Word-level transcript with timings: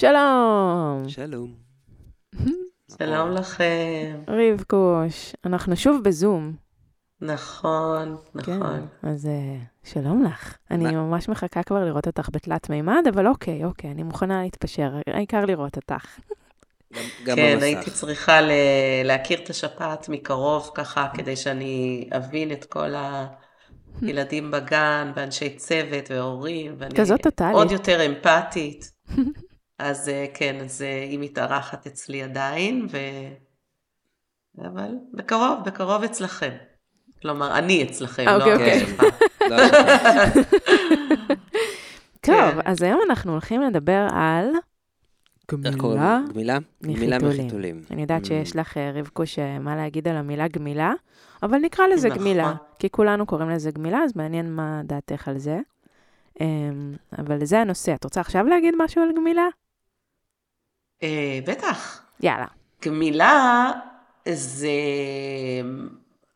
שלום. 0.00 1.08
שלום. 1.08 1.54
שלום 2.98 3.30
לכם. 3.30 4.22
רבקוש, 4.28 5.32
אנחנו 5.44 5.76
שוב 5.76 6.04
בזום. 6.04 6.52
נכון, 7.20 8.16
כן, 8.44 8.52
נכון. 8.56 8.86
אז 9.02 9.26
אה, 9.26 9.56
שלום 9.84 10.24
לך. 10.24 10.56
אני? 10.70 10.84
ממש 10.96 11.28
מחכה 11.28 11.62
כבר 11.62 11.84
לראות 11.84 12.06
אותך 12.06 12.28
בתלת 12.32 12.70
מימד, 12.70 13.04
אבל 13.14 13.26
אוקיי, 13.26 13.64
אוקיי, 13.64 13.90
אני 13.90 14.02
מוכנה 14.02 14.42
להתפשר, 14.42 14.90
העיקר 15.06 15.44
לראות 15.44 15.76
אותך. 15.76 16.18
גם, 16.92 17.02
גם 17.24 17.36
כן, 17.36 17.52
במסך. 17.54 17.62
הייתי 17.62 17.90
צריכה 17.90 18.40
ל- 18.40 18.50
להכיר 19.04 19.40
את 19.42 19.50
השפעת 19.50 20.08
מקרוב 20.08 20.70
ככה, 20.74 21.08
כדי 21.14 21.36
שאני 21.36 22.08
אבין 22.16 22.52
את 22.52 22.64
כל 22.64 22.92
הילדים 24.02 24.50
בגן, 24.50 25.12
ואנשי 25.16 25.56
צוות 25.56 26.10
והורים, 26.10 26.74
ואני 26.78 26.94
כזאת 26.94 27.22
טוטאלית. 27.22 27.54
עוד 27.54 27.70
יותר 27.70 28.06
אמפתית. 28.06 28.90
אז 29.80 30.08
אה, 30.08 30.26
כן, 30.34 30.56
אז 30.64 30.82
אה, 30.82 31.02
היא 31.02 31.18
מתארחת 31.18 31.86
אצלי 31.86 32.22
עדיין, 32.22 32.86
ו... 32.90 32.98
אבל 34.58 34.94
בקרוב, 35.12 35.58
בקרוב 35.64 36.02
אצלכם. 36.02 36.50
כלומר, 37.22 37.58
אני 37.58 37.82
אצלכם, 37.82 38.24
לא 38.26 38.36
אוקיי, 38.36 38.52
אוקיי. 38.54 38.96
לא. 39.50 39.56
טוב, 42.20 42.50
כן. 42.52 42.58
אז 42.64 42.82
היום 42.82 43.00
אנחנו 43.08 43.32
הולכים 43.32 43.62
לדבר 43.62 44.06
על? 44.12 44.46
גמילה 45.50 46.18
גמילה? 46.32 46.58
גמילה 46.82 47.18
מחיתולים. 47.18 47.82
אני 47.90 48.02
יודעת 48.02 48.22
Mm. 48.22 48.26
שיש 48.26 48.56
לך, 48.56 48.76
אה, 48.76 48.90
רבקוש, 48.94 49.38
מה 49.60 49.76
להגיד 49.76 50.08
על 50.08 50.16
המילה 50.16 50.48
גמילה, 50.48 50.92
אבל 51.42 51.58
נקרא 51.58 51.86
לזה 51.86 52.08
נכון. 52.08 52.20
גמילה, 52.20 52.52
כי 52.78 52.90
כולנו 52.90 53.26
קוראים 53.26 53.50
לזה 53.50 53.70
גמילה, 53.70 53.98
אז 53.98 54.16
מעניין 54.16 54.52
מה 54.52 54.80
דעתך 54.84 55.28
על 55.28 55.38
זה. 55.38 55.58
אמ, 56.40 56.94
אבל 57.18 57.44
זה 57.44 57.60
הנושא. 57.60 57.94
את 57.94 58.04
רוצה 58.04 58.20
עכשיו 58.20 58.46
להגיד 58.46 58.74
משהו 58.78 59.02
על 59.02 59.08
גמילה? 59.16 59.46
אה, 61.02 61.38
בטח. 61.46 62.02
יאללה. 62.20 62.46
גמילה 62.84 63.70
זה 64.28 64.70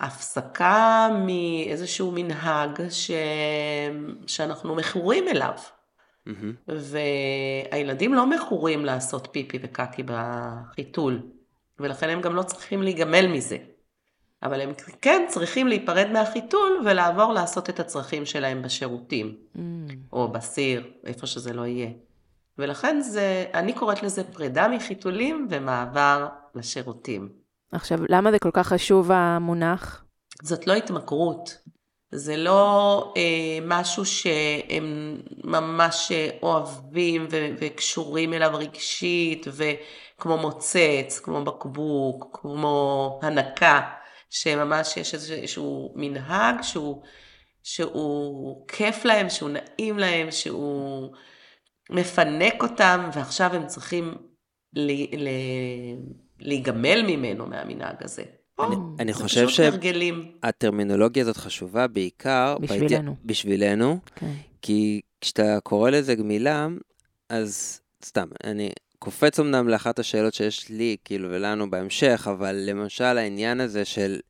הפסקה 0.00 1.08
מאיזשהו 1.26 2.12
מנהג 2.14 2.88
ש... 2.90 3.10
שאנחנו 4.26 4.74
מכורים 4.74 5.28
אליו. 5.28 5.54
מהמם. 6.26 6.54
והילדים 6.68 8.14
לא 8.14 8.26
מכורים 8.26 8.84
לעשות 8.84 9.28
פיפי 9.32 9.58
וקקי 9.62 10.02
בחיתול, 10.06 11.22
ולכן 11.78 12.08
הם 12.08 12.20
גם 12.20 12.36
לא 12.36 12.42
צריכים 12.42 12.82
להיגמל 12.82 13.26
מזה. 13.26 13.56
אבל 14.42 14.60
הם 14.60 14.72
כן 15.02 15.26
צריכים 15.28 15.68
להיפרד 15.68 16.06
מהחיתול 16.12 16.82
ולעבור 16.84 17.32
לעשות 17.32 17.70
את 17.70 17.80
הצרכים 17.80 18.26
שלהם 18.26 18.62
בשירותים, 18.62 19.36
אמ, 19.58 19.86
או 20.12 20.28
בסיר, 20.28 20.90
איפה 21.04 21.26
שזה 21.26 21.52
לא 21.52 21.66
יהיה. 21.66 21.90
ולכן 22.58 23.00
זה, 23.00 23.44
אני 23.54 23.72
קוראת 23.72 24.02
לזה 24.02 24.24
פרידה 24.24 24.68
מחיתולים 24.68 25.48
ומעבר 25.50 26.28
לשירותים. 26.54 27.28
עכשיו, 27.72 27.98
למה 28.08 28.30
זה 28.30 28.38
כל 28.38 28.50
כך 28.52 28.68
חשוב 28.68 29.10
המונח? 29.12 30.04
זאת 30.42 30.66
לא 30.66 30.72
התמכרות, 30.72 31.58
זה 32.10 32.36
לא 32.36 33.12
אה, 33.16 33.58
משהו 33.62 34.04
שהם 34.04 35.20
ממש 35.44 36.12
אוהבים 36.42 37.26
ו- 37.30 37.48
וקשורים 37.58 38.32
אליו 38.32 38.50
רגשית, 38.54 39.46
וכמו 39.52 40.38
מוצץ, 40.38 41.20
כמו 41.22 41.44
בקבוק, 41.44 42.38
כמו 42.40 43.20
הנקה, 43.22 43.80
שממש 44.30 44.96
יש 44.96 45.14
איזשהו 45.14 45.92
מנהג 45.96 46.62
שהוא, 46.62 47.02
שהוא 47.62 48.68
כיף 48.68 49.04
להם, 49.04 49.30
שהוא 49.30 49.50
נעים 49.50 49.98
להם, 49.98 50.30
שהוא 50.30 51.14
מפנק 51.90 52.62
אותם, 52.62 53.10
ועכשיו 53.14 53.54
הם 53.54 53.66
צריכים 53.66 54.14
ל- 54.76 55.16
ל- 55.24 55.96
להיגמל 56.40 57.02
ממנו, 57.06 57.46
מהמנהג 57.46 57.96
הזה. 58.00 58.22
אני- 58.98 59.12
חושב 59.12 59.46
פשוט 59.46 59.56
ש- 59.56 59.60
הרגלים. 59.60 60.32
הטרמינולוגיה 60.42 61.22
הזאת 61.22 61.36
חשובה 61.36 61.86
בעיקר... 61.86 62.56
בשבילנו. 62.60 63.10
בהתי- 63.14 63.26
בשבילנו, 63.26 63.98
כן. 64.14 64.32
כי 64.62 65.00
כשאתה 65.20 65.58
קורא 65.62 65.90
לזה 65.90 66.14
גמילה, 66.14 66.68
אז 67.28 67.80
סתם, 68.04 68.28
אני 68.44 68.70
קופץ 68.98 69.40
אמנם 69.40 69.68
לאחת 69.68 69.98
השאלות 69.98 70.34
שיש 70.34 70.68
לי, 70.68 70.96
כאילו, 71.04 71.28
ולנו 71.30 71.70
בהמשך, 71.70 72.28
אבל 72.30 72.56
למשל 72.56 73.04
העניין 73.04 73.60
הזה 73.60 73.84
של 73.84 74.20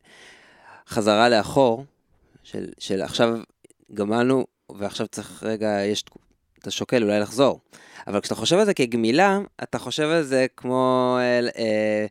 חזרה 0.88 1.28
לאחור, 1.28 1.84
של, 2.42 2.65
של 2.78 3.03
עכשיו 3.03 3.38
גמלנו, 3.94 4.47
ועכשיו 4.76 5.06
צריך 5.06 5.42
רגע, 5.42 5.81
יש, 5.84 6.04
אתה 6.64 6.70
שוקל 6.70 7.02
אולי 7.02 7.20
לחזור. 7.20 7.60
אבל 8.06 8.20
כשאתה 8.20 8.34
חושב 8.34 8.56
על 8.56 8.64
זה 8.64 8.75
כגמילה, 8.75 9.38
אתה 9.62 9.78
חושב 9.78 10.02
על 10.02 10.22
זה 10.22 10.47
כמו, 10.56 11.16
אה, 11.20 11.41
אה, 11.58 12.06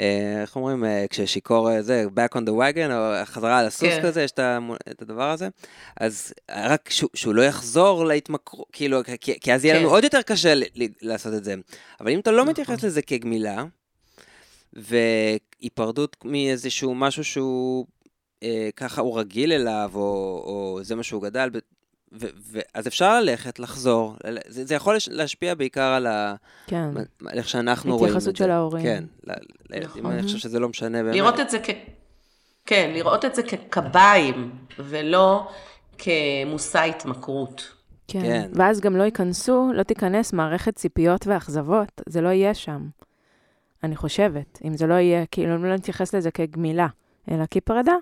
אה, 0.00 0.42
איך 0.42 0.56
אומרים, 0.56 0.84
אה, 0.84 1.04
כששיכור 1.10 1.82
זה, 1.82 2.04
back 2.16 2.36
on 2.36 2.40
the 2.40 2.50
wagon, 2.50 2.92
או 2.92 3.24
חזרה 3.24 3.58
על 3.58 3.66
הסוס 3.66 3.88
כן. 3.88 4.02
כזה, 4.02 4.22
יש 4.22 4.30
את 4.90 5.02
הדבר 5.02 5.30
הזה. 5.30 5.48
אז 6.00 6.34
רק 6.50 6.90
שהוא, 6.90 7.10
שהוא 7.14 7.34
לא 7.34 7.42
יחזור 7.42 8.04
להתמכרות, 8.04 8.66
כאילו, 8.72 9.00
כי, 9.20 9.40
כי 9.40 9.54
אז 9.54 9.64
יהיה 9.64 9.78
לנו 9.78 9.88
כן. 9.88 9.94
עוד 9.94 10.04
יותר 10.04 10.22
קשה 10.22 10.54
ל, 10.54 10.62
ל, 10.74 10.84
לעשות 11.02 11.34
את 11.34 11.44
זה. 11.44 11.54
אבל 12.00 12.10
אם 12.10 12.20
אתה 12.20 12.30
לא 12.30 12.36
נכון. 12.36 12.50
מתייחס 12.50 12.84
לזה 12.84 13.02
כגמילה, 13.02 13.64
והיפרדות 14.72 16.16
מאיזשהו 16.24 16.94
משהו 16.94 17.24
שהוא 17.24 17.86
אה, 18.42 18.68
ככה 18.76 19.00
הוא 19.00 19.18
רגיל 19.18 19.52
אליו, 19.52 19.90
או, 19.94 20.00
או 20.46 20.78
זה 20.82 20.94
מה 20.94 21.02
שהוא 21.02 21.22
גדל, 21.22 21.50
ו, 22.20 22.26
ו, 22.52 22.58
אז 22.74 22.86
אפשר 22.86 23.20
ללכת, 23.20 23.58
לחזור. 23.58 24.16
זה, 24.48 24.64
זה 24.64 24.74
יכול 24.74 24.96
לש- 24.96 25.08
להשפיע 25.08 25.54
בעיקר 25.54 25.82
על 25.92 26.06
ה, 26.06 26.34
כן. 26.66 26.90
איך 27.32 27.48
שאנחנו 27.48 27.96
רואים 27.98 28.16
את 28.16 28.20
זה. 28.20 28.30
התייחסות 28.30 28.36
של 28.36 28.50
ההורים. 28.50 28.82
כן, 28.84 29.04
ל- 29.26 29.32
לילדים, 29.70 29.90
נכון. 30.02 30.12
אני 30.12 30.22
חושב 30.22 30.38
שזה 30.38 30.58
לא 30.60 30.68
משנה 30.68 31.02
באמת. 31.02 31.14
לראות 31.14 31.40
את 31.40 31.50
זה 31.50 31.58
כ... 31.62 31.70
כן, 32.66 32.90
לראות 32.94 33.24
את 33.24 33.34
זה 33.34 33.42
כקביים, 33.42 34.50
ולא 34.78 35.48
כמושא 35.98 36.78
התמכרות. 36.82 37.72
כן. 38.08 38.20
כן. 38.22 38.50
ואז 38.54 38.80
גם 38.80 38.96
לא 38.96 39.02
ייכנסו, 39.02 39.70
לא 39.74 39.82
תיכנס 39.82 40.32
מערכת 40.32 40.76
ציפיות 40.76 41.26
ואכזבות, 41.26 42.02
זה 42.06 42.20
לא 42.20 42.28
יהיה 42.28 42.54
שם. 42.54 42.88
אני 43.82 43.96
חושבת, 43.96 44.58
אם 44.64 44.76
זה 44.76 44.86
לא 44.86 44.94
יהיה, 44.94 45.26
כאילו, 45.26 45.58
לא 45.58 45.74
נתייחס 45.74 46.14
לזה 46.14 46.30
כגמילה, 46.30 46.86
אלא 47.30 47.44
כפרידה. 47.50 47.94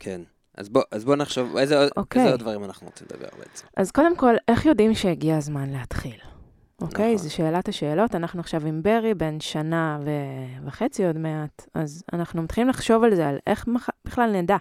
כן. 0.00 0.20
אז 0.58 0.68
בוא, 0.68 0.82
אז 0.90 1.04
בוא 1.04 1.16
נחשוב, 1.16 1.56
איזה, 1.56 1.88
אוקיי. 1.96 2.22
איזה 2.22 2.32
עוד 2.32 2.40
דברים 2.40 2.64
אנחנו 2.64 2.86
רוצים 2.86 3.06
לדבר 3.10 3.28
בעצם. 3.38 3.66
אז 3.76 3.90
קודם 3.90 4.16
כל, 4.16 4.34
איך 4.48 4.66
יודעים 4.66 4.94
שהגיע 4.94 5.36
הזמן 5.36 5.70
להתחיל? 5.70 6.16
אוקיי? 6.80 7.14
נכון. 7.14 7.28
זו 7.28 7.34
שאלת 7.34 7.68
השאלות. 7.68 8.14
אנחנו 8.14 8.40
עכשיו 8.40 8.66
עם 8.66 8.82
ברי, 8.82 9.14
בן 9.14 9.40
שנה 9.40 9.98
ו- 10.04 10.66
וחצי 10.66 11.06
עוד 11.06 11.16
מעט, 11.18 11.66
אז 11.74 12.02
אנחנו 12.12 12.42
מתחילים 12.42 12.68
לחשוב 12.68 13.04
על 13.04 13.14
זה, 13.14 13.28
על 13.28 13.38
איך 13.46 13.66
מח- 13.68 13.88
בכלל 14.04 14.30
נדע. 14.32 14.56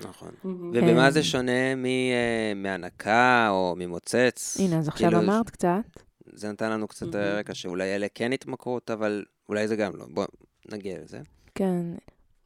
נכון. 0.00 0.28
כן. 0.42 0.48
ובמה 0.48 1.10
זה 1.10 1.22
שונה 1.22 1.74
מ, 1.76 1.84
אה, 1.86 2.52
מהנקה 2.56 3.46
או 3.50 3.74
ממוצץ? 3.78 4.56
הנה, 4.60 4.78
אז 4.78 4.88
עכשיו 4.88 5.10
כאילו, 5.10 5.22
אמרת 5.24 5.50
קצת. 5.50 5.68
זה 6.32 6.52
נתן 6.52 6.70
לנו 6.70 6.88
קצת. 6.88 7.06
רקע 7.14 7.54
שאולי 7.54 7.94
אלה 7.96 8.06
כן 8.14 8.32
התמכרות, 8.32 8.90
אבל 8.90 9.24
אולי 9.48 9.68
זה 9.68 9.76
גם 9.76 9.92
לא. 9.96 10.04
בוא 10.10 10.26
נגיע 10.72 10.98
לזה. 11.02 11.18
כן. 11.54 11.82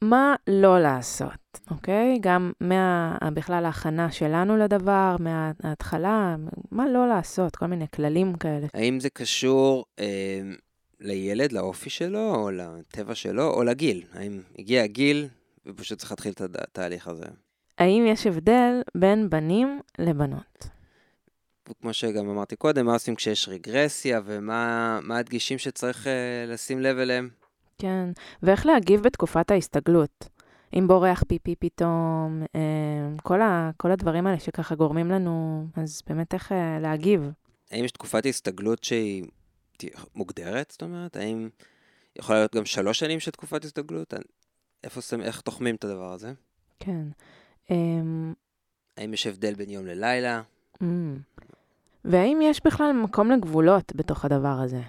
מה 0.02 0.34
לא 0.46 0.80
לעשות, 0.80 1.60
אוקיי? 1.70 2.18
גם 2.20 2.52
מה... 2.60 3.18
בכלל 3.34 3.64
ההכנה 3.64 4.12
שלנו 4.12 4.56
לדבר, 4.56 5.16
מההתחלה, 5.18 6.36
מה 6.70 6.88
לא 6.88 7.08
לעשות, 7.08 7.56
כל 7.56 7.66
מיני 7.66 7.86
כללים 7.94 8.34
כאלה. 8.34 8.66
האם 8.74 9.00
זה 9.00 9.10
קשור 9.10 9.84
אה, 9.98 10.40
לילד, 11.00 11.52
לאופי 11.52 11.90
שלו, 11.90 12.34
או 12.34 12.50
לטבע 12.50 13.14
שלו, 13.14 13.50
או 13.50 13.62
לגיל? 13.62 14.02
האם 14.14 14.40
הגיע 14.58 14.82
הגיל 14.82 15.28
ופשוט 15.66 15.98
צריך 15.98 16.12
להתחיל 16.12 16.32
את 16.32 16.40
התהליך 16.40 17.08
הזה? 17.08 17.26
האם 17.78 18.04
יש 18.06 18.26
הבדל 18.26 18.82
בין 18.94 19.30
בנים 19.30 19.80
לבנות? 19.98 20.68
כמו 21.80 21.92
שגם 21.92 22.28
אמרתי 22.28 22.56
קודם, 22.56 22.86
מה 22.86 22.92
עושים 22.92 23.14
כשיש 23.14 23.48
רגרסיה, 23.48 24.20
ומה 24.24 24.98
מה 25.02 25.18
הדגישים 25.18 25.58
שצריך 25.58 26.06
אה, 26.06 26.44
לשים 26.48 26.80
לב 26.80 26.98
אליהם? 26.98 27.28
כן. 27.82 28.08
ואיך 28.42 28.66
להגיב 28.66 29.02
בתקופת 29.02 29.50
ההסתגלות? 29.50 30.28
אם 30.78 30.88
בורח 30.88 31.22
פיפי 31.28 31.54
פתאום, 31.58 32.42
אה, 32.54 32.60
כל, 33.22 33.40
ה, 33.40 33.70
כל 33.76 33.90
הדברים 33.90 34.26
האלה 34.26 34.38
שככה 34.38 34.74
גורמים 34.74 35.10
לנו, 35.10 35.66
אז 35.76 36.02
באמת 36.06 36.34
איך 36.34 36.52
אה, 36.52 36.78
להגיב? 36.80 37.30
האם 37.70 37.84
יש 37.84 37.92
תקופת 37.92 38.26
הסתגלות 38.26 38.84
שהיא 38.84 39.24
מוגדרת? 40.14 40.70
זאת 40.70 40.82
אומרת, 40.82 41.16
האם 41.16 41.48
יכולה 42.18 42.38
להיות 42.38 42.54
גם 42.56 42.64
שלוש 42.64 42.98
שנים 42.98 43.20
של 43.20 43.30
תקופת 43.30 43.64
הסתגלות? 43.64 44.14
איפה 44.84 45.00
שמים, 45.00 45.22
איך 45.22 45.40
תוחמים 45.40 45.74
את 45.74 45.84
הדבר 45.84 46.12
הזה? 46.12 46.32
כן. 46.80 47.02
האם 48.98 49.14
יש 49.14 49.26
הבדל 49.26 49.54
בין 49.54 49.70
יום 49.70 49.86
ללילה? 49.86 50.42
אמ. 50.82 51.18
והאם 52.04 52.40
יש 52.42 52.60
בכלל 52.64 52.92
מקום 52.92 53.30
לגבולות 53.30 53.92
בתוך 53.96 54.24
הדבר 54.24 54.58
הזה? 54.64 54.80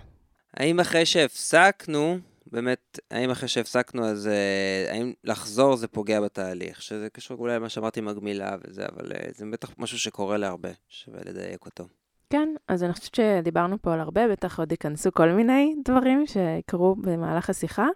האם 0.53 0.79
אחרי 0.79 1.05
שהפסקנו, 1.05 2.17
באמת, 2.53 2.99
האם 3.11 3.29
אחרי 3.29 3.47
שהפסקנו, 3.47 4.05
אז 4.05 4.27
אה, 4.27 4.91
האם 4.91 5.13
לחזור 5.23 5.75
זה 5.75 5.87
פוגע 5.87 6.21
בתהליך? 6.21 6.81
שזה 6.81 7.09
קשור 7.09 7.37
אולי 7.39 7.55
למה 7.55 7.69
שאמרתי 7.69 7.99
עם 7.99 8.07
הגמילה 8.07 8.55
וזה, 8.63 8.85
אבל 8.85 9.11
אה, 9.11 9.29
זה 9.31 9.45
בטח 9.53 9.69
משהו 9.77 9.99
שקורה 9.99 10.37
להרבה, 10.37 10.69
שווה 10.89 11.19
לדייק 11.25 11.65
אותו. 11.65 11.87
כן, 12.29 12.49
אז 12.67 12.83
אני 12.83 12.93
חושבת 12.93 13.15
שדיברנו 13.15 13.81
פה 13.81 13.93
על 13.93 13.99
הרבה, 13.99 14.27
בטח 14.27 14.59
עוד 14.59 14.71
ייכנסו 14.71 15.11
כל 15.11 15.29
מיני 15.29 15.75
דברים 15.85 16.23
שיקרו 16.27 16.95
במהלך 16.95 17.49
השיחה, 17.49 17.87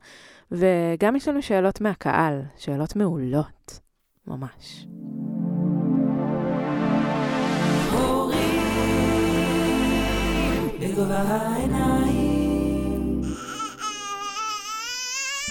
וגם 0.52 1.16
יש 1.16 1.28
לנו 1.28 1.42
שאלות 1.42 1.82
מהקהל, 1.82 2.42
שאלות 2.58 2.96
מעולות, 2.96 3.80
ממש. 4.28 4.88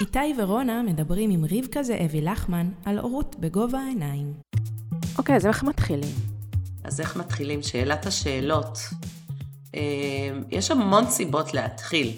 איתי 0.01 0.35
ורונה 0.39 0.83
מדברים 0.83 1.31
עם 1.31 1.45
רבקה 1.45 1.83
זאבי 1.83 2.21
לחמן 2.21 2.69
על 2.85 2.99
הורות 2.99 3.37
בגובה 3.41 3.79
העיניים. 3.79 4.33
אוקיי, 5.19 5.37
אז 5.37 5.47
איך 5.47 5.63
מתחילים? 5.63 6.15
אז 6.85 7.01
איך 7.01 7.17
מתחילים? 7.17 7.63
שאלת 7.63 8.07
השאלות. 8.07 8.79
אה, 9.75 9.81
יש 10.51 10.71
המון 10.71 11.07
סיבות 11.07 11.55
להתחיל, 11.55 12.13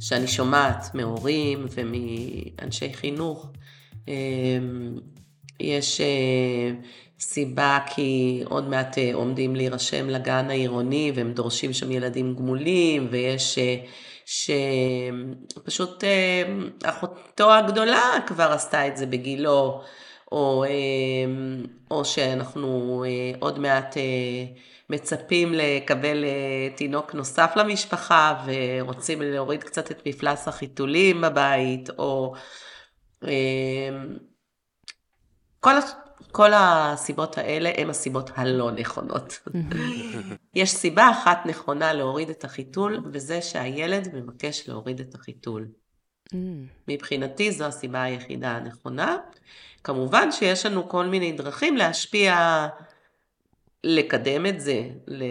שאני 0.00 0.26
שומעת 0.26 0.94
מהורים 0.94 1.66
ומאנשי 1.70 2.92
חינוך. 2.92 3.46
אה, 4.08 4.14
יש 5.60 6.00
אה, 6.00 6.70
סיבה 7.20 7.78
כי 7.94 8.42
עוד 8.44 8.68
מעט 8.68 8.98
עומדים 9.12 9.56
להירשם 9.56 10.08
לגן 10.08 10.50
העירוני 10.50 11.12
והם 11.14 11.32
דורשים 11.32 11.72
שם 11.72 11.92
ילדים 11.92 12.34
גמולים, 12.34 13.08
ויש 13.10 13.58
שפשוט 14.30 16.04
אחותו 16.84 17.52
הגדולה 17.52 18.12
כבר 18.26 18.52
עשתה 18.52 18.86
את 18.86 18.96
זה 18.96 19.06
בגילו. 19.06 19.82
או, 20.32 20.64
אמ, 20.64 21.66
או 21.90 22.04
שאנחנו 22.04 23.04
אה, 23.04 23.32
עוד 23.40 23.58
מעט 23.58 23.96
אה, 23.96 24.02
מצפים 24.90 25.52
לקבל 25.52 26.24
אה, 26.24 26.76
תינוק 26.76 27.14
נוסף 27.14 27.52
למשפחה 27.56 28.44
ורוצים 28.46 29.22
להוריד 29.22 29.64
קצת 29.64 29.90
את 29.90 30.06
מפלס 30.06 30.48
החיתולים 30.48 31.20
בבית, 31.20 31.90
או 31.98 32.34
כל, 35.60 35.74
כל 36.32 36.50
הסיבות 36.54 37.38
האלה 37.38 37.70
הן 37.76 37.90
הסיבות 37.90 38.30
הלא 38.36 38.70
נכונות. 38.70 39.40
יש 40.54 40.70
סיבה 40.70 41.10
אחת 41.10 41.46
נכונה 41.46 41.92
להוריד 41.92 42.30
את 42.30 42.44
החיתול, 42.44 43.00
וזה 43.12 43.42
שהילד 43.42 44.08
מבקש 44.14 44.68
להוריד 44.68 45.00
את 45.00 45.14
החיתול. 45.14 45.68
Mm. 46.28 46.36
מבחינתי 46.88 47.52
זו 47.52 47.64
הסיבה 47.64 48.02
היחידה 48.02 48.50
הנכונה. 48.50 49.16
כמובן 49.84 50.32
שיש 50.32 50.66
לנו 50.66 50.88
כל 50.88 51.06
מיני 51.06 51.32
דרכים 51.32 51.76
להשפיע, 51.76 52.66
לקדם 53.84 54.46
את 54.46 54.60
זה, 54.60 54.82
ל... 55.06 55.24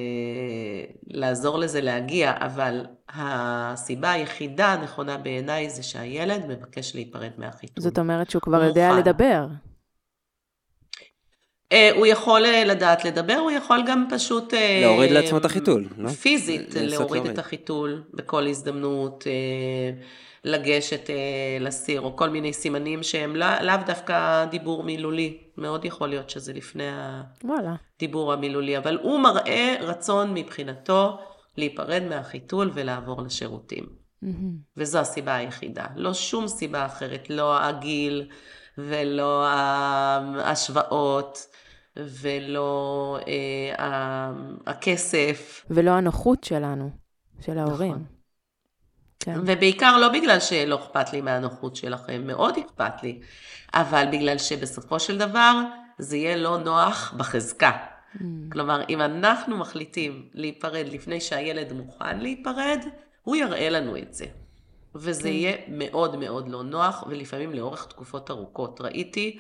לעזור 1.08 1.60
לזה 1.60 1.82
להגיע, 1.82 2.34
אבל 2.40 2.86
הסיבה 3.10 4.12
היחידה 4.12 4.74
הנכונה 4.74 5.18
בעיניי 5.18 5.70
זה 5.70 5.84
שהילד 5.84 6.46
מבקש 6.48 6.96
להיפרד 6.96 7.32
מהחיתול. 7.38 7.84
זאת 7.84 8.00
אומרת 8.00 8.30
שהוא 8.30 8.42
כבר 8.42 8.64
יודע 8.64 8.92
לדבר. 8.92 9.48
Uh, 11.74 11.76
הוא 11.96 12.06
יכול 12.06 12.46
uh, 12.46 12.68
לדעת 12.68 13.06
לדבר, 13.06 13.34
הוא 13.34 13.52
יכול 13.52 13.84
גם 13.88 14.08
פשוט... 14.10 14.54
Uh, 14.54 14.58
להוריד 14.82 15.12
לעצמו 15.12 15.38
את 15.38 15.46
החיתול, 15.46 15.88
לא? 15.98 16.10
פיזית, 16.10 16.76
להוריד 16.76 17.26
את 17.26 17.38
החיתול 17.38 18.04
בכל 18.14 18.48
הזדמנות. 18.48 19.24
Uh, 19.24 20.04
לגשת 20.44 21.10
אה, 21.10 21.58
לסיר, 21.60 22.02
או 22.02 22.16
כל 22.16 22.30
מיני 22.30 22.54
סימנים 22.54 23.04
שהם 23.04 23.36
לא, 23.36 23.60
לאו 23.62 23.76
דווקא 23.86 24.46
דיבור 24.46 24.84
מילולי. 24.84 25.38
מאוד 25.58 25.86
יכול 25.86 26.10
להיות 26.10 26.30
שזה 26.30 26.54
לפני 26.54 26.84
וואלה. 27.44 27.76
הדיבור 27.96 28.34
המילולי, 28.34 28.78
אבל 28.78 28.98
הוא 29.02 29.20
מראה 29.20 29.76
רצון 29.82 30.34
מבחינתו 30.34 31.20
להיפרד 31.58 32.04
מהחיתול 32.10 32.72
ולעבור 32.74 33.22
לשירותים. 33.22 33.86
Mm-hmm. 34.24 34.28
וזו 34.78 35.00
הסיבה 35.00 35.36
היחידה. 35.36 35.86
לא 35.96 36.14
שום 36.14 36.48
סיבה 36.48 36.86
אחרת, 36.86 37.30
לא 37.30 37.64
הגיל 37.64 38.30
ולא 38.88 39.48
ההשוואות. 39.48 41.48
ולא 41.96 43.18
אה, 43.28 44.32
הכסף. 44.68 45.66
ולא 45.70 45.92
הנוחות 45.92 46.44
שלנו, 46.44 46.90
של 47.42 47.58
ההורים. 47.58 47.92
נכון. 47.92 48.06
כן. 49.20 49.40
ובעיקר 49.46 49.98
לא 49.98 50.10
בגלל 50.10 50.40
שלא 50.40 50.76
אכפת 50.76 51.14
לי 51.14 51.22
מהנוחות 51.22 51.76
שלכם, 51.76 52.28
מאוד 52.28 52.56
אכפת 52.58 53.04
לי, 53.04 53.20
אבל 53.74 54.06
בגלל 54.12 54.38
שבסופו 54.38 55.00
של 55.00 55.18
דבר 55.18 55.62
זה 55.98 56.18
יהיה 56.18 56.38
לא 56.38 56.58
נוח 56.58 57.14
בחזקה. 57.18 57.72
Mm. 57.72 58.18
כלומר, 58.52 58.84
אם 58.90 59.02
אנחנו 59.02 59.58
מחליטים 59.58 60.30
להיפרד 60.34 60.86
לפני 60.92 61.22
שהילד 61.22 61.74
מוכן 61.74 62.20
להיפרד, 62.20 62.80
הוא 63.24 63.36
יראה 63.36 63.70
לנו 63.70 63.98
את 63.98 64.14
זה. 64.14 64.26
וזה 64.96 65.24
כן. 65.24 65.28
יהיה 65.28 65.58
מאוד 65.68 66.16
מאוד 66.16 66.48
לא 66.50 66.64
נוח, 66.64 67.04
ולפעמים 67.10 67.54
לאורך 67.54 67.86
תקופות 67.86 68.32
ארוכות. 68.32 68.82
ראיתי 68.82 69.40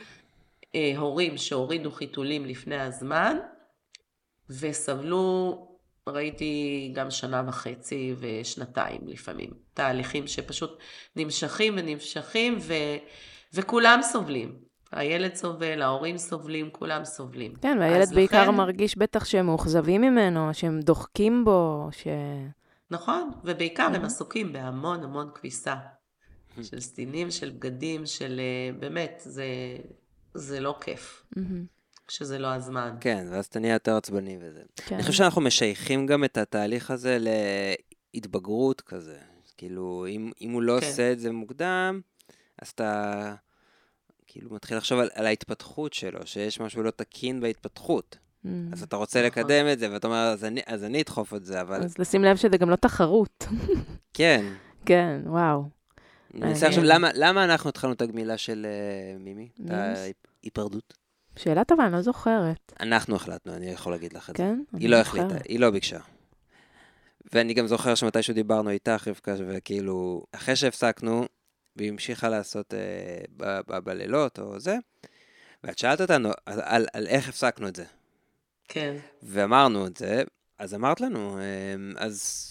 אה, 0.75 0.93
הורים 0.97 1.37
שהורידו 1.37 1.91
חיתולים 1.91 2.45
לפני 2.45 2.79
הזמן, 2.79 3.37
וסבלו 4.49 5.57
ראיתי 6.07 6.91
גם 6.95 7.11
שנה 7.11 7.43
וחצי 7.47 8.15
ושנתיים 8.19 9.01
לפעמים. 9.07 9.49
תהליכים 9.73 10.27
שפשוט 10.27 10.77
נמשכים 11.15 11.73
ונמשכים 11.77 12.57
ו... 12.61 12.73
וכולם 13.53 13.99
סובלים. 14.01 14.55
הילד 14.91 15.35
סובל, 15.35 15.81
ההורים 15.81 16.17
סובלים, 16.17 16.69
כולם 16.71 17.05
סובלים. 17.05 17.53
כן, 17.61 17.77
והילד 17.79 18.13
בעיקר 18.13 18.43
לכן... 18.43 18.55
מרגיש 18.55 18.97
בטח 18.97 19.25
שהם 19.25 19.45
מאוכזבים 19.45 20.01
ממנו, 20.01 20.53
שהם 20.53 20.79
דוחקים 20.79 21.45
בו, 21.45 21.89
ש... 21.91 22.07
נכון, 22.91 23.31
ובעיקר 23.43 23.89
הם 23.93 24.05
עסוקים 24.05 24.53
בהמון 24.53 25.03
המון 25.03 25.29
כביסה. 25.35 25.75
של 26.63 26.79
סדינים, 26.79 27.31
של 27.31 27.49
בגדים, 27.49 28.05
של 28.05 28.39
אה, 28.39 28.79
באמת, 28.79 29.21
זה, 29.25 29.45
זה 30.33 30.59
לא 30.59 30.77
כיף. 30.81 31.25
כשזה 32.07 32.39
לא 32.39 32.47
הזמן. 32.47 32.97
כן, 33.01 33.27
ואז 33.31 33.45
אתה 33.45 33.59
נהיה 33.59 33.73
יותר 33.73 33.95
עצבני 33.95 34.37
וזה. 34.41 34.61
כן. 34.75 34.95
אני 34.95 35.03
חושב 35.03 35.17
שאנחנו 35.17 35.41
משייכים 35.41 36.05
גם 36.05 36.23
את 36.23 36.37
התהליך 36.37 36.91
הזה 36.91 37.17
להתבגרות 38.13 38.81
כזה. 38.81 39.17
כאילו, 39.57 40.05
אם, 40.09 40.31
אם 40.41 40.51
הוא 40.51 40.61
לא 40.61 40.79
כן. 40.79 40.87
עושה 40.87 41.11
את 41.11 41.19
זה 41.19 41.31
מוקדם, 41.31 42.01
אז 42.61 42.69
אתה 42.69 43.35
כאילו 44.27 44.53
מתחיל 44.53 44.77
לחשוב 44.77 44.99
על, 44.99 45.09
על 45.13 45.25
ההתפתחות 45.25 45.93
שלו, 45.93 46.27
שיש 46.27 46.59
משהו 46.59 46.83
לא 46.83 46.91
תקין 46.91 47.41
בהתפתחות. 47.41 48.17
Mm, 48.45 48.49
אז 48.73 48.83
אתה 48.83 48.95
רוצה 48.95 49.19
נכון. 49.27 49.41
לקדם 49.43 49.65
את 49.73 49.79
זה, 49.79 49.91
ואתה 49.91 50.07
אומר, 50.07 50.17
אז 50.17 50.45
אני, 50.45 50.61
אז 50.65 50.83
אני 50.83 51.01
אדחוף 51.01 51.33
את 51.33 51.45
זה, 51.45 51.61
אבל... 51.61 51.83
אז 51.83 51.97
לשים 51.97 52.23
לב 52.23 52.35
שזה 52.35 52.57
גם 52.57 52.69
לא 52.69 52.75
תחרות. 52.75 53.45
כן. 54.13 54.45
כן, 54.85 55.21
וואו. 55.25 55.69
אני 56.33 56.45
מנסה 56.45 56.67
עכשיו, 56.67 56.83
למה, 56.83 57.09
למה 57.13 57.43
אנחנו 57.43 57.69
התחלנו 57.69 57.93
את 57.93 58.01
הגמילה 58.01 58.37
של 58.37 58.67
uh, 59.17 59.23
מימי? 59.23 59.49
את 59.65 59.71
ההיפרדות? 59.71 60.93
שאלה 61.35 61.63
טובה, 61.63 61.85
אני 61.85 61.93
לא 61.93 62.01
זוכרת. 62.01 62.73
אנחנו 62.79 63.15
החלטנו, 63.15 63.53
אני 63.53 63.65
יכול 63.71 63.91
להגיד 63.91 64.13
לך 64.13 64.29
את 64.29 64.37
זה. 64.37 64.43
כן? 64.43 64.59
היא 64.77 64.89
לא 64.89 64.95
החליטה, 64.95 65.35
היא 65.49 65.59
לא 65.59 65.69
ביקשה. 65.69 65.99
ואני 67.33 67.53
גם 67.53 67.67
זוכר 67.67 67.95
שמתישהו 67.95 68.33
דיברנו 68.33 68.69
איתך, 68.69 69.07
רבקה, 69.07 69.35
וכאילו, 69.47 70.23
אחרי 70.31 70.55
שהפסקנו, 70.55 71.25
והיא 71.75 71.89
המשיכה 71.89 72.29
לעשות 72.29 72.73
אה, 72.73 72.79
ב- 73.37 73.59
ב- 73.67 73.77
בלילות 73.79 74.39
או 74.39 74.59
זה, 74.59 74.77
ואת 75.63 75.77
שאלת 75.77 76.01
אותנו 76.01 76.29
על, 76.45 76.59
על, 76.63 76.85
על 76.93 77.07
איך 77.07 77.29
הפסקנו 77.29 77.67
את 77.67 77.75
זה. 77.75 77.85
כן. 78.69 78.95
ואמרנו 79.23 79.87
את 79.87 79.97
זה, 79.97 80.23
אז 80.59 80.73
אמרת 80.73 81.01
לנו, 81.01 81.39
אה, 81.39 82.03
אז 82.05 82.45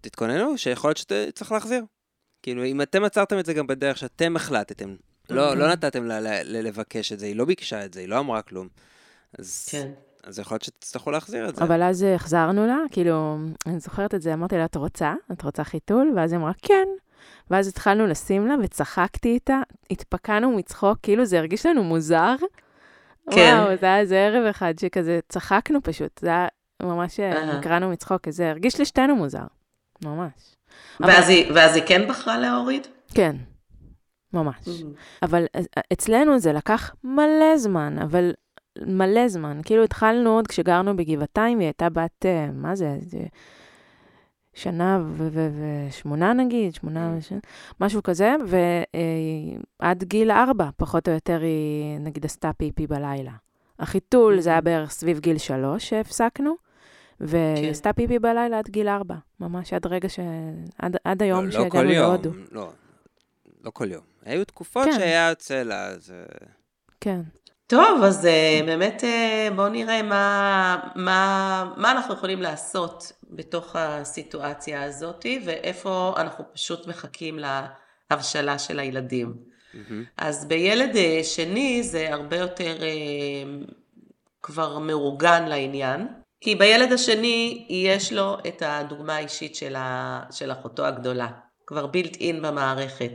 תתכוננו 0.00 0.58
שיכול 0.58 0.88
להיות 0.90 0.96
שצריך 0.96 1.52
להחזיר. 1.52 1.84
כאילו, 2.42 2.64
אם 2.64 2.82
אתם 2.82 3.04
עצרתם 3.04 3.38
את 3.38 3.46
זה 3.46 3.54
גם 3.54 3.66
בדרך 3.66 3.98
שאתם 3.98 4.36
החלטתם 4.36 4.96
לא, 5.30 5.54
לא 5.54 5.68
נתתם 5.68 6.04
לה 6.04 6.42
לבקש 6.44 7.12
את 7.12 7.18
זה, 7.18 7.26
היא 7.26 7.36
לא 7.36 7.44
ביקשה 7.44 7.84
את 7.84 7.94
זה, 7.94 8.00
היא 8.00 8.08
לא 8.08 8.18
אמרה 8.18 8.42
כלום. 8.42 8.68
אז... 9.38 9.68
כן. 9.70 9.90
אז 10.24 10.38
יכול 10.38 10.54
להיות 10.54 10.62
שתצטרכו 10.62 11.10
להחזיר 11.10 11.48
את 11.48 11.56
זה. 11.56 11.64
אבל 11.64 11.82
אז 11.82 12.02
החזרנו 12.14 12.66
לה, 12.66 12.76
כאילו, 12.90 13.38
אני 13.66 13.80
זוכרת 13.80 14.14
את 14.14 14.22
זה, 14.22 14.34
אמרתי 14.34 14.56
לה, 14.56 14.64
את 14.64 14.76
רוצה? 14.76 15.14
את 15.32 15.42
רוצה 15.42 15.64
חיתול? 15.64 16.12
ואז 16.16 16.32
היא 16.32 16.38
אמרה, 16.40 16.52
כן. 16.62 16.88
ואז 17.50 17.68
התחלנו 17.68 18.06
לשים 18.06 18.46
לה, 18.46 18.54
וצחקתי 18.62 19.28
איתה, 19.28 19.60
התפקענו 19.90 20.56
מצחוק, 20.56 20.98
כאילו 21.02 21.24
זה 21.24 21.38
הרגיש 21.38 21.66
לנו 21.66 21.84
מוזר. 21.84 22.34
כן. 23.30 23.56
וואו, 23.58 23.76
זה 23.76 23.86
היה 23.86 23.98
איזה 23.98 24.16
ערב 24.16 24.44
אחד 24.44 24.74
שכזה 24.78 25.20
צחקנו 25.28 25.82
פשוט, 25.82 26.18
זה 26.18 26.28
היה 26.28 26.46
ממש, 26.82 27.20
נקראנו 27.58 27.90
מצחוק, 27.90 28.30
זה 28.30 28.50
הרגיש 28.50 28.80
לשתינו 28.80 29.16
מוזר, 29.16 29.46
ממש. 30.04 30.56
ואז, 31.00 31.24
אבל... 31.24 31.32
היא, 31.32 31.52
ואז 31.54 31.76
היא 31.76 31.84
כן 31.86 32.08
בחרה 32.08 32.38
להוריד? 32.38 32.86
כן. 33.14 33.36
ממש. 34.32 34.56
Mm-hmm. 34.66 35.22
אבל 35.22 35.44
אה, 35.56 35.60
אצלנו 35.92 36.38
זה 36.38 36.52
לקח 36.52 36.94
מלא 37.04 37.56
זמן, 37.56 37.98
אבל 38.02 38.32
מלא 38.86 39.28
זמן. 39.28 39.60
כאילו 39.64 39.84
התחלנו 39.84 40.30
עוד 40.30 40.46
כשגרנו 40.46 40.96
בגבעתיים, 40.96 41.58
היא 41.58 41.66
הייתה 41.66 41.88
בת, 41.88 42.26
אה, 42.26 42.48
מה 42.52 42.74
זה, 42.74 42.96
זה 43.00 43.18
שנה 44.56 45.00
ושמונה 45.88 46.32
נגיד, 46.32 46.74
שמונה 46.74 47.12
mm. 47.14 47.18
ושנה, 47.18 47.38
משהו 47.80 48.02
כזה, 48.02 48.34
ועד 49.80 50.04
גיל 50.04 50.30
ארבע, 50.30 50.68
פחות 50.76 51.08
או 51.08 51.14
יותר, 51.14 51.40
היא 51.40 51.98
נגיד 52.00 52.24
עשתה 52.24 52.52
פיפי 52.52 52.86
בלילה. 52.86 53.32
החיתול 53.78 54.40
זה 54.40 54.50
היה 54.50 54.58
mm-hmm. 54.58 54.62
בערך 54.62 54.90
סביב 54.90 55.18
גיל 55.18 55.38
שלוש 55.38 55.88
שהפסקנו, 55.88 56.54
והיא 57.20 57.64
כן. 57.64 57.70
עשתה 57.70 57.92
פיפי 57.92 58.18
בלילה 58.18 58.58
עד 58.58 58.68
גיל 58.68 58.88
ארבע, 58.88 59.14
ממש 59.40 59.72
עד 59.72 59.86
רגע 59.86 60.08
ש... 60.08 60.18
עד, 60.78 60.96
עד 61.04 61.22
היום 61.22 61.44
לא, 61.44 61.46
לא 61.46 61.50
שהגענו 61.50 61.90
להודו. 61.90 62.30
לא, 62.52 62.70
לא 63.64 63.70
כל 63.70 63.92
יום. 63.92 64.02
היו 64.24 64.44
תקופות 64.44 64.84
כן. 64.84 64.92
שהיה 64.92 65.28
יוצא 65.28 65.62
לה, 65.62 65.86
אז... 65.86 66.10
אה, 66.10 66.46
כן. 67.00 67.20
טוב, 67.66 68.02
אז 68.02 68.26
אה, 68.26 68.60
באמת 68.66 69.04
אה, 69.04 69.48
בואו 69.56 69.68
נראה 69.68 70.02
מה, 70.02 70.76
מה, 70.94 71.72
מה 71.76 71.90
אנחנו 71.90 72.14
יכולים 72.14 72.42
לעשות 72.42 73.12
בתוך 73.30 73.76
הסיטואציה 73.78 74.82
הזאת, 74.82 75.26
ואיפה 75.44 76.14
אנחנו 76.16 76.44
פשוט 76.52 76.86
מחכים 76.86 77.38
להבשלה 78.10 78.58
של 78.58 78.78
הילדים. 78.78 79.34
מהמם. 79.74 80.04
אז 80.16 80.48
בילד 80.48 80.96
אה, 80.96 81.20
שני 81.22 81.82
זה 81.82 82.12
הרבה 82.12 82.36
יותר 82.36 82.76
כבר 84.42 84.78
מאורגן 84.78 85.48
לעניין, 85.48 86.06
כי 86.40 86.54
בילד 86.54 86.92
השני 86.92 87.66
יש 87.68 88.12
לו 88.12 88.36
את 88.48 88.62
הדוגמה 88.66 89.16
האישית 89.16 89.54
של, 89.54 89.76
ה, 89.76 90.22
של 90.30 90.52
אחותו 90.52 90.84
הגדולה, 90.86 91.28
כבר 91.66 91.86
בילט 91.86 92.16
אין 92.20 92.42
במערכת. 92.42 93.12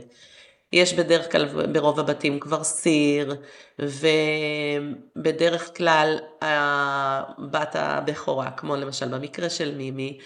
יש 0.72 0.94
בדרך 0.94 1.32
כלל 1.32 1.66
ברוב 1.66 2.00
הבתים 2.00 2.40
כבר 2.40 2.64
סיר, 2.64 3.36
ובדרך 3.78 5.76
כלל 5.76 6.18
הבת 6.40 7.76
הבכורה, 7.76 8.50
כמו 8.50 8.76
למשל 8.76 9.08
במקרה 9.08 9.50
של 9.50 9.74
מימי, 9.74 10.18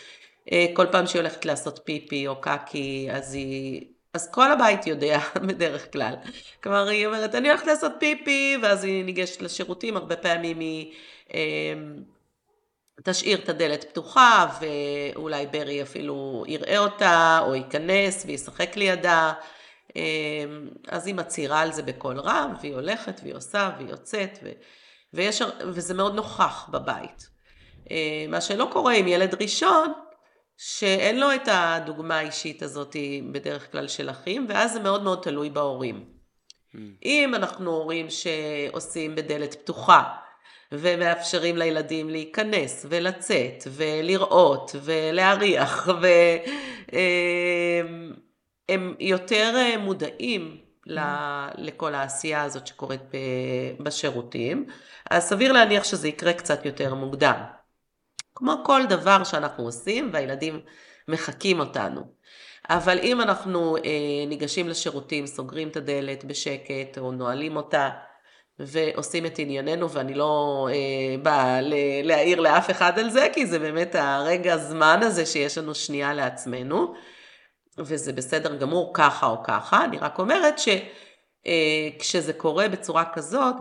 אה, 0.53 0.67
כל 0.75 0.87
פעם 0.93 1.07
שהיא 1.07 1.21
הולכת 1.21 1.45
לעשות 1.45 1.81
פיפי 1.85 2.27
או 2.27 2.41
קקי, 2.41 3.09
אז 3.13 3.35
היא... 3.35 3.87
אז 4.15 4.31
כל 4.31 4.53
הבית 4.53 4.87
יודע 4.87 5.19
בדרך 5.49 5.93
כלל. 5.93 6.15
כלומר, 6.63 6.89
היא 6.89 7.07
אומרת, 7.07 7.35
אני 7.35 7.49
הולכת 7.49 7.67
לעשות 7.67 7.93
פיפי, 7.99 8.57
ואז 8.63 8.85
היא 8.85 9.05
ניגשת 9.05 9.43
לשירותים, 9.43 9.97
הרבה 9.97 10.17
פעמים 10.17 10.61
היא 10.61 10.93
אה, 11.35 11.75
תשאיר 13.05 13.39
את 13.39 13.49
הדלת 13.49 13.85
פתוחה, 13.85 14.47
ואולי 14.61 15.47
ברי 15.47 15.83
אפילו 15.83 16.45
יראה 16.47 16.79
אותה, 16.79 17.41
או 17.43 17.55
ייכנס 17.55 18.25
וישחק 18.27 18.77
לידה. 18.77 19.33
אה, 19.97 20.45
אז 20.89 21.07
היא 21.07 21.15
מצהירה 21.15 21.61
על 21.61 21.73
זה 21.73 21.83
בקול 21.83 22.21
רם, 22.21 22.55
והיא 22.61 22.75
הולכת, 22.75 23.21
והיא 23.23 23.35
עושה, 23.35 23.71
והיא 23.77 23.91
יוצאת, 23.91 24.39
ו... 24.43 24.51
ויש... 25.15 25.43
וזה 25.61 25.95
מאוד 25.95 26.15
נוכח 26.15 26.69
בבית. 26.73 27.29
אה, 27.91 28.27
מה 28.29 28.41
שלא 28.41 28.69
קורה 28.73 28.95
עם 28.95 29.09
ילד 29.09 29.43
ראשון, 29.43 29.93
שאין 30.57 31.21
לו 31.21 31.35
את 31.35 31.49
הדוגמה 31.53 32.19
האישית 32.19 32.63
הזאת 32.63 32.97
בדרך 33.33 33.73
כלל 33.73 33.89
של 33.89 34.11
אחים, 34.11 34.47
ואז 34.49 34.73
זה 34.73 34.81
מאוד 34.81 35.03
מאוד 35.03 35.21
תלוי 35.23 35.51
בהורים. 35.51 36.05
אם 37.05 37.35
אנחנו 37.35 37.71
הורים 37.71 38.07
שעושים 38.11 39.15
בדלת 39.15 39.55
פתוחה, 39.55 40.03
ומאפשרים 40.73 41.57
לילדים 41.57 42.11
להיכנס 42.11 42.87
ולצאת 42.89 43.65
ולראות 43.71 44.75
ולהריח, 44.83 45.89
והם 48.71 48.95
יותר 49.01 49.77
מודעים 49.79 50.57
ל- 50.87 51.49
לכל 51.59 51.95
העשייה 51.95 52.43
הזאת 52.43 52.67
שקורית 52.67 53.01
בשירותים, 53.81 54.67
אז 55.11 55.23
סביר 55.23 55.53
להניח 55.53 55.85
שזה 55.85 56.09
יקרה 56.09 56.33
קצת 56.33 56.65
יותר 56.65 56.95
מוקדם. 56.95 57.43
כמו 58.35 58.55
כל 58.65 58.83
דבר 58.89 59.25
שאנחנו 59.25 59.65
עושים 59.65 60.11
והילדים 60.13 60.61
מחקים 61.09 61.61
אותנו. 61.61 62.17
אבל 62.71 62.99
אם 63.03 63.21
אנחנו 63.21 63.77
אה, 63.77 63.81
ניגשים 64.27 64.69
לשירותים, 64.69 65.27
סוגרים 65.27 65.69
את 65.69 65.77
הדלת 65.77 66.25
בשקט 66.25 66.99
או 66.99 67.13
נועלים 67.13 67.57
אותה 67.57 67.91
ועושים 68.59 69.27
את 69.27 69.39
ענייננו, 69.39 69.91
ואני 69.91 70.15
לא 70.15 70.69
אה, 70.73 71.19
באה 71.23 71.61
להעיר 72.03 72.41
לאף 72.41 72.71
אחד 72.71 72.99
על 72.99 73.11
זה, 73.11 73.29
כי 73.33 73.47
זה 73.47 73.59
באמת 73.59 73.95
הרגע 73.95 74.57
זמן 74.57 74.99
הזה 75.03 75.27
שיש 75.27 75.59
לנו 75.59 75.75
שנייה 75.75 76.15
לעצמנו, 76.15 76.95
וזה 77.79 78.13
בסדר 78.13 78.57
גמור 78.57 78.91
ככה 78.95 79.27
או 79.27 79.43
ככה, 79.43 79.85
אני 79.85 79.99
רק 79.99 80.19
אומרת 80.19 80.59
ש... 80.59 80.69
אה, 81.47 82.33
קורה 82.37 82.69
בצורה 82.69 83.05
כזאת, 83.13 83.55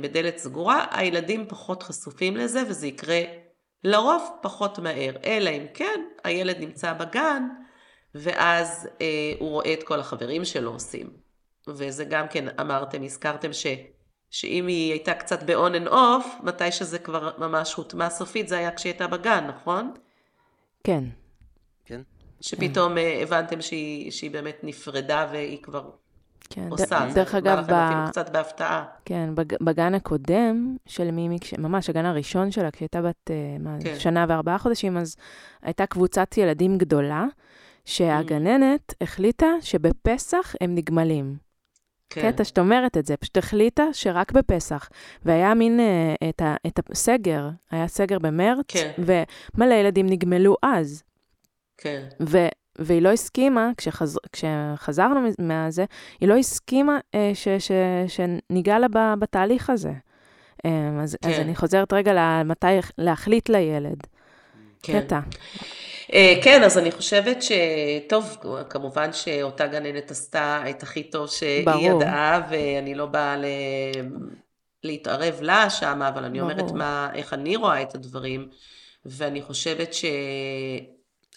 בדלת 0.00 0.38
סגורה, 0.38 0.86
הילדים 0.90 1.46
פחות 1.48 1.82
חשופים 1.82 2.36
לזה 2.36 2.62
וזה 2.68 2.86
יקרה 2.86 3.20
לרוב 3.84 4.30
פחות 4.42 4.78
מהר, 4.78 5.12
אלא 5.24 5.50
אם 5.50 5.66
כן 5.74 6.00
הילד 6.24 6.56
נמצא 6.60 6.92
בגן 6.92 7.42
ואז 8.14 8.88
אה, 9.00 9.32
הוא 9.38 9.50
רואה 9.50 9.72
את 9.72 9.82
כל 9.82 10.00
החברים 10.00 10.44
שלו 10.44 10.72
עושים. 10.72 11.10
וזה 11.68 12.04
גם 12.04 12.28
כן 12.28 12.44
אמרתם, 12.60 13.02
הזכרתם 13.02 13.52
ש, 13.52 13.66
שאם 14.30 14.66
היא 14.66 14.92
הייתה 14.92 15.14
קצת 15.14 15.42
ב-on 15.42 15.86
and 15.86 15.90
off, 15.90 16.42
מתי 16.42 16.72
שזה 16.72 16.98
כבר 16.98 17.30
ממש 17.38 17.74
הוטמע 17.74 18.10
סופית, 18.10 18.48
זה 18.48 18.58
היה 18.58 18.74
כשהיא 18.74 18.92
הייתה 18.92 19.06
בגן, 19.06 19.46
נכון? 19.46 19.92
כן. 20.84 21.04
כן? 22.40 22.44
שפתאום 22.44 22.98
אה, 22.98 23.20
הבנתם 23.22 23.60
שהיא, 23.60 24.10
שהיא 24.10 24.30
באמת 24.30 24.56
נפרדה 24.62 25.26
והיא 25.32 25.62
כבר 25.62 25.90
כן. 26.50 26.68
ד- 26.68 26.72
עושה. 26.72 27.08
דרך 27.14 27.30
זה 27.30 27.38
אגב, 27.38 27.66
ב... 27.66 27.72
אפילו 27.72 28.00
קצת 28.08 28.30
בהפתעה. 28.30 28.84
כן, 29.04 29.30
בג... 29.34 29.54
בגן 29.60 29.94
הקודם 29.94 30.76
של 30.86 31.10
מימי. 31.10 31.38
ממש 31.58 31.90
הגן 31.90 32.04
הראשון 32.04 32.50
שלה, 32.50 32.70
כשהייתה 32.70 33.02
בת 33.02 33.30
אה, 33.30 33.56
מה, 33.60 33.76
כן. 33.84 33.98
שנה 33.98 34.26
וארבעה 34.28 34.58
חודשים, 34.58 34.96
אז 34.96 35.16
הייתה 35.62 35.86
קבוצת 35.86 36.38
ילדים 36.38 36.78
גדולה, 36.78 37.26
שהגננת 37.84 38.94
החליטה 39.00 39.46
שבפסח 39.60 40.54
הם 40.60 40.74
נגמלים. 40.74 41.36
כן. 42.10 42.32
קטע 42.32 42.44
שאת 42.44 42.58
אומרת 42.58 42.96
את 42.96 43.06
זה, 43.06 43.16
פשוט 43.16 43.36
החליטה 43.36 43.84
שרק 43.92 44.32
בפסח. 44.32 44.88
והיה 45.24 45.54
מין 45.54 45.80
אה, 45.80 46.28
את, 46.28 46.42
ה... 46.42 46.54
את 46.66 46.80
הסגר, 46.90 47.48
היה 47.70 47.88
סגר 47.88 48.18
במרץ, 48.18 48.64
כן. 48.68 48.90
ומלא 48.98 49.74
ילדים 49.74 50.06
נגמלו 50.06 50.56
אז. 50.62 51.02
כן. 51.80 52.02
ו... 52.20 52.38
והיא 52.78 53.02
לא 53.02 53.08
הסכימה, 53.08 53.70
כשחז... 53.76 54.18
כשחזרנו 54.32 55.20
מ- 55.20 55.48
מהזה, 55.48 55.84
היא 56.20 56.28
לא 56.28 56.36
הסכימה 56.36 56.98
אה, 57.14 57.30
ש... 57.34 57.48
ש... 57.48 57.70
שניגע 58.08 58.78
לה 58.78 58.88
ב... 58.88 58.98
בתהליך 59.18 59.70
הזה. 59.70 59.92
אה, 60.66 60.90
אז, 61.02 61.16
אז 61.24 61.34
כן. 61.34 61.40
אני 61.40 61.56
חוזרת 61.56 61.92
רגע 61.92 62.12
למתי 62.14 62.66
להחליט 62.98 63.48
לילד. 63.48 64.06
כן. 64.82 65.00
קטע. 65.00 65.20
אה, 66.12 66.34
כן, 66.42 66.62
אז 66.62 66.78
אני 66.78 66.92
חושבת 66.92 67.38
שטוב, 67.42 68.36
כמובן 68.70 69.12
שאותה 69.12 69.66
גננת 69.66 70.10
עשתה 70.10 70.62
את 70.70 70.82
הכי 70.82 71.02
טוב 71.02 71.28
שהיא 71.28 71.66
ברור. 71.66 72.02
ידעה, 72.02 72.40
ואני 72.50 72.94
לא 72.94 73.06
באה 73.06 73.36
ל... 73.36 73.44
להתערב 74.84 75.38
לה 75.40 75.70
שמה, 75.70 76.08
אבל 76.08 76.24
אני 76.24 76.40
אומרת 76.40 76.56
ברור. 76.56 76.76
מה, 76.76 77.10
איך 77.14 77.34
אני 77.34 77.56
רואה 77.56 77.82
את 77.82 77.94
הדברים, 77.94 78.48
ואני 79.06 79.42
חושבת 79.42 79.94
ש... 79.94 80.04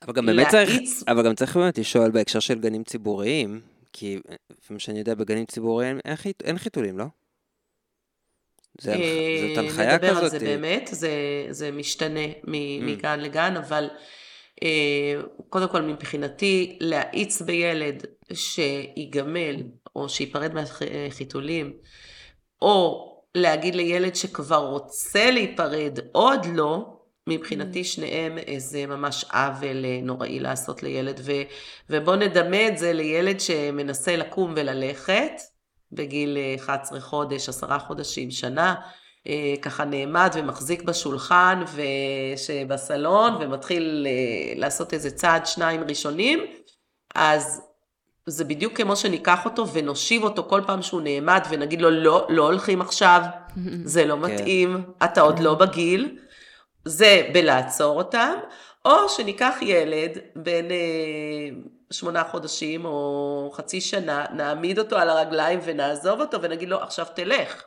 אבל 0.03 0.13
גם 0.13 0.25
באמת 0.25 0.48
צריך, 0.48 0.72
אבל 1.07 1.25
גם 1.25 1.36
צריך 1.36 1.57
באמת 1.57 1.77
לשאול 1.77 2.12
בהקשר 2.12 2.39
של 2.39 2.60
גנים 2.60 2.83
ציבוריים, 2.83 3.62
כי 3.93 4.19
לפי 4.50 4.74
מה 4.74 4.79
שאני 4.79 5.00
יודע, 5.00 5.15
בגנים 5.15 5.45
ציבוריים 5.45 6.00
אין, 6.05 6.15
חית, 6.15 6.43
אין 6.43 6.57
חיתולים, 6.57 6.98
לא? 6.98 7.05
זה, 8.81 8.93
אה, 8.93 9.48
זאת 9.48 9.57
הנחיה 9.57 9.93
נדבר 9.93 10.07
על 10.10 10.15
כזאת. 10.15 10.31
זה 10.31 10.39
באמת, 10.39 10.89
זה, 10.91 11.12
זה 11.50 11.72
משתנה 11.72 12.27
מ- 12.48 12.86
מגן 12.86 13.19
לגן, 13.19 13.57
אבל 13.57 13.89
אה, 14.63 15.22
קודם 15.50 15.69
כל 15.69 15.81
מבחינתי 15.81 16.77
להאיץ 16.81 17.41
בילד 17.41 18.05
שיגמל 18.33 19.55
או 19.95 20.10
שייפרד 20.10 20.51
מהחיתולים, 20.53 21.74
או 22.62 23.10
להגיד 23.36 23.75
לילד 23.75 24.15
שכבר 24.15 24.67
רוצה 24.69 25.31
להיפרד, 25.31 26.00
עוד 26.12 26.39
לא, 26.53 26.92
מבחינתי 27.27 27.83
שניהם 27.83 28.37
זה 28.57 28.85
ממש 28.85 29.25
עוול 29.33 29.85
אה, 29.85 29.99
נוראי 30.03 30.39
לעשות 30.39 30.83
לילד, 30.83 31.21
ו, 31.23 31.31
ובוא 31.89 32.15
נדמה 32.15 32.67
את 32.67 32.77
זה 32.77 32.93
לילד 32.93 33.39
שמנסה 33.39 34.15
לקום 34.15 34.53
וללכת, 34.55 35.31
בגיל 35.91 36.37
אה, 36.37 36.55
11 36.59 36.99
חודש, 36.99 37.49
10 37.49 37.79
חודשים, 37.79 38.31
שנה, 38.31 38.75
אה, 39.27 39.53
ככה 39.61 39.85
נעמד 39.85 40.31
ומחזיק 40.33 40.83
בשולחן 40.83 41.63
שבסלון 42.37 43.35
ומתחיל 43.39 44.07
אה, 44.09 44.53
לעשות 44.55 44.93
איזה 44.93 45.11
צעד 45.11 45.45
שניים 45.45 45.83
ראשונים, 45.83 46.39
אז 47.15 47.61
זה 48.25 48.43
בדיוק 48.43 48.77
כמו 48.77 48.95
שניקח 48.95 49.45
אותו 49.45 49.67
ונושיב 49.67 50.23
אותו 50.23 50.43
כל 50.49 50.61
פעם 50.67 50.81
שהוא 50.81 51.01
נעמד 51.01 51.41
ונגיד 51.49 51.81
לו 51.81 51.89
לא, 51.89 52.27
לא 52.29 52.43
הולכים 52.43 52.81
עכשיו, 52.81 53.21
זה 53.93 54.05
לא 54.05 54.15
כן. 54.15 54.21
מתאים, 54.21 54.83
אתה 55.03 55.21
עוד 55.21 55.39
לא 55.39 55.53
בגיל, 55.55 56.17
זה 56.85 57.29
בלעצור 57.33 57.97
אותם, 57.97 58.33
או 58.85 59.09
שניקח 59.09 59.55
ילד 59.61 60.17
בן 60.35 60.71
אה, 60.71 61.49
שמונה 61.91 62.23
חודשים 62.23 62.85
או 62.85 63.51
חצי 63.53 63.81
שנה, 63.81 64.25
נעמיד 64.33 64.79
אותו 64.79 64.97
על 64.97 65.09
הרגליים 65.09 65.59
ונעזוב 65.63 66.21
אותו 66.21 66.41
ונגיד 66.41 66.69
לו 66.69 66.81
עכשיו 66.81 67.05
תלך. 67.15 67.63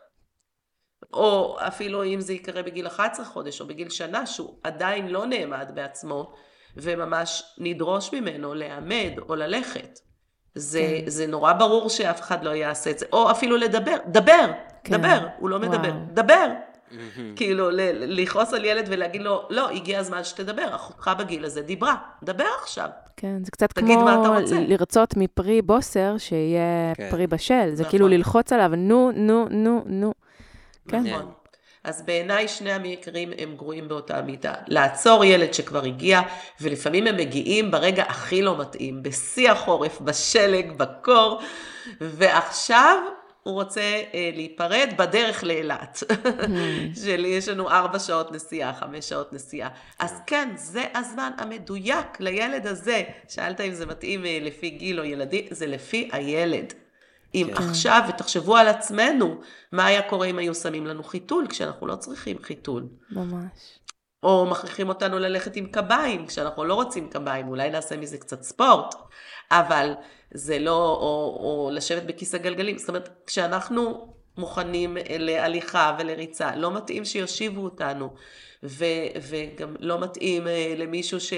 או 1.12 1.56
אפילו 1.60 2.04
אם 2.04 2.20
זה 2.20 2.32
יקרה 2.32 2.62
בגיל 2.62 2.86
11 2.86 3.26
חודש 3.26 3.60
או 3.60 3.66
בגיל 3.66 3.88
שנה, 3.88 4.26
שהוא 4.26 4.58
עדיין 4.62 5.08
לא 5.08 5.26
נעמד 5.26 5.70
בעצמו, 5.74 6.32
וממש 6.76 7.42
נדרוש 7.58 8.12
ממנו 8.12 8.54
לעמד 8.54 9.12
או 9.28 9.36
ללכת. 9.36 9.98
זה, 10.54 11.00
כן. 11.04 11.10
זה 11.10 11.26
נורא 11.26 11.52
ברור 11.52 11.90
שאף 11.90 12.20
אחד 12.20 12.44
לא 12.44 12.50
יעשה 12.50 12.90
את 12.90 12.98
זה, 12.98 13.06
או 13.12 13.30
אפילו 13.30 13.56
לדבר, 13.56 13.96
דבר, 14.06 14.52
כן. 14.84 14.96
דבר, 14.96 15.26
הוא 15.38 15.50
לא 15.50 15.58
מדבר, 15.58 15.88
וואו. 15.88 16.06
דבר, 16.12 16.46
כאילו, 17.36 17.68
לכעוס 17.92 18.54
על 18.54 18.64
ילד 18.64 18.86
ולהגיד 18.88 19.22
לו, 19.22 19.46
לא, 19.50 19.70
הגיע 19.70 19.98
הזמן 19.98 20.24
שתדבר, 20.24 20.74
אחותך 20.74 21.10
בגיל 21.18 21.44
הזה 21.44 21.62
דיברה, 21.62 21.94
דבר 22.22 22.46
עכשיו. 22.62 22.88
כן, 23.16 23.44
זה 23.44 23.50
קצת 23.50 23.72
כמו 23.72 24.04
לרצות 24.68 25.16
מפרי 25.16 25.62
בוסר 25.62 26.18
שיהיה 26.18 26.94
כן. 26.94 27.10
פרי 27.10 27.26
בשל, 27.26 27.70
זה 27.74 27.82
נכון. 27.82 27.90
כאילו 27.90 28.08
ללחוץ 28.08 28.52
עליו, 28.52 28.70
נו, 28.76 29.10
נו, 29.14 29.46
נו, 29.50 29.82
נו. 29.86 30.14
כן. 30.88 31.02
נכון. 31.02 31.32
אז 31.84 32.02
בעיניי 32.02 32.48
שני 32.48 32.72
המקרים 32.72 33.32
הם 33.38 33.56
גרועים 33.56 33.88
באותה 33.88 34.22
מידה. 34.22 34.54
לעצור 34.66 35.24
ילד 35.24 35.54
שכבר 35.54 35.84
הגיע, 35.84 36.20
ולפעמים 36.60 37.06
הם 37.06 37.16
מגיעים 37.16 37.70
ברגע 37.70 38.02
הכי 38.08 38.42
לא 38.42 38.58
מתאים, 38.58 39.02
בשיא 39.02 39.50
החורף, 39.50 40.00
בשלג, 40.00 40.72
בקור, 40.72 41.40
ועכשיו 42.00 42.98
הוא 43.46 43.54
רוצה 43.54 43.80
אה, 44.14 44.30
להיפרד 44.34 44.88
בדרך 44.98 45.44
לאילת. 45.44 46.02
Mm. 46.02 46.14
שלי 47.04 47.28
יש 47.28 47.48
לנו 47.48 47.70
ארבע 47.70 47.98
שעות 47.98 48.32
נסיעה, 48.32 48.74
חמש 48.74 49.08
שעות 49.08 49.32
נסיעה. 49.32 49.68
אז 49.98 50.20
כן, 50.26 50.52
זה 50.56 50.84
הזמן 50.94 51.30
המדויק 51.38 52.20
לילד 52.20 52.66
הזה. 52.66 53.02
שאלת 53.28 53.60
אם 53.60 53.72
זה 53.74 53.86
מתאים 53.86 54.26
אה, 54.26 54.38
לפי 54.42 54.70
גיל 54.70 55.00
או 55.00 55.04
ילדים, 55.04 55.44
זה 55.50 55.66
לפי 55.66 56.08
הילד. 56.12 56.72
אם 57.34 57.46
כן. 57.56 57.62
עכשיו, 57.62 58.02
ותחשבו 58.08 58.56
על 58.56 58.68
עצמנו, 58.68 59.40
מה 59.72 59.86
היה 59.86 60.02
קורה 60.02 60.26
אם 60.26 60.38
היו 60.38 60.54
שמים 60.54 60.86
לנו 60.86 61.04
חיתול, 61.04 61.46
כשאנחנו 61.48 61.86
לא 61.86 61.96
צריכים 61.96 62.36
חיתול. 62.42 62.86
ממש. 63.10 63.78
או 64.22 64.46
מכריחים 64.50 64.88
אותנו 64.88 65.18
ללכת 65.18 65.56
עם 65.56 65.66
קביים, 65.66 66.26
כשאנחנו 66.26 66.64
לא 66.64 66.74
רוצים 66.74 67.08
קביים, 67.08 67.48
אולי 67.48 67.70
נעשה 67.70 67.96
מזה 67.96 68.18
קצת 68.18 68.42
ספורט, 68.42 68.94
אבל 69.50 69.92
זה 70.34 70.58
לא, 70.58 70.98
או, 71.00 71.38
או 71.40 71.70
לשבת 71.72 72.02
בכיס 72.02 72.34
הגלגלים. 72.34 72.78
זאת 72.78 72.88
אומרת, 72.88 73.08
כשאנחנו 73.26 74.12
מוכנים 74.38 74.96
להליכה 75.10 75.96
ולריצה, 75.98 76.56
לא 76.56 76.76
מתאים 76.76 77.04
שיושיבו 77.04 77.60
אותנו. 77.60 78.10
ו, 78.62 78.84
וגם 79.28 79.74
לא 79.80 80.00
מתאים 80.00 80.46
אה, 80.46 80.74
למישהו 80.76 81.20
ש, 81.20 81.32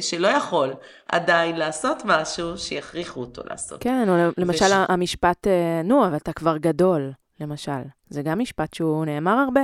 שלא 0.00 0.28
יכול 0.28 0.74
עדיין 1.08 1.56
לעשות 1.56 2.02
משהו, 2.04 2.58
שיכריחו 2.58 3.20
אותו 3.20 3.42
לעשות. 3.50 3.82
כן, 3.82 4.08
או 4.08 4.30
למשל 4.38 4.64
וש... 4.64 4.72
המשפט, 4.88 5.46
אה, 5.46 5.82
נו, 5.84 6.06
אבל 6.06 6.16
אתה 6.16 6.32
כבר 6.32 6.56
גדול, 6.56 7.12
למשל. 7.40 7.82
זה 8.10 8.22
גם 8.22 8.38
משפט 8.38 8.74
שהוא 8.74 9.04
נאמר 9.04 9.38
הרבה. 9.46 9.60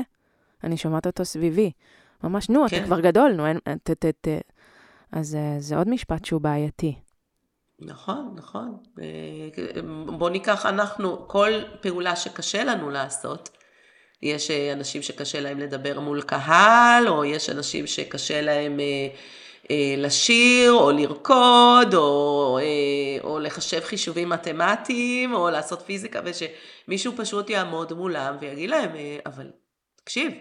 אני 0.65 0.77
שומעת 0.77 1.07
אותו 1.07 1.25
סביבי. 1.25 1.73
ממש, 2.25 2.51
נו, 2.51 2.65
כן. 2.69 2.77
אתה 2.77 2.87
כבר 2.87 3.01
גדול, 3.01 3.33
נו, 3.33 3.47
אין, 3.47 3.59
ת, 3.83 3.91
ת, 3.91 4.07
ת. 4.21 4.29
אז 5.13 5.35
אה, 5.35 5.57
זה 5.59 5.77
עוד 5.77 5.89
משפט 5.89 6.25
שהוא 6.25 6.41
בעייתי. 6.41 6.95
נכון, 7.81 8.35
נכון. 8.37 8.77
בוא 10.07 10.31
ניקח 10.31 10.67
אנחנו, 10.67 11.29
כל 11.29 11.51
פעולה 11.81 12.17
שקשה 12.17 12.65
לנו 12.65 12.91
לעשות, 12.91 13.49
יש 14.23 14.51
אה, 14.51 14.73
אנשים 14.73 15.03
שקשה 15.03 15.41
להם 15.41 15.59
לדבר 15.59 16.01
מול 16.01 16.23
קהל, 16.23 17.09
או 17.09 17.25
יש 17.25 17.51
אנשים 17.51 17.87
שקשה 17.87 18.41
להם 18.41 18.81
אה, 18.81 19.09
אה, 19.71 19.95
לשיר, 19.99 20.73
או 20.73 20.91
לרקוד, 20.91 21.95
או, 21.95 22.59
או 23.25 23.39
לחשב 23.39 23.81
חישובים 23.81 24.29
מתמטיים, 24.29 25.35
או 25.35 25.51
לעשות 25.51 25.83
פיזיקה, 25.83 26.21
ושמישהו 26.25 27.13
פשוט 27.17 27.51
יעמוד 27.51 27.93
מולם 27.93 28.37
ויגיד 28.41 28.71
להם, 28.71 28.91
אבל 29.27 29.51
תקשיב, 29.97 30.33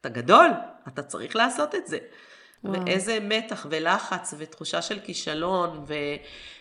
אתה 0.00 0.08
גדול, 0.08 0.48
אתה 0.88 1.02
צריך 1.02 1.36
לעשות 1.36 1.74
את 1.74 1.86
זה. 1.86 1.98
וואו. 2.64 2.84
ואיזה 2.86 3.18
מתח 3.20 3.66
ולחץ 3.70 4.34
ותחושה 4.38 4.82
של 4.82 4.98
כישלון 5.00 5.84
ו, 5.88 5.94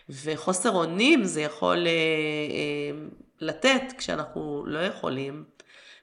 וחוסר 0.10 0.72
אונים 0.72 1.24
זה 1.24 1.41
יכול 1.41 1.88
אה, 1.88 1.91
אה, 1.91 3.08
לתת 3.39 3.84
כשאנחנו 3.98 4.63
לא 4.65 4.79
יכולים 4.79 5.44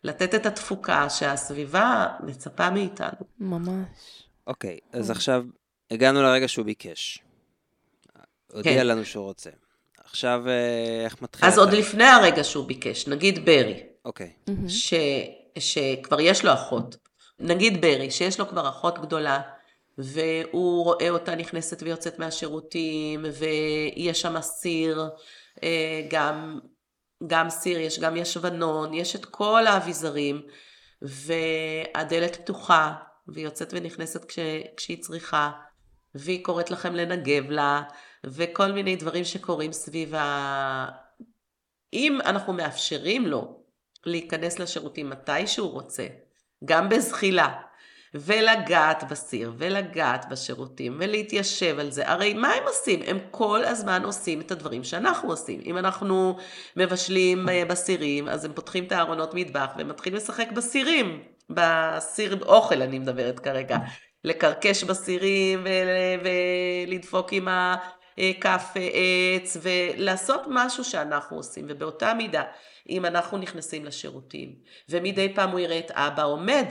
לתת 0.05 0.35
את 0.35 0.47
התפוקה 0.47 1.11
שהסביבה 1.11 2.07
מצפה 2.21 2.71
מאיתנו. 2.71 3.19
ממש. 3.38 4.23
אוקיי, 4.47 4.79
okay, 4.83 4.97
אז 4.99 5.11
עכשיו 5.11 5.45
הגענו 5.91 6.23
לרגע 6.23 6.49
שהוא 6.49 6.67
ביקש. 6.67 7.19
הודיע 8.53 8.73
כן. 8.73 8.87
לנו 8.87 9.05
שהוא 9.05 9.25
רוצה. 9.25 9.50
עכשיו, 10.05 10.49
אה, 10.49 11.05
איך 11.05 11.23
מתחיל? 11.23 11.49
אז 11.49 11.59
עוד 11.59 11.73
לפני 11.73 12.05
הרגע 12.05 12.44
שהוא 12.44 12.66
ביקש, 12.66 13.09
נגיד 13.09 13.44
ברי. 13.44 13.83
אוקיי. 14.05 14.33
Okay. 14.51 14.68
ש, 14.68 14.94
שכבר 15.59 16.20
יש 16.20 16.44
לו 16.44 16.55
אחות. 16.55 16.97
נגיד 17.38 17.81
ברי, 17.81 18.11
שיש 18.11 18.40
לו 18.40 18.49
כבר 18.49 18.68
אחות 18.68 18.99
גדולה, 18.99 19.40
והוא 19.98 20.85
רואה 20.85 21.11
אותה 21.11 21.35
נכנסת 21.35 21.82
ויוצאת 21.82 22.18
מהשירותים, 22.18 23.24
ויש 23.38 24.20
שם 24.20 24.40
סיר, 24.40 25.09
אה, 25.62 26.02
גם 26.11 26.61
גם 27.26 27.50
סיר, 27.50 27.78
יש 27.78 27.98
גם 27.98 28.16
ישבנון, 28.16 28.94
יש 28.94 29.16
את 29.16 29.24
כל 29.24 29.66
האביזרים, 29.66 30.42
והדלת 31.02 32.37
פתוחה, 32.37 32.94
והיא 33.28 33.44
יוצאת 33.44 33.68
ונכנסת 33.72 34.24
כש, 34.24 34.38
כשהיא 34.76 35.02
צריכה, 35.02 35.50
והיא 36.14 36.44
קוראת 36.44 36.70
לכם 36.70 36.94
לנגב 36.94 37.50
לה, 37.50 37.82
וכל 38.24 38.72
מיני 38.72 38.96
דברים 38.96 39.24
שקורים 39.24 39.72
סביב 39.72 40.14
ה... 40.14 40.87
אם 41.92 42.18
אנחנו 42.20 42.52
מאפשרים 42.52 43.26
לו 43.26 43.62
להיכנס 44.06 44.59
לשירותים 44.59 45.11
מתי 45.11 45.46
שהוא 45.46 45.70
רוצה, 45.70 46.06
גם 46.64 46.88
בזחילה, 46.88 47.61
ולגעת 48.20 49.05
בסיר, 49.11 49.52
ולגעת 49.59 50.29
בשירותים, 50.29 50.96
ולהתיישב 50.98 51.79
על 51.79 51.90
זה. 51.90 52.11
הרי 52.11 52.35
מה 52.35 52.52
הם 52.52 52.64
עושים? 52.66 53.00
הם 53.07 53.18
כל 53.31 53.64
הזמן 53.64 54.02
עושים 54.05 54.40
את 54.40 54.50
הדברים 54.50 54.85
שאנחנו 54.85 55.31
עושים. 55.31 55.61
אם 55.64 55.79
אנחנו 55.79 56.37
מבשלים 56.76 57.48
אה, 57.48 57.64
בסירים, 57.64 58.29
אז 58.29 58.44
הם 58.44 58.52
פותחים 58.52 58.85
את 58.85 58.92
הארונות 58.92 59.35
מטבח 59.35 59.70
ומתחילים 59.79 60.16
לשחק 60.16 60.52
בסירים. 60.52 61.22
בסיר 61.50 62.38
אוכל 62.42 62.83
אני 62.83 62.98
מדברת 62.98 63.38
כרגע. 63.38 63.79
לקרקש 64.24 64.85
בסירים 64.85 65.66
ולדפוק 66.87 67.33
עם 67.33 67.48
הכף 67.50 68.74
עץ 68.74 69.57
ולעשות 69.62 70.40
משהו 70.48 70.85
שאנחנו 70.85 71.37
עושים. 71.37 71.64
ובאותה 71.68 72.14
מידה, 72.14 72.42
אם 72.88 73.05
אנחנו 73.05 73.38
נכנסים 73.38 73.85
לשירותים, 73.85 74.55
ומדי 74.88 75.35
פעם 75.35 75.50
הוא 75.50 75.61
יראה 75.61 75.79
את 75.79 75.90
אבא 75.90 76.24
עומד, 76.24 76.66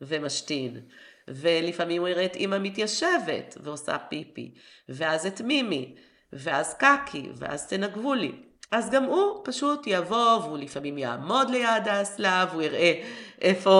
ומשתין. 0.00 0.80
ולפעמים 1.28 2.00
הוא 2.00 2.08
יראה 2.08 2.24
את 2.24 2.36
אימא 2.36 2.58
מתיישבת 2.58 3.56
ועושה 3.60 3.98
פיפי, 3.98 4.54
ואז 4.88 5.26
את 5.26 5.40
מימי, 5.40 5.94
ואז 6.32 6.74
קקי, 6.74 7.28
ואז 7.36 7.66
תנגבו 7.66 8.14
לי. 8.14 8.32
אז 8.70 8.90
גם 8.90 9.04
הוא 9.04 9.40
פשוט 9.44 9.82
יבוא, 9.86 10.38
והוא 10.38 10.58
לפעמים 10.58 10.98
יעמוד 10.98 11.50
ליד 11.50 11.88
האסלה, 11.88 12.46
והוא 12.50 12.62
יראה 12.62 13.02
איפה 13.40 13.70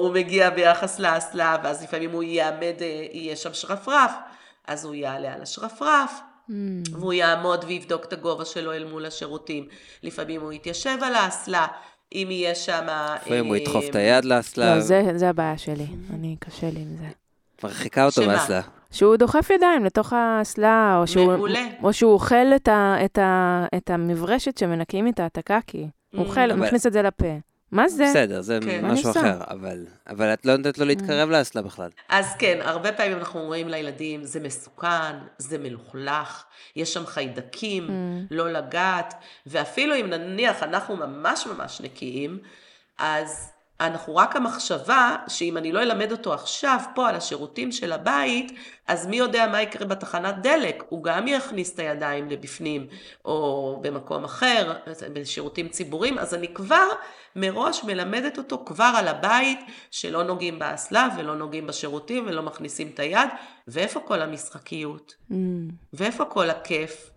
הוא 0.00 0.12
מגיע 0.14 0.50
ביחס 0.50 0.98
לאסלה, 0.98 1.56
ואז 1.64 1.82
לפעמים 1.82 2.10
הוא 2.10 2.22
יעמד, 2.22 2.74
אה, 2.80 3.06
יהיה 3.12 3.36
שם 3.36 3.54
שרפרף, 3.54 4.10
אז 4.66 4.84
הוא 4.84 4.94
יעלה 4.94 5.34
על 5.34 5.42
השרפרף, 5.42 6.20
mm. 6.50 6.52
והוא 6.92 7.12
יעמוד 7.12 7.64
ויבדוק 7.64 8.04
את 8.04 8.12
הגובה 8.12 8.44
שלו 8.44 8.72
אל 8.72 8.84
מול 8.84 9.06
השירותים. 9.06 9.68
לפעמים 10.02 10.40
הוא 10.40 10.52
יתיישב 10.52 10.98
על 11.02 11.14
האסלה, 11.14 11.66
אם 12.14 12.28
יהיה 12.30 12.54
שם... 12.54 12.86
לפעמים 13.16 13.46
הוא 13.46 13.56
ידחוף 13.56 13.84
את 13.90 13.94
היד 13.94 14.24
לאסלה. 14.24 14.74
לא, 14.74 14.80
זה 15.16 15.28
הבעיה 15.28 15.58
שלי, 15.58 15.86
אני, 16.14 16.36
קשה 16.38 16.70
לי 16.70 16.80
עם 16.80 16.96
זה. 16.96 17.06
מרחיקה 17.64 18.04
אותו 18.06 18.26
מהאסלה. 18.26 18.60
שהוא 18.90 19.16
דוחף 19.16 19.50
ידיים 19.50 19.84
לתוך 19.84 20.12
האסלה, 20.12 20.98
או 21.00 21.06
שהוא, 21.06 21.48
או 21.82 21.92
שהוא 21.92 22.12
אוכל 22.12 22.54
את, 22.56 22.68
ה, 22.68 22.96
את, 23.04 23.18
ה, 23.18 23.66
את 23.76 23.90
המברשת 23.90 24.58
שמנקים 24.58 25.06
איתה, 25.06 25.26
את 25.26 25.38
הקקי. 25.38 25.88
הוא 26.12 26.20
mm. 26.20 26.28
אוכל, 26.28 26.50
הוא 26.50 26.58
מכניס 26.58 26.86
את 26.86 26.92
זה 26.92 27.02
לפה. 27.02 27.38
מה 27.74 27.88
זה? 27.88 28.04
בסדר, 28.10 28.40
זה 28.40 28.58
כן. 28.64 28.84
משהו 28.84 29.10
אחר, 29.10 29.38
אבל, 29.50 29.86
אבל 30.08 30.32
את 30.32 30.46
לא 30.46 30.56
נותנת 30.56 30.78
לו 30.78 30.84
להתקרב. 30.84 31.30
לאסלה 31.30 31.62
בכלל. 31.62 31.90
אז 32.08 32.26
כן, 32.38 32.58
הרבה 32.62 32.92
פעמים 32.92 33.18
אנחנו 33.18 33.40
אומרים 33.40 33.68
לילדים, 33.68 34.24
זה 34.24 34.40
מסוכן, 34.40 35.16
זה 35.38 35.58
מלוכלך, 35.58 36.44
יש 36.76 36.94
שם 36.94 37.06
חיידקים, 37.06 37.86
mm. 37.86 37.90
לא 38.30 38.52
לגעת, 38.52 39.14
ואפילו 39.46 39.94
אם 39.96 40.06
נניח 40.06 40.62
אנחנו 40.62 40.96
ממש 40.96 41.46
ממש 41.46 41.80
נקיים, 41.80 42.38
אז 42.98 43.53
אנחנו 43.80 44.16
רק 44.16 44.36
המחשבה 44.36 45.16
שאם 45.28 45.56
אני 45.56 45.72
לא 45.72 45.82
אלמד 45.82 46.12
אותו 46.12 46.34
עכשיו 46.34 46.80
פה 46.94 47.08
על 47.08 47.14
השירותים 47.14 47.72
של 47.72 47.92
הבית, 47.92 48.52
אז 48.86 49.06
מי 49.06 49.16
יודע 49.16 49.46
מה 49.46 49.62
יקרה 49.62 49.86
בתחנת 49.86 50.34
דלק, 50.42 50.84
הוא 50.88 51.04
גם 51.04 51.28
יכניס 51.28 51.74
את 51.74 51.78
הידיים 51.78 52.30
לבפנים 52.30 52.86
או 53.24 53.78
במקום 53.82 54.24
אחר, 54.24 54.72
בשירותים 55.12 55.68
ציבוריים, 55.68 56.18
אז 56.18 56.34
אני 56.34 56.54
כבר 56.54 56.88
מראש 57.36 57.84
מלמדת 57.84 58.38
אותו 58.38 58.62
כבר 58.66 58.92
על 58.96 59.08
הבית 59.08 59.60
שלא 59.90 60.22
נוגעים 60.22 60.58
באסלה 60.58 61.08
ולא 61.18 61.36
נוגעים 61.36 61.66
בשירותים 61.66 62.26
ולא 62.26 62.42
מכניסים 62.42 62.90
את 62.94 62.98
היד, 62.98 63.28
ואיפה 63.68 64.00
כל 64.00 64.22
המשחקיות? 64.22 65.14
Mm. 65.30 65.34
ואיפה 65.92 66.24
כל 66.24 66.50
הכיף? 66.50 67.10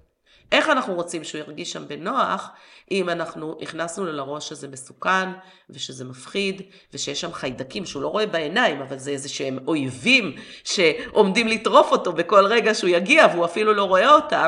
איך 0.51 0.69
אנחנו 0.69 0.93
רוצים 0.93 1.23
שהוא 1.23 1.39
ירגיש 1.39 1.71
שם 1.71 1.87
בנוח, 1.87 2.51
אם 2.91 3.09
אנחנו 3.09 3.57
הכנסנו 3.61 4.05
לו 4.05 4.11
לראש 4.11 4.49
שזה 4.49 4.67
מסוכן, 4.67 5.29
ושזה 5.69 6.05
מפחיד, 6.05 6.61
ושיש 6.93 7.21
שם 7.21 7.33
חיידקים 7.33 7.85
שהוא 7.85 8.01
לא 8.01 8.07
רואה 8.07 8.25
בעיניים, 8.25 8.81
אבל 8.81 8.97
זה 8.97 9.11
איזה 9.11 9.29
שהם 9.29 9.57
אויבים 9.67 10.35
שעומדים 10.63 11.47
לטרוף 11.47 11.91
אותו 11.91 12.13
בכל 12.13 12.45
רגע 12.45 12.73
שהוא 12.73 12.89
יגיע, 12.89 13.27
והוא 13.33 13.45
אפילו 13.45 13.73
לא 13.73 13.83
רואה 13.83 14.13
אותם. 14.13 14.47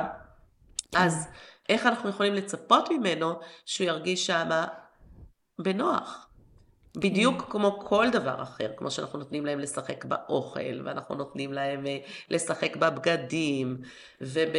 אז 0.96 1.28
איך 1.70 1.86
אנחנו 1.86 2.10
יכולים 2.10 2.34
לצפות 2.34 2.90
ממנו 2.92 3.40
שהוא 3.66 3.88
ירגיש 3.88 4.26
שם 4.26 4.50
בנוח? 5.60 6.26
בדיוק 6.98 7.46
כמו 7.50 7.80
כל 7.80 8.10
דבר 8.12 8.44
אחר, 8.44 8.72
כמו 8.78 8.92
שאנחנו 8.92 9.20
נותנים 9.20 9.46
להם 9.46 9.60
לשחק 9.60 10.06
באוכל, 10.06 10.82
ואנחנו 10.86 11.16
נותנים 11.16 11.54
להם 11.54 11.88
אה, 11.88 11.98
לשחק 12.30 12.76
בבגדים, 12.76 13.78
וב, 14.22 14.54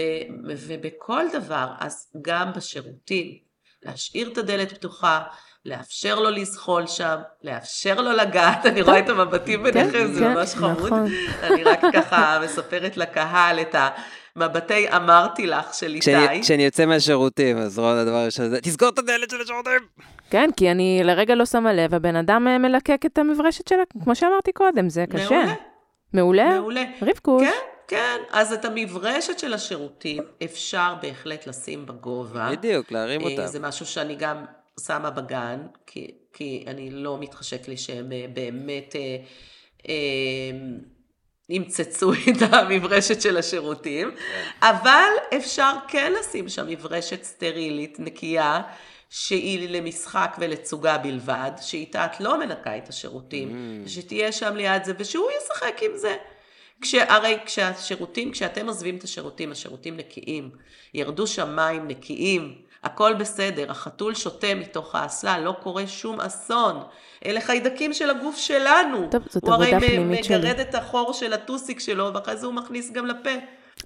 ובכל 0.45 1.25
דבר, 1.33 1.67
אז 1.79 2.13
גם 2.23 2.53
בשירותים, 2.53 3.50
להשאיר 3.83 4.29
את 4.33 4.39
הדלת 4.39 4.73
פתוחה, 4.73 5.21
לאפשר 5.65 6.21
לו 6.21 6.31
לזחול 6.31 6.87
שם, 6.87 7.17
לאפשר 7.45 8.01
לו 8.01 8.13
לגעת, 8.13 8.67
אני 8.67 8.83
רואה 8.83 8.99
את 8.99 9.09
המבטים 9.09 9.65
כן, 9.65 9.73
ביניכם, 9.73 10.13
זה 10.13 10.21
כן, 10.21 10.35
ממש 10.35 10.55
חמוד. 10.55 10.87
נכון. 10.87 11.07
אני 11.43 11.65
רק 11.65 11.81
ככה 11.93 12.41
מספרת 12.45 12.97
לקהל 12.97 13.61
את 13.61 13.75
המבטי 14.37 14.91
אמרתי 14.97 15.47
לך 15.47 15.75
של 15.75 15.95
איתי. 15.95 16.13
כשאני, 16.43 16.65
יוצא 16.65 16.87
מהשירותים, 16.87 17.59
אז 17.59 17.79
רון 17.79 17.97
הדבר 17.97 18.17
הראשון 18.17 18.51
זה, 18.51 18.61
תסגור 18.61 18.89
את 18.89 18.99
הדלת 18.99 19.31
של 19.31 19.41
השירותים! 19.41 19.81
כן, 20.31 20.51
כי 20.57 20.71
אני 20.71 21.01
לרגע 21.05 21.35
לא 21.35 21.47
שמה 21.47 21.73
לב, 21.73 21.95
הבן 21.95 22.17
אדם 22.17 22.49
אה, 22.49 22.59
מלקק 22.59 23.03
את 23.07 23.19
המברשת 23.19 23.69
שלה, 23.69 23.83
כמו 24.05 24.15
שאמרתי 24.15 24.53
קודם, 24.53 24.89
זה 24.89 25.05
קשה. 25.11 25.25
מעולה, 25.25 25.55
מעולה? 26.13 26.51
מעולה. 26.51 26.85
רבקוש. 27.03 27.43
כן, 27.43 27.70
כן, 27.91 28.23
אז 28.31 28.53
את 28.53 28.65
המברשת 28.65 29.39
של 29.39 29.55
השירותים 29.55 30.23
אפשר 30.45 30.95
בהחלט 31.03 31.47
לשים 31.47 31.87
בגובה. 31.87 32.49
בדיוק, 32.53 32.93
להרים 32.93 33.21
אה, 33.21 33.31
אותם. 33.31 33.47
זה 33.47 33.61
משהו 33.61 33.87
שאני 33.87 34.15
גם 34.15 34.45
שמה 34.87 35.11
בגן, 35.11 35.67
כי, 35.87 36.11
כי 36.33 36.65
אני 36.67 36.91
לא 36.91 37.19
מתחשק 37.19 37.69
לי 37.69 37.77
שהם 37.77 38.13
אה, 38.13 38.25
באמת 38.35 38.97
אה, 38.97 39.17
אה, 39.89 39.95
ימצצו 41.49 42.13
את 42.31 42.53
המברשת 42.53 43.21
של 43.21 43.37
השירותים, 43.37 44.11
אבל 44.63 45.11
אפשר 45.37 45.73
כן 45.89 46.13
לשים 46.21 46.49
שם 46.49 46.67
מברשת 46.69 47.23
סטרילית, 47.23 48.01
נקייה, 48.01 48.63
שהיא 49.09 49.69
למשחק 49.69 50.37
ולתצוגה 50.39 50.99
בלבד, 50.99 51.51
שאיתה 51.61 52.05
את 52.05 52.21
לא 52.21 52.41
מנקה 52.41 52.77
את 52.77 52.89
השירותים, 52.89 53.49
Mm. 53.85 53.89
שתהיה 53.89 54.33
שם 54.33 54.57
ליד 54.57 54.85
זה 54.85 54.93
ושהוא 54.99 55.31
ישחק 55.39 55.83
עם 55.83 55.97
זה. 55.97 56.17
כשהרי 56.83 57.39
כשהשירותים, 57.45 58.31
כשאתם 58.31 58.67
עוזבים 58.67 58.97
את 58.97 59.05
השירותים, 59.05 59.53
השירותים 59.53 59.97
נקיים, 59.97 60.51
ירדו 60.95 61.27
שם 61.27 61.57
מים 61.57 61.89
נקיים, 61.89 62.55
הכל 62.85 63.15
בסדר, 63.15 63.71
החתול 63.71 64.15
שותה 64.15 64.55
מתוך 64.55 64.95
האסלה, 64.95 65.39
לא 65.39 65.55
קורה 65.63 65.87
שום 65.87 66.21
אסון. 66.21 66.83
אלה 67.27 67.41
חיידקים 67.41 67.93
של 67.93 68.11
הגוף 68.11 68.37
שלנו. 68.37 69.09
טוב, 69.11 69.23
זאת 69.29 69.45
הוא 69.45 69.55
הרי 69.55 69.75
עבודה 69.75 69.87
פנימית 69.87 70.25
שלי. 70.25 70.39
מגרד 70.39 70.61
את 70.61 70.75
החור 70.75 71.13
של 71.13 71.33
הטוסיק 71.33 71.81
שלו, 71.81 72.11
ואחרי 72.15 72.37
זה 72.37 72.47
הוא 72.47 72.55
מכניס 72.55 72.93
גם 72.93 73.07
לפה. 73.07 73.31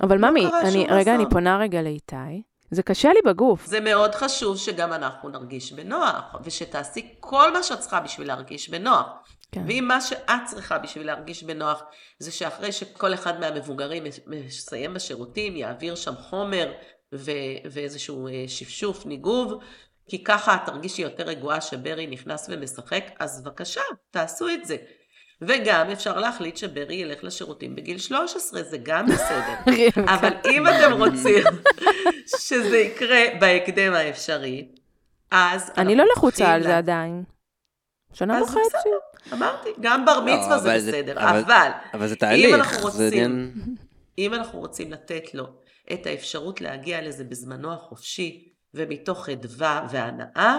אבל 0.02 0.18
ממי, 0.18 0.44
לא 0.44 0.50
קרה 0.50 0.60
אני, 0.60 0.86
רגע, 0.90 1.14
אני 1.14 1.22
אסון. 1.22 1.30
פונה 1.30 1.58
רגע 1.58 1.82
לאיתי. 1.82 2.42
זה 2.70 2.82
קשה 2.82 3.08
לי 3.08 3.20
בגוף. 3.24 3.66
זה 3.66 3.80
מאוד 3.80 4.14
חשוב 4.14 4.56
שגם 4.56 4.92
אנחנו 4.92 5.28
נרגיש 5.28 5.72
בנוח, 5.72 6.34
ושתעשי 6.44 7.14
כל 7.20 7.52
מה 7.52 7.62
שאת 7.62 7.80
צריכה 7.80 8.00
בשביל 8.00 8.28
להרגיש 8.28 8.68
בנוח. 8.68 9.06
כן. 9.54 9.62
ואם 9.68 9.84
מה 9.88 10.00
שאת 10.00 10.44
צריכה 10.44 10.78
בשביל 10.78 11.06
להרגיש 11.06 11.42
בנוח, 11.42 11.82
זה 12.18 12.32
שאחרי 12.32 12.72
שכל 12.72 13.14
אחד 13.14 13.40
מהמבוגרים 13.40 14.04
מסיים 14.26 14.94
בשירותים, 14.94 15.56
יעביר 15.56 15.94
שם 15.94 16.14
חומר 16.16 16.72
ו- 17.14 17.30
ואיזשהו 17.70 18.28
אה, 18.28 18.44
שפשוף, 18.48 19.06
ניגוב, 19.06 19.62
כי 20.08 20.24
ככה 20.24 20.54
את 20.54 20.60
תרגישי 20.66 21.02
יותר 21.02 21.24
רגועה 21.24 21.60
שברי 21.60 22.06
נכנס 22.06 22.48
ומשחק, 22.50 23.04
אז 23.18 23.42
בבקשה, 23.42 23.80
תעשו 24.10 24.48
את 24.48 24.64
זה. 24.64 24.76
וגם 25.40 25.90
אפשר 25.90 26.18
להחליט 26.18 26.56
שברי 26.56 26.94
ילך 26.94 27.24
לשירותים 27.24 27.76
בגיל 27.76 27.98
13, 27.98 28.62
זה 28.62 28.78
גם 28.82 29.06
בסדר. 29.06 29.54
אבל 30.14 30.32
אם 30.50 30.66
אתם 30.66 30.92
רוצים 30.92 31.44
שזה 32.26 32.78
יקרה 32.78 33.20
בהקדם 33.40 33.92
האפשרי, 33.92 34.68
אז... 35.30 35.70
אני 35.76 35.96
לא 35.96 36.04
לחוצה 36.16 36.52
על 36.52 36.62
זה 36.62 36.76
עדיין. 36.78 37.33
שנה 38.14 38.38
אז 38.38 38.42
וחצי. 38.44 38.60
בסדר, 38.60 38.98
אמרתי, 39.32 39.68
גם 39.80 40.04
בר 40.06 40.20
מצווה 40.20 40.48
לא, 40.56 40.58
זה 40.58 40.70
אבל 40.70 40.78
זה- 40.80 40.92
בסדר, 40.92 41.12
אבל- 41.30 41.38
אבל 41.44 41.70
אבל 41.94 42.06
זה 42.08 42.14
אם 42.14 42.18
תהליך, 42.18 42.54
אנחנו 42.54 42.90
זה 42.90 43.04
רוצים, 43.04 43.06
עניין... 43.24 43.52
אם 44.18 44.34
אנחנו 44.34 44.58
רוצים 44.58 44.92
לתת 44.92 45.34
לו 45.34 45.44
את 45.92 46.06
האפשרות 46.06 46.60
להגיע 46.60 47.02
לזה 47.02 47.24
בזמנו 47.24 47.72
החופשי 47.72 48.48
ומתוך 48.74 49.24
חדווה 49.26 49.86
והנאה, 49.90 50.58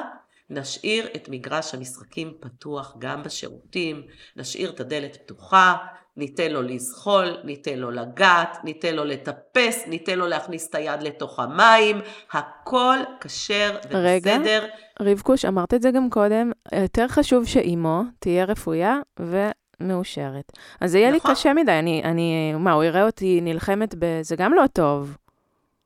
נשאיר 0.50 1.08
את 1.16 1.30
מגרש 1.30 1.74
המשחקים 1.74 2.34
פתוח 2.40 2.96
גם 3.00 3.24
בשירותים, 3.24 4.02
נשאיר 4.36 4.70
את 4.70 4.80
הדלת 4.80 5.16
פתוחה, 5.16 5.76
ניתן 6.18 6.52
לו 6.52 6.62
לזחול, 6.62 7.38
ניתן 7.44 7.80
לו 7.80 7.92
לגעת, 7.92 8.58
ניתן 8.64 8.96
לו 8.96 9.06
לטפס, 9.06 9.84
ניתן 9.88 10.20
לו 10.20 10.28
להכניס 10.28 10.70
את 10.70 10.76
היד 10.76 11.04
לתוך 11.04 11.40
המים, 11.40 12.02
הכל 12.32 12.98
כשר 13.22 13.78
רגע. 13.92 14.36
ובסדר. 14.38 14.66
רבקוש, 15.02 15.46
אמרת 15.46 15.74
את 15.74 15.82
זה 15.82 15.92
גם 15.92 16.10
קודם, 16.10 16.52
יותר 16.76 17.08
חשוב 17.08 17.46
שאימו 17.46 18.02
תהיה 18.20 18.46
רפויה 18.46 19.00
ומאושרת. 19.20 20.52
אז 20.82 20.92
זה 20.92 21.00
יהיה 21.00 21.12
לי 21.12 21.18
נכון. 21.18 21.32
קשה 21.32 21.54
מדי, 21.54 21.72
אני, 21.72 22.02
אני, 22.04 22.54
מה, 22.54 22.72
הוא 22.72 22.84
יראה 22.84 23.06
אותי 23.06 23.42
נלחמת 23.42 23.96
ב... 24.00 24.22
זה 24.22 24.36
גם 24.36 24.54
לא 24.54 24.64
טוב. 24.74 25.18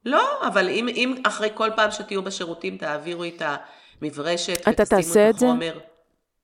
לא, 0.06 0.48
אבל 0.48 0.70
אם, 0.70 0.88
אם 0.88 1.16
אחרי 1.28 1.50
כל 1.54 1.70
פעם 1.76 1.92
שתהיו 1.92 2.24
בשירותים 2.24 2.78
תעבירו 2.78 3.24
את 3.24 3.42
המברשת 4.02 4.68
אתה 4.70 4.86
תעשה 4.86 5.30
את 5.30 5.36
את 5.36 5.40
זה? 5.40 5.48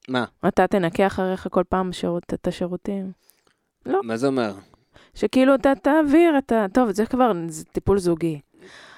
מה? 0.08 0.24
אתה 0.48 0.66
תנקה 0.66 1.06
אחריך 1.06 1.46
כל 1.50 1.62
פעם 1.68 1.92
שירות, 1.92 2.34
את 2.34 2.46
השירותים. 2.46 3.25
מה 4.02 4.16
זה 4.16 4.26
אומר? 4.26 4.52
שכאילו 5.14 5.54
אתה 5.54 5.72
תעביר 5.82 6.38
את 6.38 6.52
ה... 6.52 6.66
טוב, 6.74 6.90
זה 6.90 7.06
כבר 7.06 7.32
זה 7.48 7.64
טיפול 7.64 7.98
זוגי. 7.98 8.40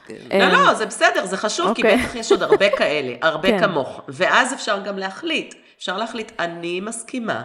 כן. 0.07 0.15
לא, 0.31 0.45
אה, 0.45 0.53
לא, 0.53 0.75
זה 0.75 0.87
בסדר, 0.87 1.27
זה 1.27 1.37
חשוב, 1.37 1.75
כי 1.75 1.83
אוקיי. 1.83 1.97
בטח 1.97 2.15
יש 2.15 2.33
עוד 2.33 2.43
הרבה 2.43 2.67
כאלה, 2.77 3.15
הרבה 3.23 3.49
כן. 3.49 3.59
כמוך. 3.61 4.01
ואז 4.09 4.55
אפשר 4.55 4.83
גם 4.85 4.99
להחליט. 4.99 5.55
אפשר 5.79 5.97
להחליט, 5.97 6.33
אני 6.39 6.81
מסכימה 6.81 7.43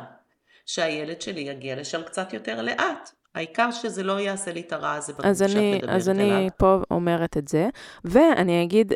שהילד 0.66 1.22
שלי 1.22 1.42
יגיע 1.42 1.76
לשם 1.76 2.02
קצת 2.04 2.34
יותר 2.34 2.62
לאט. 2.62 3.10
העיקר 3.36 3.72
שזה 3.72 4.04
לא 4.04 4.20
יעשה 4.20 4.54
לי 4.54 4.62
את 4.62 4.74
הרע 4.74 4.94
הזה 4.94 5.14
בגוף 5.14 5.26
אז 5.26 5.38
שאת 5.38 5.58
אני, 5.58 5.76
מדברת 5.76 5.90
אז 5.90 6.10
אני 6.10 6.24
אליו. 6.24 6.50
פה 6.58 6.78
אומרת 6.92 7.38
את 7.38 7.48
זה, 7.48 7.70
ואני 8.06 8.64
אגיד 8.64 8.94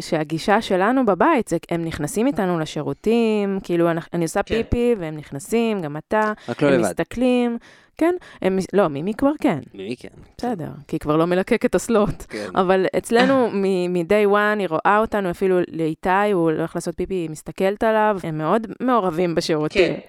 שהגישה 0.00 0.62
שלנו 0.62 1.06
בבית, 1.06 1.48
זה 1.48 1.56
הם 1.70 1.84
נכנסים 1.84 2.26
איתנו 2.26 2.58
לשירותים, 2.58 3.58
כאילו 3.62 3.90
אני, 3.90 4.00
אני 4.12 4.24
עושה 4.24 4.42
כן. 4.42 4.54
פיפי, 4.54 4.94
והם 4.98 5.16
נכנסים, 5.16 5.80
גם 5.80 5.96
אתה, 5.96 6.32
רק 6.48 6.62
לא 6.62 6.68
הם 6.68 6.74
לבד. 6.74 6.82
מסתכלים, 6.84 7.58
כן, 7.98 8.14
הם, 8.42 8.58
לא, 8.72 8.88
מימי 8.88 9.14
כבר 9.14 9.30
כן, 9.40 9.58
מי 9.74 9.96
כן? 9.98 10.08
בסדר, 10.38 10.68
כי 10.88 10.96
היא 10.96 11.00
כבר 11.00 11.16
לא 11.16 11.26
מלקק 11.26 11.64
את 11.64 11.74
אסלות. 11.74 12.26
כן. 12.28 12.46
אבל 12.54 12.86
אצלנו 12.98 13.50
מ-day 13.52 14.30
one 14.32 14.58
היא 14.58 14.68
רואה 14.68 14.98
אותנו, 14.98 15.30
אפילו 15.30 15.58
לאיתי, 15.68 16.30
הוא 16.32 16.42
הולך 16.42 16.74
לעשות 16.74 16.96
פיפי, 16.96 17.14
היא 17.14 17.30
מסתכלת 17.30 17.82
עליו, 17.82 18.18
הם 18.22 18.38
מאוד 18.38 18.66
מעורבים 18.80 19.34
בשירותים. 19.34 19.94
כן, 19.94 20.00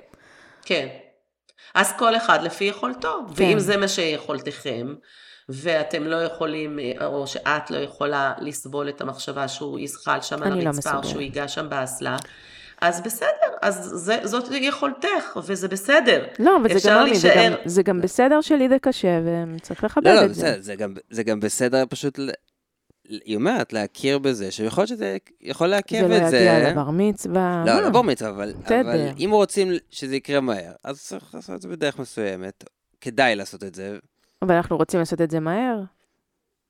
כן. 0.66 0.88
אז 1.76 1.94
כל 1.98 2.16
אחד 2.16 2.44
לפי 2.44 2.64
יכולתו. 2.64 3.20
כן. 3.36 3.44
ואם 3.44 3.60
זה 3.60 3.78
מה 3.78 3.88
שיכולתכם, 3.88 4.94
ואתם 5.54 6.04
לא 6.04 6.16
יכולים, 6.16 6.80
או 7.06 7.28
שאת 7.28 7.72
לא 7.72 7.78
יכולה 7.78 8.34
לסבול 8.42 8.90
את 8.90 9.02
המחשבה 9.02 9.48
שהוא 9.48 9.80
יזחל 9.80 10.22
שם 10.22 10.44
על 10.44 10.52
אני 10.52 10.64
לא 10.64 10.70
הרצפה, 10.70 10.90
או 10.92 10.96
מסוגלת. 10.96 11.12
שהוא 11.12 11.22
ייגע 11.22 11.48
שם 11.48 11.70
באסלה, 11.70 12.18
אז 12.82 13.02
בסדר, 13.02 13.28
אז 13.62 13.76
זה, 13.94 14.18
זאת 14.24 14.44
יכולתך, 14.52 15.40
וזה 15.48 15.68
בסדר. 15.68 16.26
לא, 16.40 16.58
אבל 16.62 16.70
זה 16.70 16.76
אפשר 16.78 16.90
גם, 16.90 17.02
ממי, 17.08 17.16
זה, 17.16 17.28
להישאר- 17.28 17.50
גם, 17.50 17.56
זה 17.66 17.84
גם 17.84 18.02
בסדר 18.02 18.42
שלי 18.42 18.70
זה 18.70 18.80
קשה, 18.82 19.20
וצריך 19.56 19.84
לכבד 19.84 20.08
לא, 20.08 20.14
לא, 20.14 20.26
את 20.26 20.34
זה. 20.34 20.42
בסדר, 20.42 20.62
זה 20.62 20.76
גם- 20.76 20.94
זה 21.10 21.24
גם 21.24 21.40
בסדר 21.40 21.84
פשוט, 21.90 22.20
היא 23.10 23.36
אומרת, 23.36 23.74
להכיר 23.74 24.20
בזה, 24.20 24.52
שיכול 24.52 24.82
להיות 24.82 24.90
שזה 24.90 25.18
יכול 25.42 25.68
לעכב 25.68 26.00
זה 26.02 26.08
לא 26.08 26.18
את 26.18 26.30
זה. 26.30 26.38
יגיע 26.38 26.72
לבר 26.72 26.90
מצווה. 26.90 27.64
לא? 27.68 27.82
לא 27.82 27.90
בר 27.90 28.02
מצווה, 28.02 28.30
אבל. 28.30 28.54
אבל 28.68 29.00
אם 29.20 29.30
רוצים 29.34 29.72
שזה 29.92 30.16
יקרה 30.16 30.42
מהר, 30.42 30.72
אז 30.84 31.02
צריך 31.02 31.36
לעשות 31.36 31.56
את 31.56 31.62
זה 31.62 31.68
בדרך 31.68 32.00
מסוימת. 32.00 32.64
כדאי 33.02 33.36
לעשות 33.36 33.64
את 33.64 33.76
זה. 33.76 33.98
אבל 34.44 34.56
אנחנו 34.56 34.78
רוצים 34.78 35.00
לעשות 35.00 35.22
את 35.22 35.32
זה 35.32 35.40
מהר. 35.40 35.80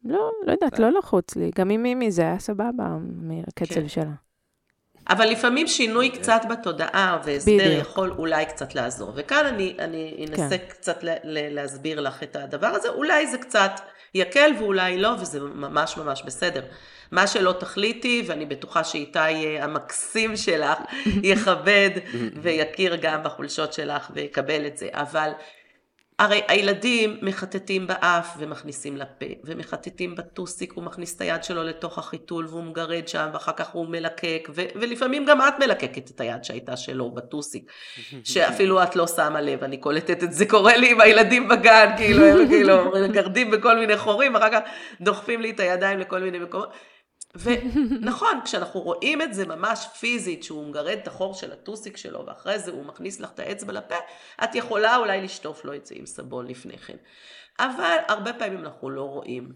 לא, 0.05 0.31
לא 0.45 0.51
יודעת, 0.51 0.73
בסדר. 0.73 0.89
לא 0.89 0.97
לחוץ 0.99 1.35
לי. 1.35 1.51
גם 1.55 1.69
עם 1.69 1.83
מימי 1.83 2.11
זה 2.11 2.21
היה 2.21 2.39
סבבה, 2.39 2.97
מהקצב 3.15 3.75
כן. 3.75 3.87
שלה. 3.87 4.11
אבל 5.09 5.25
לפעמים 5.25 5.67
שינוי 5.67 6.11
כן. 6.11 6.17
קצת 6.17 6.41
בתודעה 6.49 7.19
והסדר 7.23 7.65
בדיוק. 7.65 7.81
יכול 7.81 8.11
אולי 8.17 8.45
קצת 8.45 8.75
לעזור. 8.75 9.11
וכאן 9.15 9.45
אני, 9.45 9.75
אני 9.79 10.25
אנסה 10.29 10.57
כן. 10.57 10.65
קצת 10.67 11.03
ל, 11.03 11.09
ל, 11.23 11.55
להסביר 11.55 12.01
לך 12.01 12.23
את 12.23 12.35
הדבר 12.35 12.67
הזה, 12.67 12.89
אולי 12.89 13.27
זה 13.27 13.37
קצת 13.37 13.71
יקל 14.13 14.51
ואולי 14.59 14.97
לא, 14.97 15.09
וזה 15.19 15.39
ממש 15.39 15.97
ממש 15.97 16.23
בסדר. 16.25 16.61
מה 17.11 17.27
שלא 17.27 17.51
תחליטי, 17.51 18.23
ואני 18.27 18.45
בטוחה 18.45 18.83
שאיתי 18.83 19.19
אה, 19.19 19.63
המקסים 19.63 20.35
שלך 20.35 20.77
יכבד 21.33 21.89
ויכיר 22.41 22.95
גם 23.01 23.23
בחולשות 23.23 23.73
שלך 23.73 24.11
ויקבל 24.13 24.67
את 24.67 24.77
זה, 24.77 24.87
אבל 24.91 25.31
הרי 26.23 26.41
הילדים 26.47 27.17
מחטטים 27.21 27.87
באף 27.87 28.35
ומכניסים 28.37 28.97
לפה, 28.97 29.25
ומחטטים 29.43 30.15
בטוסיק, 30.15 30.73
הוא 30.73 30.83
מכניס 30.83 31.15
את 31.15 31.21
היד 31.21 31.43
שלו 31.43 31.63
לתוך 31.63 31.97
החיתול 31.97 32.45
והוא 32.49 32.63
מגרד 32.63 33.07
שם, 33.07 33.29
ואחר 33.33 33.51
כך 33.51 33.69
הוא 33.69 33.87
מלקק, 33.87 34.49
ו- 34.55 34.65
ולפעמים 34.75 35.25
גם 35.25 35.41
את 35.41 35.53
מלקקת 35.59 36.11
את 36.11 36.21
היד 36.21 36.43
שהייתה 36.43 36.77
שלו 36.77 37.11
בטוסיק, 37.11 37.71
שאפילו 38.23 38.83
את 38.83 38.95
לא 38.95 39.07
שמה 39.07 39.41
לב, 39.41 39.63
אני 39.63 39.77
קולטת 39.77 40.23
את 40.23 40.33
זה, 40.33 40.45
קורה 40.45 40.77
לי 40.77 40.91
עם 40.91 41.01
הילדים 41.01 41.47
בגן, 41.47 41.89
כאילו, 41.97 42.25
כאילו 42.49 42.91
מגרדים 43.09 43.51
בכל 43.51 43.77
מיני 43.77 43.97
חורים, 43.97 44.35
אחר 44.35 44.51
כך 44.51 44.59
דוחפים 45.01 45.41
לי 45.41 45.49
את 45.49 45.59
הידיים 45.59 45.99
לכל 45.99 46.19
מיני 46.19 46.39
מקומות. 46.39 46.73
ונכון, 47.35 48.39
כשאנחנו 48.45 48.79
רואים 48.81 49.21
את 49.21 49.33
זה 49.33 49.45
ממש 49.45 49.87
פיזית, 49.99 50.43
שהוא 50.43 50.67
מגרד 50.67 50.97
את 51.01 51.07
החור 51.07 51.33
של 51.33 51.51
הטוסיק 51.51 51.97
שלו, 51.97 52.25
ואחרי 52.25 52.59
זה 52.59 52.71
הוא 52.71 52.85
מכניס 52.85 53.19
לך 53.19 53.31
את 53.33 53.39
האצבע 53.39 53.73
לפה, 53.73 53.95
את 54.43 54.55
יכולה 54.55 54.97
אולי 54.97 55.21
לשטוף 55.21 55.65
לו 55.65 55.73
את 55.75 55.85
זה 55.85 55.95
עם 55.97 56.05
סבון 56.05 56.47
לפני 56.47 56.77
כן. 56.77 56.97
אבל 57.59 57.97
הרבה 58.07 58.33
פעמים 58.33 58.59
אנחנו 58.59 58.89
לא 58.89 59.03
רואים. 59.03 59.51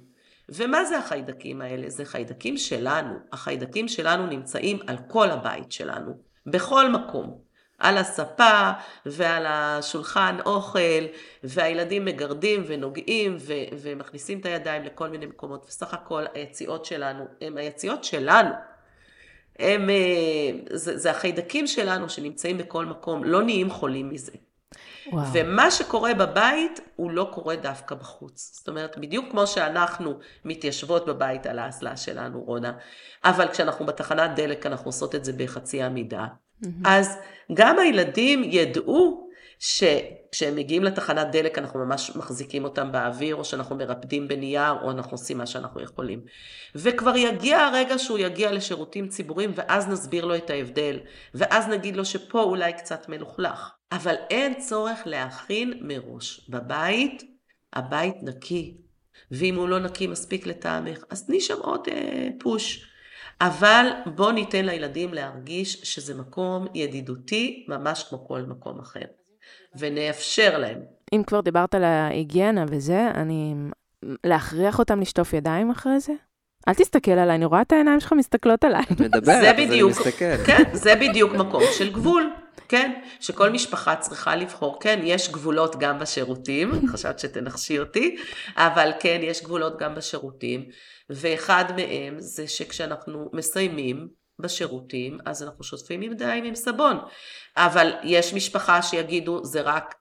ומה 0.50 0.86
זה 0.86 0.98
החיידקים 0.98 1.62
האלה? 1.62 1.90
זה 1.90 2.06
חיידקים 2.06 2.58
שלנו. 2.58 3.20
החיידקים 3.32 3.88
שלנו 3.88 4.28
נמצאים 4.28 4.80
על 4.88 4.98
כל 5.08 5.30
הבית 5.30 5.72
שלנו, 5.72 6.18
בכל 6.46 6.90
מקום. 6.92 7.47
על 7.80 7.98
הספה 7.98 8.72
ועל 9.06 9.46
השולחן 9.48 10.38
אוכל, 10.46 11.06
והילדים 11.44 12.06
מגרדים 12.06 12.64
ונוגעים 12.68 13.38
ו- 13.40 13.78
ומכניסים 13.82 14.40
את 14.40 14.46
הידיים 14.46 14.84
לכל 14.84 15.10
מיני 15.10 15.26
מקומות, 15.26 15.66
וסך 15.68 15.94
הכל 15.94 16.24
היציאות 16.34 16.86
שלנו 16.86 17.26
הם 17.42 17.58
היציאות 17.58 18.04
שלנו. 18.04 18.50
הם, 19.60 19.90
אה, 19.90 19.96
זה, 20.70 20.98
זה 20.98 21.12
החיידקים 21.12 21.68
שלנו 21.68 22.10
שנמצאים 22.10 22.58
בכל 22.58 22.86
מקום, 22.86 23.24
לא 23.24 23.44
נהיים 23.44 23.70
חולים 23.70 24.10
מזה. 24.10 24.32
וואו. 25.12 25.26
ומה 25.34 25.72
שקורה 25.72 26.14
בבית, 26.14 26.80
הוא 26.96 27.12
לא 27.12 27.30
קורה 27.34 27.56
דווקא 27.56 27.96
בחוץ. 27.96 28.52
זאת 28.58 28.68
אומרת, 28.68 28.98
בדיוק 28.98 29.26
כמו 29.32 29.48
שאנחנו 29.48 30.20
מתיישבות 30.46 31.06
בבית 31.06 31.46
על 31.46 31.60
האסלה 31.60 31.98
שלנו, 31.98 32.44
רונה, 32.44 32.74
אבל 33.24 33.48
כשאנחנו 33.48 33.86
בתחנת 33.86 34.36
דלק, 34.36 34.66
אנחנו 34.66 34.86
עושות 34.86 35.16
את 35.16 35.26
זה 35.26 35.34
בחצי 35.34 35.84
עמידה. 35.84 36.26
Mm-hmm. 36.64 36.68
אז 36.86 37.18
גם 37.54 37.80
הילדים 37.80 38.44
ידעו 38.44 39.28
שכשהם 39.60 40.56
מגיעים 40.56 40.84
לתחנת 40.84 41.28
דלק 41.32 41.58
אנחנו 41.58 41.86
ממש 41.86 42.12
מחזיקים 42.16 42.64
אותם 42.64 42.92
באוויר, 42.92 43.36
או 43.36 43.46
שאנחנו 43.46 43.76
מרפדים 43.76 44.28
בנייר, 44.28 44.74
או 44.82 44.92
אנחנו 44.92 45.12
עושים 45.12 45.38
מה 45.38 45.46
שאנחנו 45.46 45.82
יכולים. 45.82 46.22
וכבר 46.76 47.18
יגיע 47.18 47.60
הרגע 47.60 48.00
שהוא 48.00 48.20
יגיע 48.20 48.52
לשירותים 48.52 49.08
ציבוריים, 49.08 49.52
ואז 49.56 49.88
נסביר 49.88 50.26
לו 50.26 50.36
את 50.36 50.50
ההבדל, 50.50 51.00
ואז 51.34 51.68
נגיד 51.68 51.98
לו 51.98 52.06
שפה 52.06 52.42
אולי 52.42 52.74
קצת 52.74 53.10
מלוכלך. 53.10 53.72
אבל 53.92 54.16
אין 54.30 54.60
צורך 54.60 55.00
להכין 55.06 55.80
מראש. 55.82 56.50
בבית, 56.50 57.24
הבית 57.74 58.16
נקי. 58.24 58.78
ואם 59.32 59.56
הוא 59.56 59.70
לא 59.70 59.80
נקי 59.80 60.08
מספיק 60.08 60.48
לטעמך, 60.48 61.04
אז 61.10 61.26
תני 61.26 61.42
שם 61.42 61.58
עוד 61.62 61.88
אה, 61.92 62.28
פוש. 62.40 62.87
אבל 63.42 63.88
בוא 64.06 64.32
ניתן 64.32 64.66
לילדים 64.66 65.14
להרגיש 65.14 65.74
שזה 65.74 66.16
מקום 66.16 66.68
ידידותי, 66.74 67.66
ממש 67.70 68.04
כמו 68.10 68.28
כל 68.28 68.42
מקום 68.42 68.80
אחר. 68.80 69.06
ונאפשר 69.80 70.58
להם. 70.58 70.80
אם 71.14 71.24
כבר 71.28 71.42
דיברת 71.42 71.76
על 71.76 71.84
ההיגיינה 71.84 72.66
וזה, 72.70 73.12
אני... 73.16 73.56
להכריח 74.24 74.80
אותם 74.80 75.02
לשטוף 75.02 75.34
ידיים 75.34 75.72
אחרי 75.72 76.00
זה? 76.00 76.14
אל 76.68 76.74
תסתכל 76.74 77.12
עליי, 77.12 77.36
אני 77.36 77.46
רואה 77.46 77.62
את 77.62 77.72
העיניים 77.72 78.00
שלך 78.00 78.14
מסתכלות 78.14 78.64
עליי. 78.64 78.84
את 78.92 79.00
מדברת, 79.02 79.60
אז 79.60 79.70
אני 79.70 79.84
מסתכל. 79.84 80.38
כן, 80.46 80.64
זה 80.74 80.96
בדיוק 80.96 81.34
מקום 81.34 81.64
של 81.78 81.94
גבול. 81.94 82.34
כן, 82.70 83.02
שכל 83.20 83.50
משפחה 83.50 83.96
צריכה 83.96 84.36
לבחור. 84.36 84.80
כן, 84.80 85.00
יש 85.04 85.32
גבולות 85.32 85.76
גם 85.80 86.00
בשירותים, 86.00 86.72
חשבת 86.92 87.20
שתנחשי 87.20 87.80
אותי, 87.80 88.18
אבל 88.56 88.92
כן, 89.00 89.20
יש 89.24 89.44
גבולות 89.44 89.80
גם 89.80 89.96
בשירותים, 89.96 90.66
ואחד 91.10 91.66
מהם 91.76 92.16
זה 92.20 92.48
שכשאנחנו 92.48 93.30
מסיימים 93.34 94.08
בשירותים, 94.40 95.18
אז 95.26 95.44
אנחנו 95.44 95.64
שוטפים 95.64 96.04
ידיים 96.04 96.44
עם 96.44 96.56
סבון. 96.56 96.98
אבל 97.58 97.92
יש 98.04 98.34
משפחה 98.34 98.82
שיגידו, 98.82 99.46
זה 99.46 99.62
רק 99.62 99.96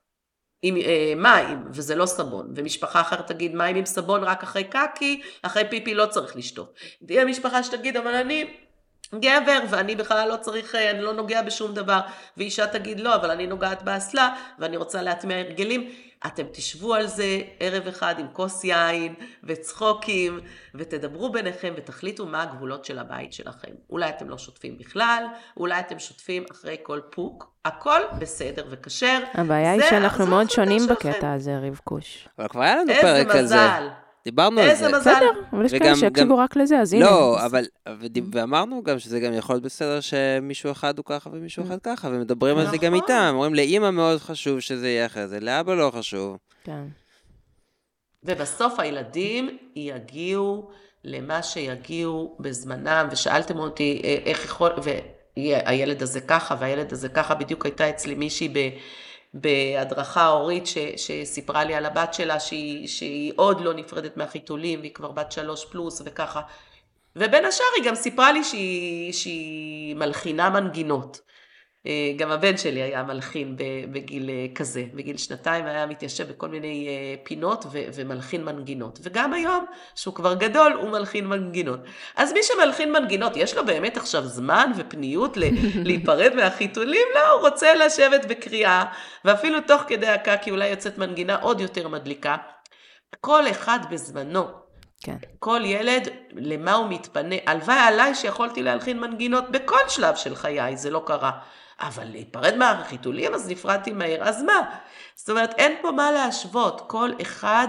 עם 0.63 0.77
אה, 0.77 1.13
מים, 1.17 1.65
וזה 1.73 1.95
לא 1.95 2.07
סבון, 2.07 2.53
ומשפחה 2.57 3.01
אחרת 3.01 3.27
תגיד 3.27 3.55
מים 3.55 3.77
עם 3.77 3.87
סבון 3.87 4.25
רק 4.25 4.43
אחרי 4.43 4.65
קקי, 4.65 5.21
אחרי 5.43 5.63
פיפי 5.71 5.95
לא 5.95 6.07
צריך 6.07 6.37
לשטוף. 6.37 6.69
תהיה 7.07 7.25
משפחה 7.25 7.63
שתגיד, 7.63 7.97
אבל 7.97 8.15
אני 8.15 8.66
גבר, 9.15 9.59
ואני 9.71 9.97
בכלל 9.97 10.29
לא 10.29 10.37
צריך, 10.37 10.75
אה, 10.75 10.91
אני 10.91 11.03
לא 11.03 11.13
נוגע 11.13 11.43
בשום 11.43 11.75
דבר, 11.75 12.01
ואישה 12.37 12.67
תגיד 12.67 13.01
לא, 13.01 13.15
אבל 13.15 13.31
אני 13.31 13.47
נוגעת 13.47 13.83
באסלה, 13.83 14.35
ואני 14.59 14.77
רוצה 14.77 15.03
להטמיע 15.03 15.39
הרגלים. 15.39 15.91
אתם 16.27 16.43
תשבו 16.53 16.95
על 16.95 17.07
זה 17.07 17.41
ערב 17.61 17.89
אחד 17.89 18.15
עם 18.19 18.27
כוס 18.33 18.65
יין 18.65 19.15
וצחוקים, 19.45 20.41
ותדברו 20.75 21.33
ביניכם 21.33 21.75
ותחליטו 21.77 22.27
מה 22.27 22.43
הגבולות 22.43 22.85
של 22.85 22.99
הבית 22.99 23.33
שלכם. 23.33 23.71
אולי 23.91 24.09
אתם 24.09 24.29
לא 24.29 24.39
שוטפים 24.39 24.79
בכלל, 24.79 25.25
אולי 25.57 25.81
אתם 25.81 25.99
שוטפים 25.99 26.45
אחרי 26.51 26.77
כל 26.83 27.01
פוק, 27.11 27.53
הכל 27.65 28.01
בסדר 28.19 28.67
וכשר. 28.71 29.19
הבעיה 29.35 29.73
היא 29.73 29.83
שאנחנו 29.91 30.27
מאוד 30.27 30.51
שונים 30.51 30.87
בקטע 30.87 31.33
הזה, 31.33 31.59
רבקוש. 31.63 32.29
אבל 32.39 32.49
כבר 32.49 32.63
היה 32.63 32.77
לנו 32.77 32.93
פרק 33.01 33.27
על 33.27 33.47
זה. 33.47 33.55
איזה 33.55 33.67
מזל. 33.67 34.06
דיברנו 34.27 34.61
על 34.61 34.75
זה. 34.75 34.89
בסדר, 34.89 35.31
אבל 35.53 35.65
יש 35.65 35.75
כאלה 35.75 35.97
שיקשיבו 35.97 36.39
רק 36.39 36.57
לזה, 36.57 36.79
אז 36.81 36.93
הנה. 36.93 37.05
לא, 37.05 37.45
אבל, 37.47 37.65
ואמרנו 38.33 38.83
גם 38.83 38.99
שזה 38.99 39.21
גם 39.21 39.33
יכול 39.35 39.55
להיות 39.55 39.65
בסדר 39.65 40.01
שמישהו 40.01 40.73
אחד 40.73 40.99
הוא 40.99 41.05
ככה 41.05 41.31
ומישהו 41.33 41.65
אחד 41.65 41.79
ככה, 41.83 42.09
ומדברים 42.09 42.59
על 42.59 42.71
זה 42.71 42.77
גם 42.77 42.95
נכון. 42.95 43.09
איתם. 43.11 43.31
אומרים, 43.35 43.55
לאימא 43.55 43.91
מאוד 43.91 44.19
חשוב 44.19 44.61
שזה 44.61 44.89
יהיה 44.89 45.07
אחרי 45.07 45.29
זה, 45.29 45.41
לאבא 45.41 45.75
לא 45.75 45.91
חשוב. 45.99 46.37
כן. 46.65 46.83
ובסוף 48.25 48.81
הילדים 48.81 49.59
יגיעו 49.77 50.71
למה 51.05 51.43
שיגיעו 51.43 52.37
בזמנם, 52.41 53.09
ושאלתם 53.11 53.59
אותי 53.59 54.01
אה, 54.05 54.17
איך 54.25 54.45
יכול, 54.45 54.71
והילד 55.37 56.03
הזה 56.03 56.21
ככה, 56.21 56.57
והילד 56.61 56.93
הזה 56.93 57.09
ככה, 57.09 57.35
בדיוק 57.35 57.65
הייתה 57.65 57.91
אצלי 57.91 58.15
מישהי 58.15 58.49
ב... 58.49 58.59
בהדרכה 59.41 60.27
הורית 60.27 60.67
ש, 60.67 60.79
שסיפרה 60.97 61.65
לי 61.65 61.75
על 61.75 61.87
הבת 61.87 62.15
שלה 62.15 62.41
שהיא, 62.41 62.89
שהיא 62.89 63.33
עוד 63.37 63.61
לא 63.61 63.75
נפרדת 63.75 64.17
מהחיתולים 64.17 64.81
והיא 64.81 64.95
כבר 64.95 65.13
בת 65.13 65.33
שלוש 65.33 65.65
פלוס 65.65 66.03
וככה. 66.05 66.41
ובין 67.17 67.45
השאר 67.45 67.67
היא 67.77 67.85
גם 67.85 67.95
סיפרה 67.95 68.33
לי 68.33 68.45
שהיא, 68.45 69.13
שהיא 69.13 69.97
מלחינה 69.97 70.51
מנגינות. 70.51 71.21
אה, 71.87 72.13
גם 72.17 72.31
הבן 72.31 72.57
שלי 72.57 72.83
היה 72.83 73.03
מלחין 73.03 73.57
בגיל 73.91 74.31
אה, 74.31 74.47
כזה, 74.55 74.85
בגיל 74.95 75.17
שנתיים 75.17 75.67
היה 75.67 75.87
מתיישב 75.87 76.29
בכל 76.29 76.49
מיני 76.49 76.89
אה, 76.89 77.15
פינות 77.25 77.67
ומלחין 77.73 78.45
מנגינות. 78.45 78.99
וגם 79.03 79.33
היום, 79.33 79.65
שהוא 79.95 80.15
כבר 80.15 80.35
גדול, 80.35 80.73
הוא 80.73 80.91
מלחין 80.91 81.27
מנגינות. 81.27 81.81
אז 82.17 82.33
מי 82.33 82.41
שמלחין 82.43 82.93
מנגינות, 82.93 83.37
יש 83.37 83.57
לו 83.57 83.67
באמת 83.67 83.97
עכשיו 83.97 84.25
זמן 84.25 84.71
ופניות 84.77 85.37
להיפרד 85.85 86.35
מהחיתולים? 86.35 87.07
לא, 87.15 87.31
הוא 87.31 87.41
רוצה 87.41 87.75
לשבת 87.75 88.25
בקריאה, 88.25 88.85
ואפילו 89.25 89.61
תוך 89.61 89.83
כדי 89.87 90.07
הקקי 90.07 90.51
אולי 90.51 90.69
יוצאת 90.69 90.99
מנגינה 90.99 91.37
עוד 91.37 91.61
יותר 91.61 91.89
מדליקה. 91.89 92.37
כל 93.21 93.51
אחד 93.51 93.79
בזמנו. 93.91 94.45
כן. 95.03 95.17
כל 95.39 95.61
ילד, 95.65 96.09
למה 96.33 96.75
הוא 96.75 96.89
מתפנה? 96.89 97.35
הלוואי 97.47 97.79
עליי 97.79 98.15
שיכולתי 98.15 98.63
להלחין 98.63 99.01
מנגינות 99.01 99.51
בכל 99.51 99.89
שלב 99.89 100.17
של 100.17 100.35
חיי, 100.35 100.77
זה 100.77 100.91
לא 100.91 101.03
קרה. 101.07 101.31
אבל 101.81 102.05
להיפרד 102.05 102.57
מהחיתולים 102.57 103.35
אז 103.35 103.49
נפרדתי 103.49 103.93
מהר, 103.93 104.23
אז 104.23 104.43
מה? 104.43 104.61
זאת 105.15 105.31
אומרת, 105.31 105.55
אין 105.59 105.73
פה 105.83 105.91
מה 105.91 106.13
להשוות, 106.13 106.83
כל 106.87 107.11
אחד 107.23 107.69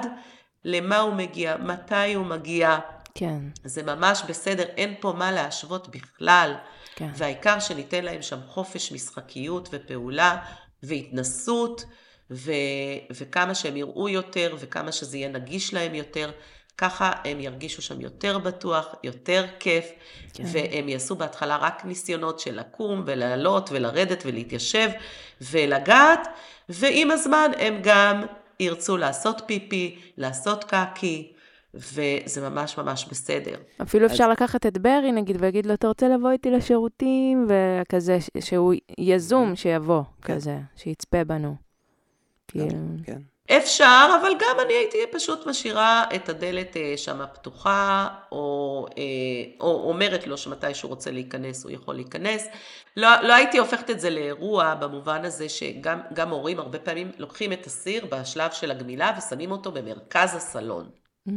למה 0.65 0.97
הוא 0.97 1.13
מגיע, 1.13 1.57
מתי 1.57 2.13
הוא 2.13 2.25
מגיע. 2.25 2.79
כן. 3.15 3.39
זה 3.63 3.83
ממש 3.83 4.23
בסדר, 4.27 4.63
אין 4.63 4.95
פה 4.99 5.13
מה 5.17 5.31
להשוות 5.31 5.87
בכלל. 5.87 6.55
כן. 6.95 7.09
והעיקר 7.15 7.59
שניתן 7.59 8.03
להם 8.05 8.21
שם 8.21 8.39
חופש 8.47 8.91
משחקיות 8.91 9.69
ופעולה 9.71 10.37
והתנסות, 10.83 11.85
ו... 12.31 12.51
וכמה 13.11 13.55
שהם 13.55 13.77
יראו 13.77 14.09
יותר 14.09 14.55
וכמה 14.59 14.91
שזה 14.91 15.17
יהיה 15.17 15.29
נגיש 15.29 15.73
להם 15.73 15.95
יותר. 15.95 16.31
ככה 16.77 17.11
הם 17.25 17.39
ירגישו 17.39 17.81
שם 17.81 18.01
יותר 18.01 18.39
בטוח, 18.39 18.95
יותר 19.03 19.45
כיף, 19.59 19.85
כן. 20.33 20.43
והם 20.47 20.89
יעשו 20.89 21.15
בהתחלה 21.15 21.57
רק 21.57 21.85
ניסיונות 21.85 22.39
של 22.39 22.59
לקום 22.59 23.03
ולעלות 23.05 23.69
ולרדת 23.71 24.23
ולהתיישב 24.25 24.89
ולגעת, 25.41 26.27
ועם 26.69 27.11
הזמן 27.11 27.51
הם 27.57 27.79
גם 27.83 28.21
ירצו 28.59 28.97
לעשות 28.97 29.41
פיפי, 29.45 29.99
לעשות 30.17 30.63
קקי. 30.63 31.33
וזה 31.73 32.49
ממש 32.49 32.77
ממש 32.77 33.05
בסדר. 33.11 33.55
אפילו 33.81 34.05
אז... 34.05 34.11
אפשר 34.11 34.29
לקחת 34.29 34.65
את 34.65 34.77
ברי, 34.77 35.11
נגיד, 35.11 35.35
ולהגיד 35.39 35.65
לו, 35.65 35.73
אתה 35.73 35.87
רוצה 35.87 36.07
לבוא 36.07 36.31
איתי 36.31 36.51
לשירותים, 36.51 37.47
וכזה, 37.47 38.17
שהוא 38.39 38.73
יזום 38.97 39.55
שיבוא, 39.55 40.03
כן. 40.21 40.33
כזה, 40.35 40.57
שיצפה 40.75 41.23
בנו. 41.23 41.55
כן. 42.47 42.67
כן. 43.03 43.21
אפשר, 43.51 44.17
אבל 44.21 44.31
גם 44.39 44.59
אני 44.65 44.73
הייתי 44.73 44.97
פשוט 45.11 45.45
משאירה 45.45 46.05
את 46.15 46.29
הדלת 46.29 46.77
אה, 46.77 46.93
שם 46.97 47.19
פתוחה, 47.33 48.07
או, 48.31 48.85
אה, 48.97 49.03
או 49.59 49.89
אומרת 49.89 50.27
לו 50.27 50.37
שמתי 50.37 50.73
שהוא 50.73 50.89
רוצה 50.89 51.11
להיכנס, 51.11 51.63
הוא 51.63 51.71
יכול 51.71 51.95
להיכנס. 51.95 52.47
לא, 52.97 53.09
לא 53.21 53.33
הייתי 53.33 53.57
הופכת 53.57 53.89
את 53.89 53.99
זה 53.99 54.09
לאירוע 54.09 54.75
במובן 54.75 55.25
הזה 55.25 55.49
שגם 55.49 56.29
הורים 56.29 56.59
הרבה 56.59 56.79
פעמים 56.79 57.11
לוקחים 57.17 57.53
את 57.53 57.65
הסיר 57.65 58.05
בשלב 58.05 58.51
של 58.51 58.71
הגמילה 58.71 59.11
ושמים 59.17 59.51
אותו 59.51 59.71
במרכז 59.71 60.35
הסלון. 60.35 60.89
Mm. 61.27 61.31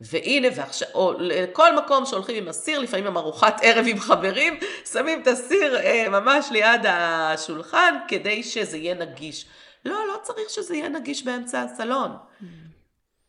והנה, 0.00 0.48
ועכשיו, 0.56 0.88
או 0.94 1.12
לכל 1.18 1.76
מקום 1.76 2.06
שהולכים 2.06 2.36
עם 2.36 2.48
הסיר, 2.48 2.78
לפעמים 2.78 3.06
עם 3.06 3.16
ארוחת 3.16 3.60
ערב 3.62 3.84
עם 3.88 3.98
חברים, 3.98 4.58
שמים 4.92 5.22
את 5.22 5.26
הסיר 5.26 5.76
אה, 5.76 6.08
ממש 6.08 6.48
ליד 6.50 6.80
השולחן 6.88 7.94
כדי 8.08 8.42
שזה 8.42 8.76
יהיה 8.76 8.94
נגיש. 8.94 9.46
לא, 9.88 10.06
לא 10.08 10.18
צריך 10.22 10.50
שזה 10.50 10.76
יהיה 10.76 10.88
נגיש 10.88 11.24
באמצע 11.24 11.62
הסלון. 11.62 12.10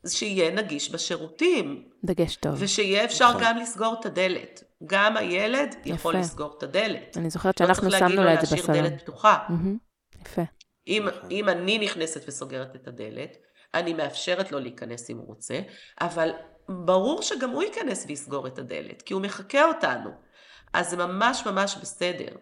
שיהיה 0.08 0.52
נגיש 0.52 0.92
בשירותים. 0.92 1.84
דגש 2.04 2.36
טוב. 2.36 2.56
ושיהיה 2.58 3.06
אפשר 3.06 3.30
נכון. 3.30 3.42
גם 3.44 3.58
לסגור 3.58 3.96
את 4.00 4.06
הדלת. 4.06 4.64
גם 4.86 5.18
הילד 5.18 5.76
יכול 5.86 6.14
יפה. 6.16 6.22
לסגור 6.22 6.56
את 6.58 6.64
הדלת. 6.64 7.18
אני 7.18 7.30
זוכרת 7.30 7.62
לא 7.62 7.68
שאנחנו 7.68 7.90
צריך 7.90 8.02
להגיד 8.02 8.16
שמנו 8.16 8.28
לו 8.28 8.34
לה 8.34 8.42
את 8.42 8.46
זה 8.46 8.56
להשאיר 8.56 8.72
בסלון. 8.72 8.90
דלת 8.90 9.02
פתוחה. 9.02 9.38
מהמם, 9.50 9.78
יפה. 10.22 10.42
אם, 10.88 11.06
נכון. 11.08 11.32
אם 11.32 11.50
אני 11.50 11.78
נכנסת 11.78 12.24
וסוגרת 12.28 12.76
את 12.76 12.88
הדלת, 12.88 13.38
אני 13.74 13.94
מאפשרת 13.94 14.52
לו 14.52 14.60
להיכנס 14.60 15.10
אם 15.10 15.18
הוא 15.18 15.28
רוצה, 15.28 15.60
אבל 16.02 16.32
ברור 16.70 17.22
שגם 17.22 17.50
הוא 17.50 17.64
ייכנס 17.64 18.06
ויסגור 18.08 18.48
את 18.48 18.60
הדלת, 18.60 19.02
כי 19.02 19.14
הוא 19.14 19.22
מחקה 19.22 19.66
אותנו. 19.66 20.10
אז 20.74 20.90
זה 20.90 20.98
ממש 20.98 21.46
ממש 21.46 21.78
בסדר. 21.82 22.36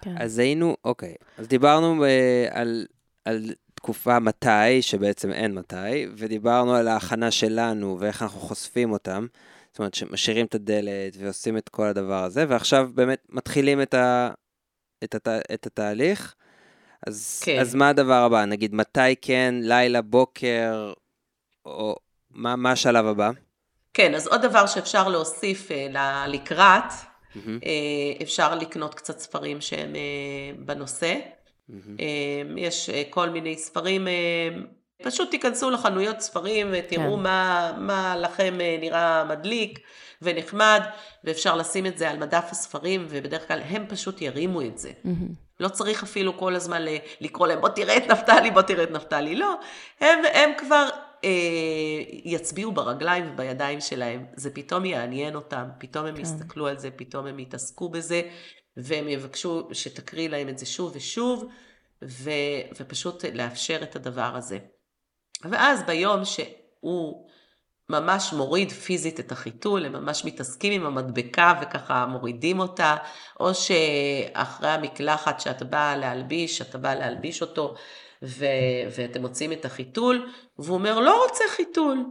כן. 0.00 0.14
אז 0.18 0.38
היינו, 0.38 0.76
אוקיי, 0.84 1.14
אז 1.38 1.48
דיברנו 1.48 2.04
אה, 2.04 2.48
על, 2.50 2.86
על 3.28 3.52
תקופה 3.74 4.18
מתי, 4.18 4.82
שבעצם 4.82 5.32
אין 5.32 5.54
מתי, 5.54 6.06
ודיברנו 6.16 6.74
על 6.74 6.88
ההכנה 6.88 7.30
שלנו 7.30 7.96
ואיך 8.00 8.22
אנחנו 8.22 8.40
חושפים 8.40 8.92
אותם. 8.92 9.26
זאת 9.70 9.78
אומרת, 9.78 9.94
שמשאירים 9.94 10.46
את 10.46 10.54
הדלת 10.54 11.16
ועושים 11.18 11.56
את 11.56 11.68
כל 11.68 11.86
הדבר 11.86 12.24
הזה, 12.24 12.44
ועכשיו 12.48 12.90
באמת 12.94 13.26
מתחילים 13.28 13.82
את, 13.82 13.94
ה, 13.94 14.30
את, 15.04 15.14
הת, 15.14 15.28
את 15.28 15.66
התהליך. 15.66 16.34
אז, 17.06 17.42
כן. 17.44 17.60
אז 17.60 17.74
מה 17.74 17.88
הדבר 17.88 18.22
הבא? 18.22 18.44
נגיד, 18.44 18.74
מתי 18.74 19.16
כן, 19.22 19.54
לילה, 19.62 20.02
בוקר, 20.02 20.92
או 21.64 21.96
מה, 22.30 22.56
מה 22.56 22.72
השלב 22.72 23.06
הבא? 23.06 23.30
כן, 23.94 24.14
אז 24.14 24.26
עוד 24.26 24.42
דבר 24.42 24.66
שאפשר 24.66 25.08
להוסיף 25.08 25.70
אה, 25.70 26.26
לקראת, 26.28 26.92
מהמם, 27.34 27.58
אה, 27.64 28.22
אפשר 28.22 28.54
לקנות 28.54 28.94
קצת 28.94 29.18
ספרים 29.18 29.60
שהם 29.60 29.96
אה, 29.96 30.00
בנושא. 30.58 31.14
מהמם. 31.68 31.96
אה, 32.00 32.60
יש 32.60 32.90
אה, 32.90 33.02
כל 33.10 33.28
מיני 33.30 33.56
ספרים, 33.56 34.08
אה, 34.08 34.48
פשוט 35.02 35.30
תיכנסו 35.30 35.70
לחנויות 35.70 36.20
ספרים 36.20 36.68
ותראו 36.72 37.16
כן. 37.16 37.22
מה, 37.22 37.72
מה 37.78 38.16
לכם 38.16 38.60
אה, 38.60 38.76
נראה 38.80 39.24
מדליק 39.24 39.78
ונחמד, 40.22 40.80
ואפשר 41.24 41.56
לשים 41.56 41.86
את 41.86 41.98
זה 41.98 42.10
על 42.10 42.18
מדף 42.18 42.48
הספרים, 42.50 43.06
ובדרך 43.08 43.48
כלל 43.48 43.60
הם 43.68 43.84
פשוט 43.88 44.22
ירימו 44.22 44.62
את 44.62 44.78
זה. 44.78 44.90
מהמם. 45.04 45.48
לא 45.60 45.68
צריך 45.68 46.02
אפילו 46.02 46.38
כל 46.38 46.54
הזמן 46.54 46.82
לקרוא 47.20 47.46
להם, 47.46 47.60
בוא 47.60 47.68
תראה 47.68 47.96
את 47.96 48.10
נפתלי, 48.10 48.50
בוא 48.50 48.62
תראה 48.62 48.84
את 48.84 48.90
נפתלי. 48.90 49.36
לא, 49.36 49.54
הם, 50.00 50.18
הם 50.34 50.50
כבר 50.58 50.88
אה, 51.24 51.30
יצביעו 52.24 52.72
ברגליים 52.72 53.30
ובידיים 53.32 53.80
שלהם. 53.80 54.26
זה 54.36 54.50
פתאום 54.50 54.84
יעניין 54.84 55.34
אותם, 55.34 55.64
פתאום 55.78 56.06
הם 56.06 56.14
כן. 56.14 56.22
יסתכלו 56.22 56.66
על 56.66 56.78
זה, 56.78 56.90
פתאום 56.90 57.26
הם 57.26 57.38
יתעסקו 57.38 57.88
בזה, 57.88 58.22
והם 58.78 59.08
יבקשו 59.08 59.68
שתקריא 59.72 60.28
להם 60.28 60.48
את 60.48 60.58
זה 60.58 60.66
שוב 60.66 60.92
ושוב, 60.94 61.48
ו, 62.02 62.30
ופשוט 62.80 63.24
לאפשר 63.24 63.78
את 63.82 63.96
הדבר 63.96 64.36
הזה. 64.36 64.58
ואז 65.44 65.82
ביום 65.82 66.24
שהוא 66.24 67.28
ממש 67.88 68.32
מוריד 68.32 68.72
פיזית 68.72 69.20
את 69.20 69.32
החיתול, 69.32 69.84
הם 69.84 69.92
ממש 69.92 70.24
מתעסקים 70.24 70.72
עם 70.72 70.86
המדבקה 70.86 71.60
וככה 71.62 72.06
מורידים 72.06 72.60
אותה, 72.60 72.96
או 73.40 73.54
שאחרי 73.54 74.68
המקלחת 74.68 75.40
שאתה 75.40 75.64
בא 75.64 75.94
להלביש, 75.96 76.62
אתה 76.62 76.78
בא 76.78 76.94
להלביש 76.94 77.42
אותו, 77.42 77.74
ו- 78.22 78.46
ואתם 78.96 79.20
מוצאים 79.20 79.52
את 79.52 79.64
החיתול, 79.64 80.30
והוא 80.58 80.74
אומר, 80.74 81.00
לא 81.00 81.24
רוצה 81.24 81.44
חיתול, 81.48 82.04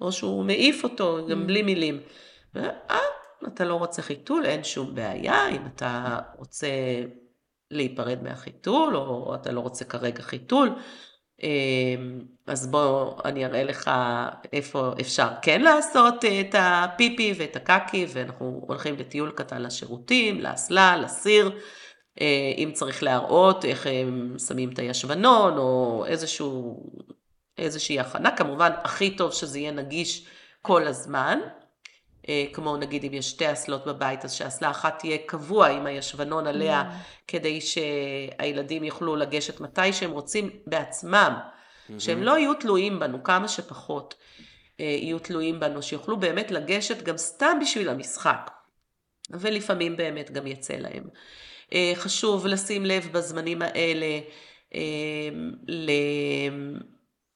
או 0.00 0.12
שהוא 0.12 0.44
מעיף 0.44 0.84
אותו, 0.84 1.26
גם 1.30 1.46
בלי 1.46 1.62
מילים. 1.62 2.00
ו- 2.54 2.70
אה, 2.90 2.98
אתה 3.46 3.64
לא 3.64 3.74
רוצה 3.74 4.02
חיתול, 4.02 4.46
אין 4.46 4.64
שום 4.64 4.94
בעיה, 4.94 5.48
אם 5.48 5.66
אתה 5.66 6.18
רוצה 6.36 6.68
להיפרד 7.70 8.22
מהחיתול, 8.22 8.96
או 8.96 9.34
אתה 9.34 9.52
לא 9.52 9.60
רוצה 9.60 9.84
כרגע 9.84 10.22
חיתול, 10.22 10.70
אמ, 11.42 12.20
אז 12.46 12.66
בוא 12.66 13.14
אני 13.24 13.44
אראה 13.46 13.64
לך 13.64 13.90
איפה 14.52 14.92
אפשר 15.00 15.28
כן 15.42 15.60
לעשות 15.60 16.24
אה, 16.24 16.40
את 16.40 16.54
הפיפי 16.58 17.34
ואת 17.38 17.56
הקקי, 17.56 18.06
ואנחנו 18.12 18.64
הולכים 18.66 18.96
לטיול 18.96 19.30
קטן 19.30 19.62
לשירותים, 19.62 20.40
לאסלה, 20.40 20.96
לסיר, 20.96 21.58
אה, 22.20 22.52
אם 22.56 22.70
צריך 22.74 23.02
להראות 23.02 23.64
איך 23.64 23.86
הם 23.86 24.36
שמים 24.48 24.70
את 24.72 24.78
הישבנון, 24.78 25.58
או 25.58 26.04
איזשהו, 26.06 26.82
איזושהי 27.58 28.00
הכנה, 28.00 28.36
כמובן 28.36 28.70
הכי 28.84 29.16
טוב 29.16 29.32
שזה 29.32 29.58
יהיה 29.58 29.70
נגיש 29.70 30.26
כל 30.62 30.86
הזמן. 30.86 31.38
אה, 32.28 32.44
כמו 32.52 32.76
נגיד 32.76 33.04
אם 33.04 33.14
יש 33.14 33.30
שתי 33.30 33.52
אסלות 33.52 33.86
בבית, 33.86 34.24
אז 34.24 34.32
שאסלה 34.32 34.70
אחת 34.70 34.98
תהיה 34.98 35.18
קבוע 35.26 35.66
עם 35.68 35.86
הישבנון 35.86 36.46
עליה, 36.46 36.82
כדי 37.28 37.60
שהילדים 37.60 38.84
יוכלו 38.84 39.16
לגשת 39.16 39.60
מתי 39.60 39.92
שהם 39.92 40.10
רוצים 40.10 40.50
בעצמם, 40.66 41.38
שהם 41.98 42.22
לא 42.22 42.38
יהיו 42.38 42.54
תלויים 42.54 43.00
בנו, 43.00 43.22
כמה 43.22 43.48
שפחות 43.48 44.14
אה, 44.80 44.84
יהיו 44.84 45.18
תלויים 45.18 45.60
בנו, 45.60 45.82
שיוכלו 45.82 46.16
באמת 46.16 46.50
לגשת 46.50 47.02
גם 47.02 47.16
סתם 47.16 47.58
בשביל 47.60 47.88
המשחק, 47.88 48.50
ולפעמים 49.30 49.96
באמת 49.96 50.30
גם 50.30 50.46
יצא 50.46 50.74
להם. 50.74 51.04
אה, 51.72 51.92
חשוב 51.94 52.46
לשים 52.46 52.84
לב 52.84 53.08
בזמנים 53.12 53.62
האלה 53.62 54.20
ל- 55.68 55.90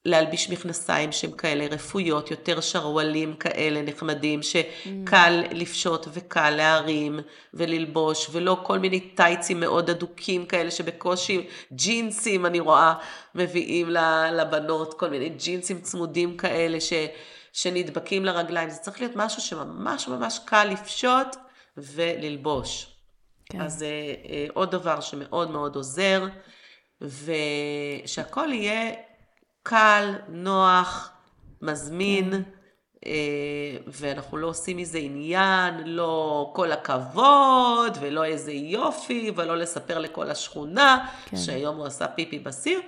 להלביש 0.04 0.50
מכנסיים 0.50 1.12
שהם 1.12 1.32
כאלה 1.32 1.66
רפויות, 1.66 2.30
יותר 2.30 2.60
שרוולים 2.60 3.36
כאלה 3.36 3.82
נחמדים, 3.82 4.40
שקל 4.42 5.42
לפשוט 5.50 6.06
וקל 6.12 6.50
להרים 6.50 7.20
וללבוש, 7.54 8.28
ולא 8.32 8.60
כל 8.62 8.78
מיני 8.78 9.00
טייצים 9.00 9.60
מאוד 9.60 9.90
אדוקים 9.90 10.46
כאלה 10.46 10.70
שבקושי 10.70 11.46
ג'ינסים 11.72 12.46
אני 12.46 12.60
רואה 12.60 12.94
מביאים 13.34 13.88
לבנות, 14.32 14.94
כל 14.94 15.10
מיני 15.10 15.28
ג'ינסים 15.28 15.80
צמודים 15.80 16.36
כאלה 16.36 16.80
ש, 16.80 16.92
שנדבקים 17.52 18.24
לרגליים. 18.24 18.70
זה 18.70 18.78
צריך 18.78 19.00
להיות 19.00 19.16
משהו 19.16 19.42
שממש 19.42 20.08
ממש 20.08 20.40
קל 20.44 20.64
לפשוט 20.64 21.36
וללבוש. 21.76 22.86
כן. 23.44 23.60
אז 23.60 23.78
זה 23.78 23.86
אה, 24.28 24.46
עוד 24.54 24.70
דבר 24.70 25.00
שמאוד 25.00 25.50
מאוד 25.50 25.76
עוזר, 25.76 26.26
ושהכול 27.00 28.52
יהיה 28.52 28.92
קל, 29.62 30.14
נוח, 30.28 31.10
מזמין, 31.62 32.42
אה, 33.06 33.12
ואנחנו 33.86 34.36
לא 34.36 34.46
עושים 34.46 34.76
מזה 34.76 34.98
עניין, 34.98 35.74
לא 35.84 36.50
כל 36.54 36.72
הכבוד, 36.72 37.98
ולא 38.00 38.24
איזה 38.24 38.52
יופי, 38.52 39.32
ולא 39.36 39.56
לספר 39.56 39.98
לכל 39.98 40.30
השכונה, 40.30 41.08
כן. 41.24 41.36
שהיום 41.36 41.76
הוא 41.76 41.86
עשה 41.86 42.06
פיפי 42.06 42.38
בסיר, 42.38 42.80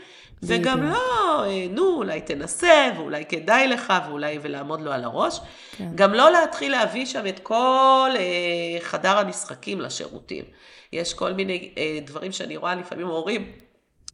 וגם 0.42 0.80
בדיוק. 0.80 0.92
לא, 0.92 1.44
אה, 1.44 1.66
נו, 1.70 1.96
אולי 1.96 2.20
תנסה, 2.20 2.90
ואולי 2.96 3.24
כדאי 3.24 3.68
לך, 3.68 3.92
ואולי 4.08 4.38
ולעמוד 4.42 4.80
לו 4.80 4.92
על 4.92 5.04
הראש. 5.04 5.40
כן. 5.76 5.88
גם 5.94 6.14
לא 6.14 6.30
להתחיל 6.30 6.72
להביא 6.72 7.06
שם 7.06 7.26
את 7.26 7.40
כל 7.42 8.10
אה, 8.16 8.80
חדר 8.80 9.18
המשחקים 9.18 9.80
לשירותים. 9.80 10.44
יש 10.92 11.14
כל 11.14 11.32
מיני 11.32 11.70
אה, 11.78 11.98
דברים 12.06 12.32
שאני 12.32 12.56
רואה 12.56 12.74
לפעמים 12.74 13.06
הורים 13.06 13.52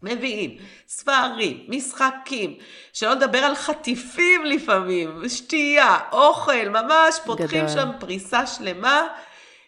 מביאים, 0.03 0.57
ספרים, 0.89 1.67
משחקים, 1.69 2.55
שלא 2.93 3.13
לדבר 3.15 3.39
על 3.39 3.55
חטיפים 3.55 4.45
לפעמים, 4.45 5.29
שתייה, 5.29 5.99
אוכל, 6.13 6.69
ממש 6.69 7.21
פותחים 7.25 7.65
גדול. 7.65 7.69
שם 7.69 7.91
פריסה 8.01 8.47
שלמה. 8.47 9.07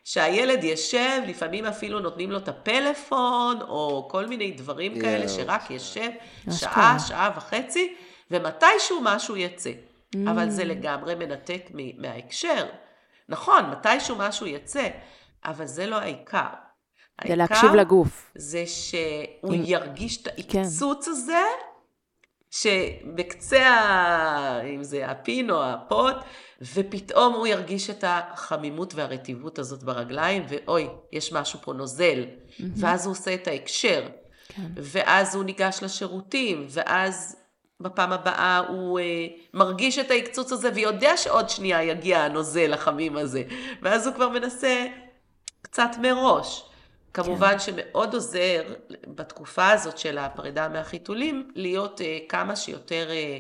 שהילד 0.05 0.65
ישב, 0.65 1.21
לפעמים 1.27 1.65
אפילו 1.65 2.01
נותנים 2.01 2.31
לו 2.31 2.39
את 2.39 2.49
הפלאפון, 2.49 3.63
או 3.63 4.09
כל 4.11 4.27
מיני 4.27 4.51
דברים 4.51 5.01
כאלה, 5.01 5.25
יואו. 5.25 5.29
שרק 5.29 5.71
ישב. 5.71 6.11
שעה, 6.51 6.97
שעה 7.09 7.31
וחצי, 7.37 7.95
ומתישהו 8.31 9.01
משהו 9.03 9.37
יצא. 9.37 9.71
Mm. 9.71 10.19
אבל 10.31 10.51
זה 10.51 10.65
לגמרי 10.65 11.15
מנתק 11.15 11.63
מההקשר. 11.99 12.67
נכון, 13.29 13.71
מתישהו 13.71 14.17
משהו 14.17 14.47
יצא, 14.47 14.89
אבל 15.45 15.67
זה 15.67 15.87
לא 15.87 15.97
העיקר. 15.97 16.49
זה 17.29 17.35
להקשיב 17.37 17.75
לגוף. 17.75 18.31
זה 18.35 18.65
שהוא 18.67 19.55
אם- 19.55 19.63
ירגיש 19.65 20.23
את 20.23 20.29
כן. 20.49 20.59
העקצוץ 20.59 21.09
הזה, 21.09 21.43
שבקצה, 22.51 23.67
ה... 23.69 24.61
אם 24.75 24.83
זה 24.83 25.11
הפין 25.11 25.51
או 25.51 25.63
הפוט, 25.65 26.17
ופתאום 26.75 27.35
הוא 27.35 27.47
ירגיש 27.47 27.91
את 27.91 28.05
החמימות 28.07 28.95
והרטיבות 28.95 29.59
הזאת 29.59 29.83
ברגליים, 29.83 30.47
ואוי, 30.49 30.89
יש 31.13 31.33
משהו 31.33 31.59
פה 31.63 31.73
נוזל. 31.73 32.25
ואז 32.77 33.07
הוא 33.07 33.13
עושה 33.13 33.35
את 33.35 33.49
ההקשר. 33.49 34.09
כן. 34.49 34.63
ואז 34.77 35.35
הוא 35.35 35.45
ניגש 35.45 35.79
לשירותים, 35.83 36.67
ואז 36.71 37.37
בפעם 37.81 38.13
הבאה 38.13 38.59
הוא 38.69 38.99
אה, 39.01 39.05
מרגיש 39.55 39.99
את 39.99 40.11
ההקצוץ 40.11 40.53
הזה, 40.53 40.71
ויודע 40.75 41.17
שעוד 41.17 41.49
שנייה 41.51 41.83
יגיע 41.83 42.21
הנוזל 42.21 42.73
החמים 42.73 43.17
הזה. 43.17 43.43
ואז 43.83 44.07
הוא 44.07 44.15
כבר 44.15 44.29
מנסה 44.29 44.87
קצת 45.63 45.91
מראש. 46.03 46.69
כמובן 47.15 47.59
שמאוד 47.59 48.15
עוזר 48.15 48.63
בתקופה 49.07 49.71
הזאת 49.71 49.99
של 49.99 50.19
הפרידה 50.19 50.69
מהחיתולים, 50.69 51.51
להיות 51.55 52.01
אה, 52.01 52.19
כמה 52.29 52.57
שיותר 52.57 53.11
אה, 53.11 53.39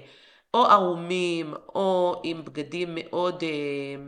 או 0.54 0.66
ערומים, 0.66 1.54
או 1.74 2.20
עם 2.24 2.44
בגדים 2.44 2.88
מאוד 2.94 3.42
אה, 3.42 4.02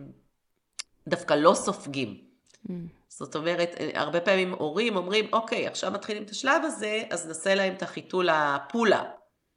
דווקא 1.08 1.34
לא 1.34 1.54
סופגים. 1.54 2.20
Mm. 2.68 2.72
זאת 3.08 3.36
אומרת, 3.36 3.74
אה, 3.80 3.90
הרבה 3.94 4.20
פעמים 4.20 4.52
הורים 4.52 4.96
אומרים, 4.96 5.28
אוקיי, 5.32 5.66
עכשיו 5.66 5.90
מתחילים 5.90 6.22
את 6.22 6.30
השלב 6.30 6.62
הזה, 6.64 7.02
אז 7.10 7.26
נעשה 7.26 7.54
להם 7.54 7.74
את 7.74 7.82
החיתול 7.82 8.28
הפולה. 8.32 9.04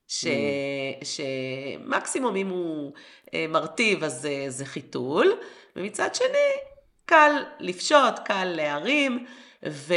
ש... 0.07 0.27
שמקסימום 1.03 2.35
אם 2.35 2.49
הוא 2.49 2.93
אה, 3.33 3.45
מרטיב 3.49 4.03
אז 4.03 4.21
זה, 4.21 4.45
זה 4.47 4.65
חיתול, 4.65 5.39
ומצד 5.75 6.15
שני, 6.15 6.51
קל 7.05 7.31
לפשוט, 7.59 8.19
קל 8.25 8.45
להרים, 8.45 9.25
ו... 9.65 9.93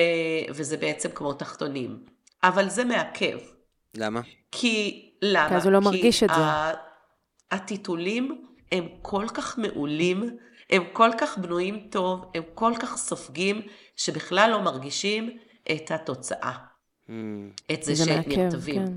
וזה 0.50 0.76
בעצם 0.76 1.08
כמו 1.14 1.32
תחתונים. 1.32 2.04
אבל 2.42 2.68
זה 2.68 2.84
מעכב. 2.84 3.38
למה? 3.96 4.20
כי, 4.52 5.10
למה? 5.22 5.48
כי 5.48 5.54
אז 5.54 5.64
הוא 5.64 5.72
לא 5.72 5.80
מרגיש 5.80 6.22
את 6.22 6.28
זה. 6.28 6.42
הטיטולים 7.50 8.44
הם 8.72 8.88
כל 9.02 9.26
כך 9.34 9.58
מעולים, 9.58 10.36
הם 10.70 10.82
כל 10.92 11.10
כך 11.18 11.38
בנויים 11.38 11.86
טוב, 11.90 12.30
הם 12.34 12.42
כל 12.54 12.72
כך 12.80 12.96
סופגים, 12.96 13.62
שבכלל 13.96 14.50
לא 14.50 14.62
מרגישים 14.62 15.38
את 15.72 15.90
התוצאה. 15.90 16.52
Mm. 16.52 17.10
את 17.72 17.82
זה, 17.82 17.94
זה 17.94 18.04
שהם 18.04 18.22
נרטבים. 18.26 18.86
כן. 18.86 18.92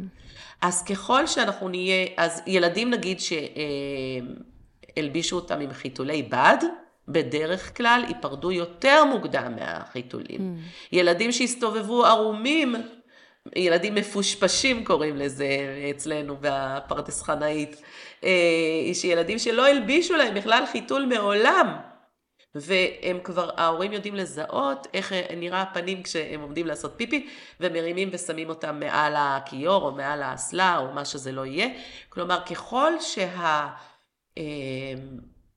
אז 0.61 0.83
ככל 0.83 1.27
שאנחנו 1.27 1.69
נהיה, 1.69 2.07
אז 2.17 2.41
ילדים 2.47 2.89
נגיד 2.89 3.17
שהלבישו 4.97 5.35
אותם 5.35 5.59
עם 5.59 5.73
חיתולי 5.73 6.23
בד, 6.23 6.57
בדרך 7.07 7.77
כלל 7.77 8.05
ייפרדו 8.07 8.51
יותר 8.51 9.05
מוקדם 9.05 9.55
מהחיתולים. 9.55 10.39
Mm. 10.39 10.95
ילדים 10.95 11.31
שהסתובבו 11.31 12.05
ערומים, 12.05 12.75
ילדים 13.55 13.95
מפושפשים 13.95 14.85
קוראים 14.85 15.17
לזה 15.17 15.47
אצלנו 15.91 16.37
בפרדס 16.41 17.21
חנאית, 17.21 17.81
אה, 18.23 18.93
שילדים 18.93 19.39
שלא 19.39 19.67
הלבישו 19.67 20.13
להם 20.13 20.33
בכלל 20.33 20.63
חיתול 20.71 21.05
מעולם, 21.05 21.77
והם 22.55 23.19
כבר, 23.23 23.49
ההורים 23.57 23.93
יודעים 23.93 24.15
לזהות 24.15 24.87
איך 24.93 25.13
נראה 25.37 25.61
הפנים 25.61 26.03
כשהם 26.03 26.41
עומדים 26.41 26.67
לעשות 26.67 26.93
פיפי, 26.97 27.27
ומרימים 27.59 28.09
ושמים 28.11 28.49
אותם 28.49 28.79
מעל 28.79 29.13
הכיור 29.17 29.85
או 29.85 29.91
מעל 29.91 30.23
האסלה 30.23 30.77
או 30.77 30.93
מה 30.93 31.05
שזה 31.05 31.31
לא 31.31 31.45
יהיה. 31.45 31.67
כלומר, 32.09 32.39
ככל 32.45 32.93
שהגוף 32.99 33.73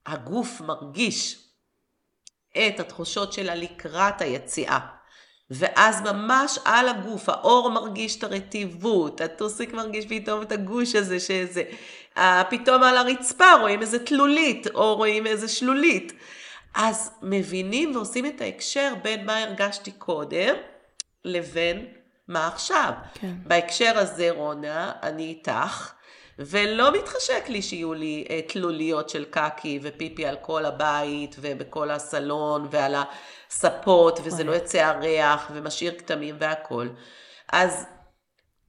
שה, 0.07 0.63
מרגיש 0.63 1.39
את 2.51 2.79
התחושות 2.79 3.33
שלה 3.33 3.55
לקראת 3.55 4.21
היציאה, 4.21 4.79
ואז 5.51 6.01
ממש 6.01 6.59
על 6.65 6.89
הגוף, 6.89 7.29
האור 7.29 7.69
מרגיש 7.71 8.15
את 8.17 8.23
הרטיבות, 8.23 9.21
הטוסיק 9.21 9.73
מרגיש 9.73 10.05
פתאום 10.05 10.41
את 10.41 10.51
הגוש 10.51 10.95
הזה, 10.95 11.19
שזה, 11.19 11.63
פתאום 12.49 12.83
על 12.83 12.97
הרצפה 12.97 13.53
רואים 13.61 13.81
איזה 13.81 14.05
תלולית, 14.05 14.67
או 14.67 14.95
רואים 14.95 15.27
איזה 15.27 15.47
שלולית. 15.47 16.13
אז 16.75 17.11
מבינים 17.21 17.95
ועושים 17.95 18.25
את 18.25 18.41
ההקשר 18.41 18.93
בין 19.03 19.25
מה 19.25 19.43
הרגשתי 19.43 19.91
קודם, 19.91 20.55
לבין 21.25 21.85
מה 22.27 22.47
עכשיו. 22.47 22.91
כן. 23.13 23.33
בהקשר 23.43 23.97
הזה, 23.97 24.31
רונה, 24.31 24.91
אני 25.03 25.23
איתך, 25.23 25.91
ולא 26.39 26.91
מתחשק 26.91 27.43
לי 27.49 27.61
שיהיו 27.61 27.93
לי 27.93 28.25
אה, 28.29 28.41
תלוליות 28.47 29.09
של 29.09 29.25
קקי 29.25 29.79
ופיפי 29.81 30.25
על 30.25 30.35
כל 30.41 30.65
הבית 30.65 31.35
ובכל 31.39 31.91
הסלון 31.91 32.67
ועל 32.71 32.95
הספות, 33.49 34.19
וזה 34.23 34.43
לא 34.43 34.51
יוצא 34.51 34.77
הריח 34.77 35.51
ומשאיר 35.53 35.93
כתמים 35.97 36.35
והכול. 36.39 36.89
אז 37.51 37.85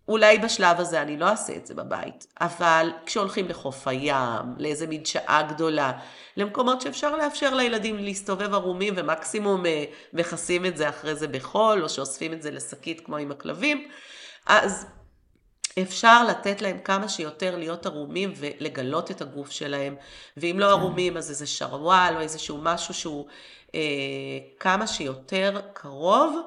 אולי 0.09 0.39
בשלב 0.39 0.81
הזה 0.81 1.03
אני 1.03 1.16
לא 1.16 1.29
אעשה 1.29 1.57
את 1.57 1.66
זה 1.66 1.75
בבית, 1.75 2.27
אבל 2.41 2.91
כשהולכים 3.07 3.49
לחוף 3.49 3.89
הים, 3.89 4.55
לאיזה 4.59 4.87
מדשאה 4.87 5.43
גדולה, 5.49 5.93
למקומות 6.37 6.81
שאפשר 6.81 7.16
לאפשר 7.16 7.55
לילדים 7.55 7.99
להסתובב 7.99 8.55
ערומים 8.55 8.95
ומקסימום 8.97 9.66
אה, 9.66 9.85
מכסים 10.12 10.66
את 10.66 10.77
זה 10.77 10.89
אחרי 10.89 11.14
זה 11.14 11.29
בחול, 11.29 11.83
או 11.83 11.89
שאוספים 11.89 12.33
את 12.33 12.43
זה 12.43 12.51
לשקית 12.51 13.07
כמו 13.07 13.16
עם 13.16 13.31
הכלבים, 13.31 13.89
אז 14.47 14.87
אפשר 15.83 16.24
לתת 16.24 16.62
להם 16.62 16.79
כמה 16.79 17.09
שיותר 17.09 17.57
להיות 17.57 17.87
ערומים 17.87 18.33
ולגלות 18.37 19.11
את 19.11 19.20
הגוף 19.20 19.51
שלהם, 19.51 19.97
ואם 20.37 20.57
לא 20.59 20.64
כן. 20.64 20.70
ערומים 20.70 21.16
אז 21.16 21.31
איזה 21.31 21.47
שרוואל 21.47 22.14
או 22.16 22.20
איזשהו 22.20 22.59
משהו 22.62 22.95
שהוא 22.95 23.26
אה, 23.74 23.81
כמה 24.61 24.87
שיותר 24.87 25.61
קרוב 25.72 26.39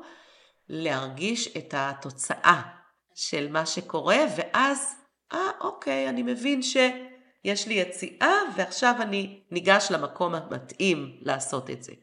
להרגיש 0.70 1.58
את 1.58 1.74
התוצאה 1.78 2.62
של 3.16 3.52
מה 3.52 3.66
שקורה, 3.66 4.18
ואז, 4.36 4.96
אה, 5.34 5.50
אוקיי, 5.62 6.10
אני 6.10 6.24
מבין 6.24 6.62
שיש 6.62 7.68
לי 7.68 7.74
יציאה, 7.74 8.34
ועכשיו 8.58 8.96
אני 9.00 9.40
ניגש 9.52 9.88
למקום 9.92 10.36
המתאים 10.36 11.18
לעשות 11.22 11.70
את 11.70 11.84
זה. 11.84 11.94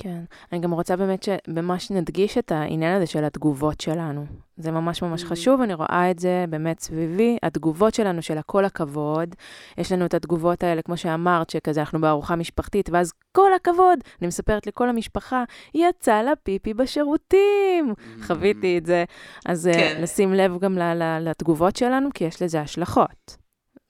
כן, 0.00 0.20
אני 0.52 0.60
גם 0.60 0.72
רוצה 0.72 0.96
באמת 0.96 1.22
שממש 1.22 1.90
נדגיש 1.90 2.38
את 2.38 2.52
העניין 2.52 2.96
הזה 2.96 3.06
של 3.06 3.24
התגובות 3.24 3.80
שלנו. 3.80 4.26
זה 4.56 4.70
ממש 4.70 5.02
ממש 5.02 5.22
mm. 5.22 5.26
חשוב, 5.26 5.60
אני 5.60 5.74
רואה 5.74 6.10
את 6.10 6.18
זה 6.18 6.44
באמת 6.48 6.80
סביבי, 6.80 7.36
התגובות 7.42 7.94
שלנו 7.94 8.22
של 8.22 8.38
הכל 8.38 8.64
הכבוד. 8.64 9.34
יש 9.78 9.92
לנו 9.92 10.06
את 10.06 10.14
התגובות 10.14 10.62
האלה, 10.62 10.82
כמו 10.82 10.96
שאמרת, 10.96 11.50
שכזה 11.50 11.80
אנחנו 11.80 12.00
בארוחה 12.00 12.36
משפחתית, 12.36 12.90
ואז 12.92 13.12
כל 13.32 13.54
הכבוד, 13.56 13.98
אני 14.20 14.26
מספרת 14.26 14.66
לכל 14.66 14.88
המשפחה, 14.88 15.44
יצא 15.74 16.22
לה 16.22 16.36
פיפי 16.42 16.74
בשירותים. 16.74 17.94
Mm. 17.96 18.26
חוויתי 18.26 18.78
את 18.78 18.86
זה. 18.86 19.04
אז 19.46 19.66
אה, 19.66 19.72
כן. 19.72 19.98
לשים 20.02 20.34
לב 20.34 20.58
גם 20.58 20.78
לתגובות 21.20 21.76
שלנו, 21.76 22.08
כי 22.14 22.24
יש 22.24 22.42
לזה 22.42 22.60
השלכות. 22.60 23.36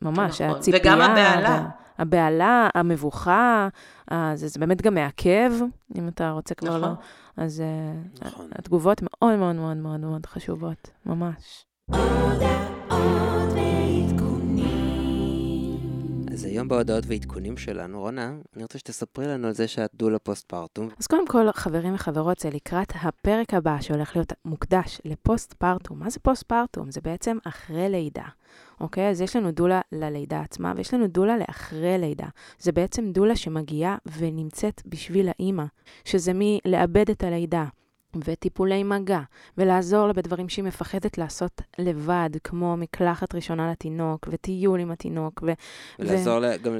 ממש, 0.02 0.40
נכון. 0.40 0.56
הציפייה. 0.56 0.82
וגם 0.82 1.00
הבהלה. 1.00 1.68
הבהלה, 1.98 2.68
המבוכה, 2.74 3.68
זה, 4.10 4.48
זה 4.48 4.60
באמת 4.60 4.82
גם 4.82 4.94
מעכב, 4.94 5.52
אם 5.98 6.08
אתה 6.08 6.30
רוצה 6.30 6.54
כבר. 6.54 6.68
נכון. 6.68 6.80
לא. 6.80 6.94
אז 7.36 7.60
אה, 7.60 8.26
נכון. 8.26 8.48
התגובות 8.52 9.02
מאוד 9.02 9.36
מאוד 9.36 9.56
מאוד 9.56 9.76
מאוד 9.76 10.00
מאוד 10.00 10.26
חשובות, 10.26 10.90
ממש. 11.06 11.64
אז 16.38 16.44
היום 16.44 16.68
בהודעות 16.68 17.04
ועדכונים 17.06 17.56
שלנו, 17.56 18.00
רונה, 18.00 18.34
אני 18.56 18.62
רוצה 18.62 18.78
שתספרי 18.78 19.26
לנו 19.26 19.46
על 19.46 19.52
זה 19.52 19.68
שאת 19.68 19.90
דולה 19.94 20.18
postpartum. 20.18 20.88
אז 20.98 21.06
קודם 21.06 21.26
כל, 21.26 21.52
חברים 21.52 21.94
וחברות, 21.94 22.38
זה 22.38 22.50
לקראת 22.50 22.92
הפרק 23.02 23.54
הבא 23.54 23.80
שהולך 23.80 24.16
להיות 24.16 24.32
מוקדש 24.44 25.00
ל 25.04 25.12
postpartum. 25.12 25.98
מה 25.98 26.10
זה 26.10 26.20
postpartum? 26.20 26.90
זה 26.90 27.00
בעצם 27.00 27.38
אחרי 27.44 27.88
לידה. 27.88 28.22
אוקיי? 28.80 29.10
אז 29.10 29.20
יש 29.20 29.36
לנו 29.36 29.50
דולה 29.50 29.80
ללידה 29.92 30.40
עצמה, 30.40 30.72
ויש 30.76 30.94
לנו 30.94 31.06
דולה 31.06 31.36
לאחרי 31.38 31.98
לידה. 31.98 32.26
זה 32.58 32.72
בעצם 32.72 33.12
דולה 33.12 33.36
שמגיעה 33.36 33.96
ונמצאת 34.18 34.82
בשביל 34.86 35.28
האימא, 35.28 35.64
שזה 36.04 36.32
מלאבד 36.34 37.10
את 37.10 37.24
הלידה, 37.24 37.64
וטיפולי 38.16 38.82
מגע, 38.82 39.20
ולעזור 39.58 40.06
לה 40.06 40.12
בדברים 40.12 40.48
שהיא 40.48 40.64
מפחדת 40.64 41.18
לעשות 41.18 41.62
לבד, 41.78 42.30
כמו 42.44 42.76
מקלחת 42.76 43.34
ראשונה 43.34 43.70
לתינוק, 43.70 44.28
וטיול 44.30 44.80
עם 44.80 44.90
התינוק. 44.90 45.42
ו- 45.46 45.52
ולעזור 45.98 46.38
ו- 46.38 46.62
גם 46.62 46.76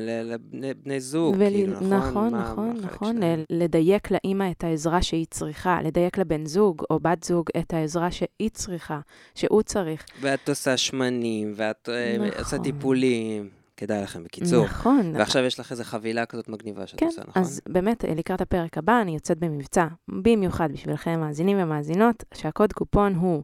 לבני 0.61 1.01
זוג, 1.01 1.35
ול... 1.39 1.51
כאילו, 1.51 1.73
נכון? 1.73 1.95
נכון, 1.95 2.33
מה, 2.33 2.53
נכון, 2.53 2.69
מה 2.81 2.87
נכון. 2.87 3.17
שלהם. 3.17 3.45
לדייק 3.51 4.11
לאימא 4.11 4.51
את 4.51 4.65
העזרה 4.65 5.03
שהיא 5.03 5.27
צריכה, 5.31 5.83
לדייק 5.83 6.19
לבן 6.19 6.47
זוג 6.47 6.83
או 6.91 7.01
בת 7.01 7.25
זוג 7.25 7.47
את 7.59 7.75
העזרה 7.75 8.11
שהיא 8.11 8.51
צריכה, 8.53 9.01
שהוא 9.35 9.63
צריך. 9.63 10.05
ואת 10.21 10.49
עושה 10.49 10.77
שמנים, 10.77 11.53
ואת 11.57 11.89
אה, 11.89 12.17
נכון. 12.19 12.39
עושה 12.39 12.59
טיפולים. 12.59 13.58
כדאי 13.79 14.03
לכם, 14.03 14.25
בקיצור. 14.25 14.65
נכון. 14.65 15.13
ועכשיו 15.15 15.45
יש 15.45 15.61
לך 15.61 15.73
איזו 15.73 15.85
חבילה 15.85 16.27
כזאת 16.27 16.49
מגניבה 16.49 16.87
שאת 16.87 17.01
כן, 17.01 17.07
עושה, 17.07 17.23
נכון? 17.29 17.43
אז 17.43 17.61
באמת, 17.69 18.05
לקראת 18.17 18.41
הפרק 18.41 18.79
הבא, 18.79 19.01
אני 19.03 19.15
יוצאת 19.15 19.39
במבצע, 19.39 19.87
במיוחד 20.09 20.73
בשבילכם, 20.73 21.21
מאזינים 21.21 21.57
ומאזינות, 21.61 22.25
שהקוד 22.35 22.73
קופון 22.73 23.15
הוא 23.15 23.43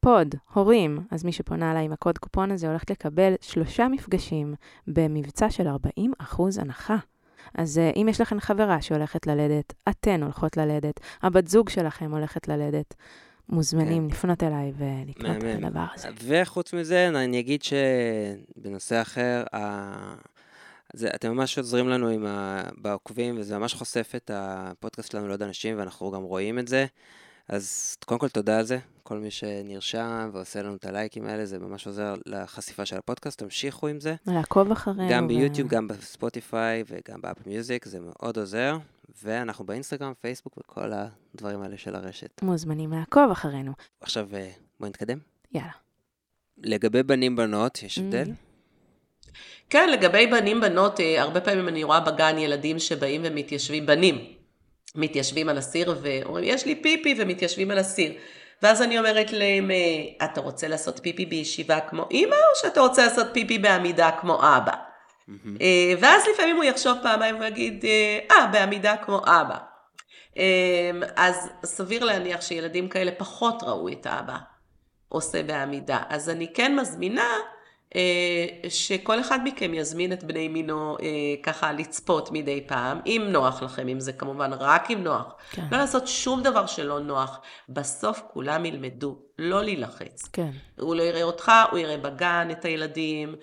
פוד, 0.00 0.34
הורים. 0.54 0.98
אז 1.10 1.24
מי 1.24 1.32
שפונה 1.32 1.70
אליי 1.70 1.84
עם 1.84 1.92
הקוד 1.92 2.18
קופון 2.18 2.50
הזה 2.50 2.68
הולכת 2.68 2.90
לקבל 2.90 3.34
שלושה 3.40 3.88
מפגשים 3.88 4.54
במבצע 4.86 5.50
של 5.50 5.68
40 5.68 6.12
הנחה. 6.60 6.96
אז 7.54 7.78
uh, 7.78 7.96
אם 7.96 8.06
יש 8.10 8.20
לכם 8.20 8.40
חברה 8.40 8.82
שהולכת 8.82 9.26
ללדת, 9.26 9.74
אתן 9.88 10.22
הולכות 10.22 10.56
ללדת, 10.56 11.00
הבת 11.22 11.48
זוג 11.48 11.68
שלכם 11.68 12.10
הולכת 12.10 12.48
ללדת, 12.48 12.94
מוזמנים 13.50 14.08
כן. 14.08 14.14
לפנות 14.14 14.42
אליי 14.42 14.72
ולקנות 14.78 15.36
את 15.36 15.64
הדבר 15.64 15.84
הזה. 15.94 16.08
וחוץ 16.24 16.72
מזה, 16.72 17.08
אני 17.08 17.40
אגיד 17.40 17.62
שבנושא 17.62 19.02
אחר, 19.02 19.44
ה... 19.54 20.14
זה, 20.92 21.08
אתם 21.14 21.32
ממש 21.32 21.58
עוזרים 21.58 21.88
לנו 21.88 22.08
עם 22.08 22.26
ה... 22.26 22.62
בעוקבים, 22.76 23.38
וזה 23.38 23.58
ממש 23.58 23.74
חושף 23.74 24.12
את 24.16 24.30
הפודקאסט 24.34 25.10
שלנו 25.12 25.28
לעוד 25.28 25.42
אנשים, 25.42 25.78
ואנחנו 25.78 26.10
גם 26.10 26.22
רואים 26.22 26.58
את 26.58 26.68
זה. 26.68 26.86
אז 27.48 27.96
קודם 28.06 28.20
כל 28.20 28.28
תודה 28.28 28.58
על 28.58 28.64
זה, 28.64 28.78
כל 29.02 29.18
מי 29.18 29.30
שנרשם 29.30 30.30
ועושה 30.32 30.62
לנו 30.62 30.74
את 30.74 30.84
הלייקים 30.84 31.26
האלה, 31.26 31.46
זה 31.46 31.58
ממש 31.58 31.86
עוזר 31.86 32.14
לחשיפה 32.26 32.86
של 32.86 32.96
הפודקאסט, 32.96 33.38
תמשיכו 33.38 33.88
עם 33.88 34.00
זה. 34.00 34.14
לעקוב 34.26 34.72
אחרינו. 34.72 35.08
גם 35.10 35.28
ביוטיוב, 35.28 35.68
ו... 35.68 35.70
גם 35.70 35.88
בספוטיפיי 35.88 36.84
וגם 36.88 37.20
באפל 37.20 37.42
מיוזיק, 37.46 37.84
זה 37.84 37.98
מאוד 38.00 38.38
עוזר. 38.38 38.78
ואנחנו 39.22 39.64
באינסטגרם, 39.64 40.12
פייסבוק 40.20 40.58
וכל 40.58 40.90
הדברים 40.92 41.62
האלה 41.62 41.78
של 41.78 41.94
הרשת. 41.94 42.42
מוזמנים 42.42 42.92
לעקוב 42.92 43.30
אחרינו. 43.30 43.72
עכשיו 44.00 44.28
אה, 44.34 44.50
בואי 44.80 44.90
נתקדם. 44.90 45.18
יאללה. 45.52 45.70
לגבי 46.58 47.02
בנים-בנות, 47.02 47.82
יש 47.82 47.98
mm. 47.98 48.00
הבדל? 48.00 48.32
כן, 49.70 49.88
לגבי 49.88 50.26
בנים-בנות, 50.26 51.00
אה, 51.00 51.22
הרבה 51.22 51.40
פעמים 51.40 51.68
אני 51.68 51.84
רואה 51.84 52.00
בגן 52.00 52.38
ילדים 52.38 52.78
שבאים 52.78 53.20
ומתיישבים, 53.24 53.86
בנים, 53.86 54.32
מתיישבים 54.94 55.48
על 55.48 55.58
הסיר 55.58 55.98
ואומרים, 56.02 56.44
יש 56.54 56.66
לי 56.66 56.82
פיפי, 56.82 57.14
ומתיישבים 57.18 57.70
על 57.70 57.78
הסיר. 57.78 58.12
ואז 58.62 58.82
אני 58.82 58.98
אומרת 58.98 59.32
להם, 59.32 59.70
אה, 59.70 60.24
אתה 60.24 60.40
רוצה 60.40 60.68
לעשות 60.68 61.00
פיפי 61.02 61.26
בישיבה 61.26 61.80
כמו 61.80 62.06
אימא, 62.10 62.34
או 62.34 62.60
שאתה 62.62 62.80
רוצה 62.80 63.04
לעשות 63.04 63.26
פיפי 63.32 63.58
בעמידה 63.58 64.10
כמו 64.20 64.34
אבא? 64.34 64.72
Mm-hmm. 65.30 65.62
ואז 66.00 66.22
לפעמים 66.34 66.56
הוא 66.56 66.64
יחשוב 66.64 66.98
פעמיים 67.02 67.40
ויגיד, 67.40 67.84
אה, 67.84 68.36
ah, 68.38 68.52
בעמידה 68.52 68.96
כמו 68.96 69.18
אבא. 69.18 69.58
אז 71.16 71.50
סביר 71.64 72.04
להניח 72.04 72.40
שילדים 72.40 72.88
כאלה 72.88 73.10
פחות 73.18 73.62
ראו 73.62 73.88
את 73.88 74.06
האבא 74.06 74.36
עושה 75.08 75.42
בעמידה. 75.42 76.02
אז 76.08 76.30
אני 76.30 76.52
כן 76.54 76.76
מזמינה 76.76 77.28
אה, 77.96 78.46
שכל 78.68 79.20
אחד 79.20 79.38
מכם 79.44 79.74
יזמין 79.74 80.12
את 80.12 80.24
בני 80.24 80.48
מינו 80.48 80.96
אה, 81.02 81.06
ככה 81.42 81.72
לצפות 81.72 82.28
מדי 82.32 82.64
פעם, 82.66 83.00
אם 83.06 83.26
נוח 83.28 83.62
לכם, 83.62 83.88
אם 83.88 84.00
זה 84.00 84.12
כמובן 84.12 84.52
רק 84.52 84.90
אם 84.90 85.04
נוח. 85.04 85.34
כן. 85.50 85.62
לא 85.72 85.78
לעשות 85.78 86.08
שום 86.08 86.42
דבר 86.42 86.66
שלא 86.66 87.00
נוח. 87.00 87.40
בסוף 87.68 88.22
כולם 88.32 88.64
ילמדו, 88.64 89.18
לא 89.38 89.62
להילחץ. 89.62 90.28
כן. 90.32 90.50
הוא 90.80 90.94
לא 90.94 91.02
יראה 91.02 91.22
אותך, 91.22 91.52
הוא 91.70 91.78
יראה 91.78 91.96
בגן 91.96 92.48
את 92.50 92.64
הילדים, 92.64 93.34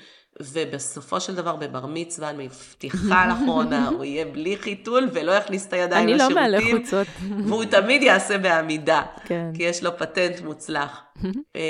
ובסופו 0.41 1.21
של 1.21 1.35
דבר 1.35 1.55
בבר 1.55 1.85
מצווה, 1.85 2.29
אני 2.29 2.45
מבטיחה 2.45 3.27
לאחרונה, 3.27 3.87
הוא 3.87 4.03
יהיה 4.03 4.25
בלי 4.25 4.57
חיתול 4.57 5.09
ולא 5.13 5.31
יכניס 5.31 5.67
את 5.67 5.73
הידיים 5.73 6.07
לשירותים. 6.07 6.37
אני 6.37 6.51
לא 6.51 6.59
מעלה 6.59 6.79
חוצות. 6.79 7.07
והוא 7.47 7.65
תמיד 7.65 8.03
יעשה 8.03 8.37
בעמידה, 8.37 9.01
כן. 9.25 9.51
כי 9.53 9.63
יש 9.63 9.83
לו 9.83 9.97
פטנט 9.97 10.41
מוצלח. 10.41 11.01
אה, 11.55 11.61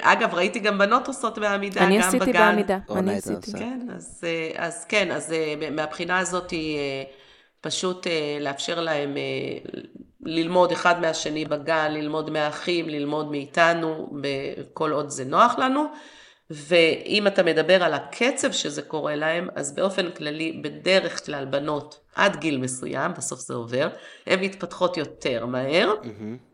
אגב, 0.00 0.34
ראיתי 0.34 0.58
גם 0.58 0.78
בנות 0.78 1.08
עושות 1.08 1.38
בעמידה, 1.38 1.80
גם 1.80 1.86
בגן. 1.86 1.96
אני 1.96 2.06
עשיתי 2.06 2.32
בעמידה, 2.32 2.78
אני 2.90 3.16
עשיתי. 3.16 3.52
כן, 3.52 3.86
אז, 3.96 4.20
אה, 4.24 4.50
אז 4.56 4.84
כן, 4.84 5.10
אז 5.10 5.32
אה, 5.32 5.70
מהבחינה 5.70 6.18
הזאת 6.18 6.52
פשוט 7.60 8.06
לאפשר 8.40 8.80
להם 8.80 9.14
ללמוד 10.20 10.72
אחד 10.72 11.00
מהשני 11.00 11.44
בגן, 11.44 11.92
ללמוד 11.92 12.30
מהאחים, 12.30 12.88
ללמוד 12.88 13.30
מאיתנו, 13.30 14.10
כל 14.74 14.90
עוד 14.90 15.10
זה 15.10 15.24
נוח 15.24 15.58
לנו. 15.58 15.86
ואם 16.52 17.26
אתה 17.26 17.42
מדבר 17.42 17.82
על 17.82 17.94
הקצב 17.94 18.52
שזה 18.52 18.82
קורה 18.82 19.16
להם, 19.16 19.48
אז 19.54 19.74
באופן 19.74 20.10
כללי, 20.10 20.60
בדרך 20.64 21.26
כלל 21.26 21.44
בנות 21.44 22.00
עד 22.14 22.36
גיל 22.36 22.58
מסוים, 22.58 23.12
בסוף 23.16 23.40
זה 23.40 23.54
עובר, 23.54 23.88
הן 24.26 24.40
מתפתחות 24.40 24.96
יותר 24.96 25.46
מהר. 25.46 25.94
Mm-hmm. 26.02 26.52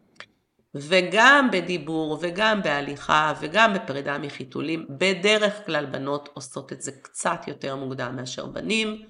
וגם 0.75 1.49
בדיבור, 1.53 2.19
וגם 2.21 2.63
בהליכה, 2.63 3.33
וגם 3.41 3.75
בפרידה 3.75 4.19
מחיתולים, 4.19 4.87
בדרך 4.91 5.67
כלל 5.67 5.87
בנות 5.87 6.29
עושות 6.35 6.73
את 6.73 6.83
זה 6.83 6.93
קצת 7.03 7.41
יותר 7.49 7.77
מוקדם 7.77 8.17
מאשר 8.17 8.47
בנים, 8.47 9.03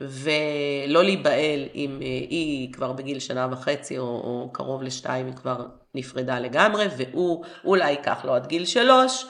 ולא 0.00 1.04
להיבהל 1.04 1.60
אם 1.74 1.98
אה, 2.02 2.06
היא 2.06 2.72
כבר 2.72 2.92
בגיל 2.92 3.18
שנה 3.18 3.48
וחצי 3.50 3.98
או, 3.98 4.04
או 4.04 4.50
קרוב 4.52 4.82
לשתיים, 4.82 5.26
היא 5.26 5.34
כבר 5.34 5.66
נפרדה 5.94 6.40
לגמרי, 6.40 6.86
והוא 6.96 7.44
אולי 7.64 7.90
ייקח 7.90 8.24
לו 8.24 8.34
עד 8.34 8.46
גיל 8.46 8.64
שלוש, 8.64 9.24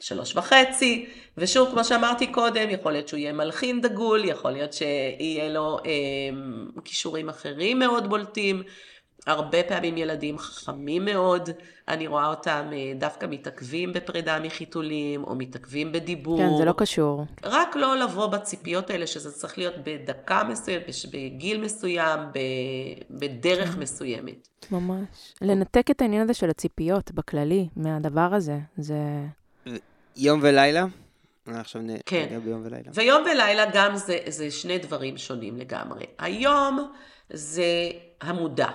שלוש 0.00 0.36
וחצי, 0.36 1.06
ושוב, 1.36 1.70
כמו 1.70 1.84
שאמרתי 1.84 2.26
קודם, 2.26 2.70
יכול 2.70 2.92
להיות 2.92 3.08
שהוא 3.08 3.18
יהיה 3.18 3.32
מלחין 3.32 3.80
דגול, 3.80 4.24
יכול 4.24 4.50
להיות 4.50 4.72
שיהיה 4.72 5.48
לו 5.48 5.78
אה, 5.78 5.92
כישורים 6.84 7.28
אחרים 7.28 7.78
מאוד 7.78 8.08
בולטים. 8.08 8.62
הרבה 9.26 9.62
פעמים 9.62 9.96
ילדים 9.96 10.38
חכמים 10.38 11.04
מאוד, 11.04 11.50
אני 11.88 12.06
רואה 12.06 12.26
אותם 12.26 12.70
אה, 12.72 12.92
דווקא 12.98 13.26
מתעכבים 13.26 13.92
בפרידה 13.92 14.40
מחיתולים, 14.40 15.24
או 15.24 15.34
מתעכבים 15.34 15.92
בדיבור. 15.92 16.38
כן, 16.38 16.48
זה 16.58 16.64
לא 16.64 16.74
קשור. 16.76 17.24
רק 17.44 17.76
לא 17.76 17.96
לבוא 17.96 18.26
בציפיות 18.26 18.90
האלה, 18.90 19.06
שזה 19.06 19.32
צריך 19.32 19.58
להיות 19.58 19.74
בדקה 19.84 20.44
מסוימת, 20.44 20.84
בגיל 21.12 21.60
מסוים, 21.60 22.20
בדרך 23.10 23.74
כן. 23.74 23.80
מסוימת. 23.80 24.48
ממש. 24.70 25.34
לנתק 25.42 25.90
את 25.90 26.02
העניין 26.02 26.22
הזה 26.22 26.34
של 26.34 26.50
הציפיות 26.50 27.12
בכללי, 27.12 27.68
מהדבר 27.76 28.34
הזה, 28.34 28.58
זה... 28.76 28.96
יום 30.16 30.40
ולילה? 30.42 30.84
עכשיו 31.46 31.82
כן. 32.06 32.26
נגע 32.30 32.38
ביום 32.38 32.62
ולילה. 32.64 32.90
ויום 32.94 33.22
ולילה 33.22 33.64
גם 33.72 33.96
זה, 33.96 34.18
זה 34.28 34.50
שני 34.50 34.78
דברים 34.78 35.18
שונים 35.18 35.56
לגמרי. 35.56 36.04
היום 36.18 36.92
זה 37.30 37.64
המודע. 38.20 38.68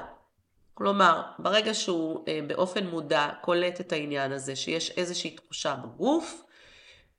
כלומר, 0.74 1.22
ברגע 1.40 1.74
שהוא 1.74 2.26
אה, 2.28 2.40
באופן 2.48 2.88
מודע 2.88 3.30
קולט 3.42 3.82
את 3.82 3.92
העניין 3.92 4.32
הזה, 4.32 4.56
שיש 4.56 4.92
איזושהי 4.92 5.30
תחושה 5.30 5.76
בגוף, 5.76 6.44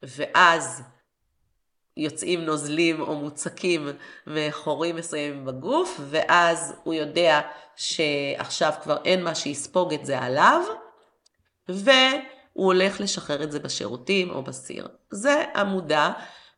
ואז 0.03 0.83
יוצאים 1.97 2.41
נוזלים 2.41 3.01
או 3.01 3.15
מוצקים 3.17 3.89
מחורים 4.27 4.97
מסוימים 4.97 5.45
בגוף, 5.45 6.01
ואז 6.11 6.75
הוא 6.83 6.95
יודע 6.95 7.41
שעכשיו 7.77 8.73
כבר 8.83 8.97
אין 9.05 9.25
מה 9.25 9.35
שיספוג 9.35 9.95
את 9.95 10.07
זה 10.07 10.19
עליו, 10.19 10.63
ו... 11.71 11.91
הוא 12.53 12.67
הולך 12.67 13.01
לשחרר 13.01 13.43
את 13.43 13.53
זה 13.53 13.59
בשירותים 13.59 14.31
או 14.31 14.43
בסיר. 14.43 14.89
זה 15.11 15.45
המודע, 15.55 16.11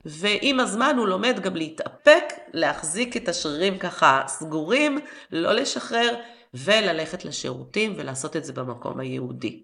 ועם 0.04 0.60
הזמן 0.60 0.94
הוא 0.98 1.08
לומד 1.08 1.40
גם 1.40 1.56
להתאפק, 1.56 2.24
להחזיק 2.52 3.16
את 3.16 3.28
השרירים 3.28 3.78
ככה 3.78 4.22
סגורים, 4.26 4.98
לא 5.32 5.52
לשחרר, 5.52 6.14
וללכת 6.54 7.24
לשירותים 7.24 7.94
ולעשות 7.96 8.36
את 8.36 8.44
זה 8.44 8.52
במקום 8.52 9.00
היהודי. 9.00 9.62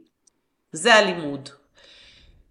זה 0.72 0.94
הלימוד. 0.94 1.48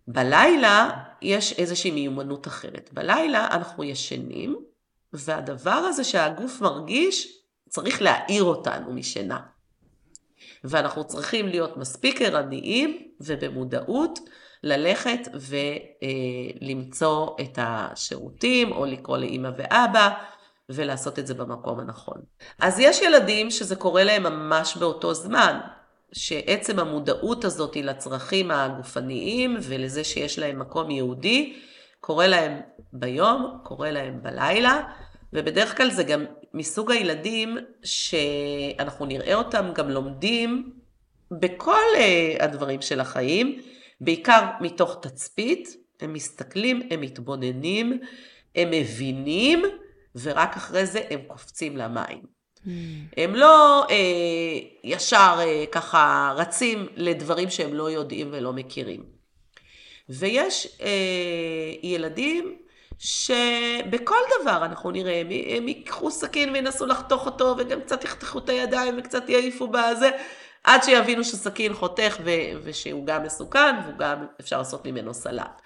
בלילה 0.08 0.90
יש 1.22 1.54
איזושהי 1.54 1.92
מיומנות 1.92 2.48
אחרת. 2.48 2.90
בלילה 2.94 3.48
אנחנו 3.48 3.84
ישנים, 3.84 4.56
והדבר 5.14 5.72
הזה 5.72 6.04
שהגוף 6.04 6.62
מרגיש, 6.62 7.40
צריך 7.70 8.02
להעיר 8.02 8.44
אותנו 8.44 8.94
משינה. 8.94 9.40
ואנחנו 10.64 11.04
צריכים 11.04 11.48
להיות 11.48 11.78
מספיק 11.78 12.22
ערניים 12.22 13.08
ובמודעות 13.22 14.20
ללכת 14.64 15.20
ולמצוא 15.34 17.30
את 17.42 17.60
השירותים, 17.62 18.72
או 18.72 18.86
לקרוא 18.86 19.18
לאימא 19.18 19.50
ואבא, 19.58 20.10
ולעשות 20.70 21.20
את 21.20 21.28
זה 21.28 21.34
במקום 21.34 21.80
הנכון. 21.80 22.18
אז 22.60 22.80
יש 22.80 23.02
ילדים 23.02 23.52
שזה 23.52 23.76
קורה 23.76 24.04
להם 24.04 24.24
ממש 24.24 24.78
באותו 24.78 25.14
זמן, 25.14 25.60
שעצם 26.12 26.80
המודעות 26.80 27.46
הזאת 27.46 27.76
לצרכים 27.76 28.52
הגופניים 28.52 29.58
ולזה 29.62 30.04
שיש 30.04 30.40
להם 30.40 30.60
מקום 30.60 30.92
יהודי, 30.92 31.60
קורה 32.02 32.28
להם 32.28 32.60
ביום, 32.94 33.60
קורה 33.64 33.92
להם 33.92 34.20
בלילה, 34.22 34.82
ובדרך 35.34 35.78
כלל 35.78 35.92
זה 35.92 36.04
גם 36.04 36.26
מסוג 36.54 36.92
הילדים 36.92 37.58
שאנחנו 37.84 39.06
נראה 39.06 39.36
אותם 39.36 39.72
גם 39.74 39.90
לומדים 39.90 40.74
בכל 41.32 41.82
uh, 41.96 42.44
הדברים 42.44 42.82
של 42.82 43.00
החיים, 43.00 43.62
בעיקר 44.02 44.46
מתוך 44.62 44.98
תצפית, 45.02 45.78
הם 46.02 46.14
מסתכלים, 46.14 46.82
הם 46.92 47.02
מתבוננים, 47.02 48.00
הם 48.56 48.72
מבינים, 48.72 49.64
ורק 50.16 50.58
אחרי 50.58 50.86
זה 50.86 51.02
הם 51.10 51.20
קופצים 51.28 51.78
למים. 51.78 52.22
Mm. 52.22 52.70
הם 53.18 53.36
לא 53.36 53.86
uh, 53.88 53.92
ישר 54.84 55.40
uh, 55.40 55.68
ככה 55.72 56.34
רצים 56.38 56.88
לדברים 56.96 57.50
שהם 57.50 57.74
לא 57.74 57.92
יודעים 57.92 58.28
ולא 58.32 58.54
מכירים. 58.54 59.04
ויש 60.10 60.68
uh, 60.80 60.84
ילדים 61.84 62.58
שבכל 63.00 64.20
דבר 64.42 64.66
אנחנו 64.66 64.92
נראה, 64.92 65.22
הם 65.58 65.68
ייקחו 65.68 66.12
סכין 66.12 66.50
וינסו 66.54 66.86
לחתוך 66.86 67.26
אותו, 67.26 67.56
וגם 67.58 67.82
קצת 67.82 68.04
יחתכו 68.04 68.40
את 68.40 68.50
הידיים 68.50 68.96
וקצת 68.98 69.30
יעיפו 69.30 69.68
בזה, 69.68 70.10
עד 70.64 70.84
שיבינו 70.84 71.24
שסכין 71.24 71.74
חותך 71.74 72.18
ו- 72.24 72.60
ושהוא 72.64 73.06
גם 73.06 73.24
מסוכן, 73.24 73.76
והוא 73.84 73.98
גם 73.98 74.26
אפשר 74.40 74.58
לעשות 74.58 74.86
ממנו 74.86 75.14
סלט. 75.14 75.62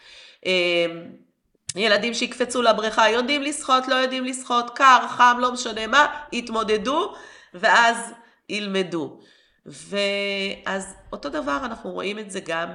אמ, 0.46 1.06
ילדים 1.76 2.14
שיקפצו 2.14 2.62
לבריכה, 2.62 3.10
יודעים 3.10 3.42
לשחות, 3.42 3.88
לא 3.88 3.96
יודעים 3.96 4.26
לשחות, 4.26 4.70
קר, 4.70 5.08
חם, 5.10 5.38
לא 5.40 5.52
משנה 5.52 5.88
מה, 5.88 6.08
יתמודדו, 6.32 7.14
ואז 7.54 7.98
ילמדו. 8.50 9.20
ואז 9.66 10.96
אותו 11.12 11.30
דבר 11.30 11.60
אנחנו 11.64 11.92
רואים 11.92 12.20
את 12.20 12.32
זה 12.32 12.40
גם 12.46 12.70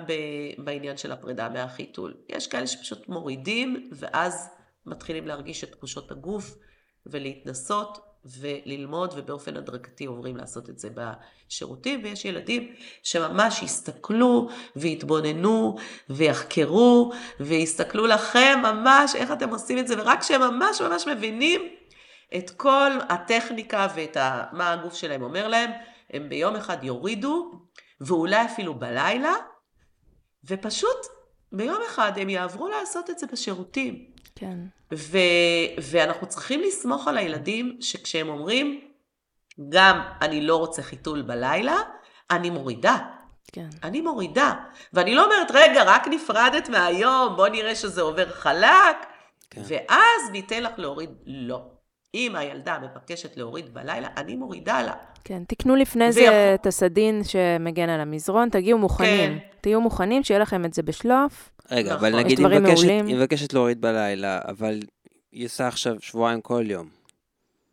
בעניין 0.59 0.97
של 0.97 1.13
הפרידה 1.13 1.49
מהחיתול. 1.49 2.15
יש 2.29 2.47
כאלה 2.47 2.67
שפשוט 2.67 3.09
מורידים 3.09 3.91
ואז 3.93 4.49
מתחילים 4.87 5.27
להרגיש 5.27 5.65
את 5.65 5.73
תחושות 5.73 6.11
הגוף 6.11 6.55
ולהתנסות 7.07 7.99
וללמוד 8.25 9.15
ובאופן 9.17 9.57
הדרגתי 9.57 10.05
עוברים 10.05 10.37
לעשות 10.37 10.71
את 10.71 10.79
זה 10.79 10.89
בשירותים 10.95 12.01
ויש 12.05 12.25
ילדים 12.25 12.75
שממש 13.03 13.63
יסתכלו 13.63 14.49
ויתבוננו 14.77 15.77
ויחקרו 16.11 17.13
ויסתכלו 17.41 18.07
לכם 18.07 18.59
ממש 18.63 19.15
איך 19.15 19.33
אתם 19.33 19.51
עושים 19.51 19.79
את 19.79 19.89
זה 19.89 19.95
ורק 19.99 20.21
כשהם 20.21 20.41
ממש 20.41 20.81
ממש 20.81 21.07
מבינים 21.07 21.61
את 22.37 22.51
כל 22.51 22.91
הטכניקה 23.09 23.89
ואת 23.95 24.17
ה, 24.17 24.45
מה 24.53 24.73
הגוף 24.73 24.95
שלהם 24.95 25.23
אומר 25.23 25.49
להם 25.49 25.71
הם 26.13 26.29
ביום 26.29 26.57
אחד 26.57 26.85
יורידו, 26.85 27.51
ואולי 28.01 28.45
אפילו 28.45 28.75
בלילה, 28.75 29.35
ופשוט 30.45 31.07
ביום 31.53 31.79
אחד 31.87 32.13
הם 32.17 32.29
יעברו 32.29 32.69
לעשות 32.69 33.11
את 33.11 33.19
זה 33.19 33.27
בשירותים. 33.33 34.05
כן. 34.35 34.59
ו- 34.95 35.19
ואנחנו 35.83 36.27
צריכים 36.27 36.61
לסמוך 36.61 37.09
על 37.09 37.19
הילדים 37.19 37.77
שכשהם 37.81 38.29
אומרים, 38.29 38.81
גם 39.69 40.01
אני 40.21 40.41
לא 40.41 40.57
רוצה 40.57 40.83
חיתול 40.83 41.23
בלילה, 41.23 41.77
אני 42.31 42.51
מורידה. 42.51 42.99
כן. 43.53 43.69
אני 43.83 44.01
מורידה. 44.01 44.55
ואני 44.93 45.15
לא 45.15 45.25
אומרת, 45.25 45.51
רגע, 45.55 45.83
רק 45.87 46.09
נפרדת 46.09 46.69
מהיום, 46.69 47.37
בוא 47.37 47.49
נראה 47.49 47.75
שזה 47.75 48.03
עובר 48.03 48.31
חלק, 48.31 48.97
כן. 49.51 49.63
ואז 49.65 50.31
ניתן 50.33 50.63
לך 50.63 50.73
להוריד. 50.79 51.11
לא. 51.27 51.78
אם 52.15 52.37
הילדה 52.37 52.79
מבקשת 52.79 53.37
להוריד 53.37 53.75
בלילה, 53.75 54.09
אני 54.17 54.37
מורידה 54.37 54.83
לה. 54.83 54.93
כן, 55.25 55.43
תקנו 55.49 55.77
לפני 55.77 56.13
זה 56.13 56.21
ויכול- 56.21 56.35
את 56.55 56.67
הסדין 56.67 57.25
שמגן 57.25 57.89
על 57.89 58.01
המזרון, 58.01 58.49
תגיעו 58.49 58.79
מוכנים. 58.79 59.39
כן. 59.39 59.47
תהיו 59.61 59.81
מוכנים, 59.81 60.25
שיהיה 60.25 60.41
לכם 60.41 60.65
את 60.65 60.75
זה 60.75 60.83
בשלוף. 60.83 61.51
רגע, 61.71 61.95
נכון. 61.95 62.07
אבל 62.07 62.19
נגיד 62.19 62.39
היא 62.39 62.47
מבקשת. 62.47 62.89
היא 62.89 63.17
מבקשת 63.17 63.53
להוריד 63.53 63.81
בלילה, 63.81 64.41
אבל 64.49 64.81
היא 65.33 65.47
עושה 65.47 65.69
עכשיו 65.69 65.97
שבועיים 66.01 66.41
כל 66.41 66.65
יום. 66.71 66.89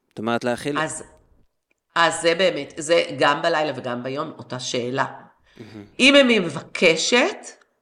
זאת 0.09 0.19
אומרת 0.19 0.43
להכיל... 0.43 0.79
אז, 0.79 1.03
אז 1.95 2.21
זה 2.21 2.35
באמת, 2.35 2.73
זה 2.77 3.03
גם 3.19 3.41
בלילה 3.41 3.71
וגם 3.75 4.03
ביום 4.03 4.31
אותה 4.37 4.59
שאלה. 4.59 5.05
אם 5.99 6.15
היא 6.15 6.41
מבקשת 6.41 7.37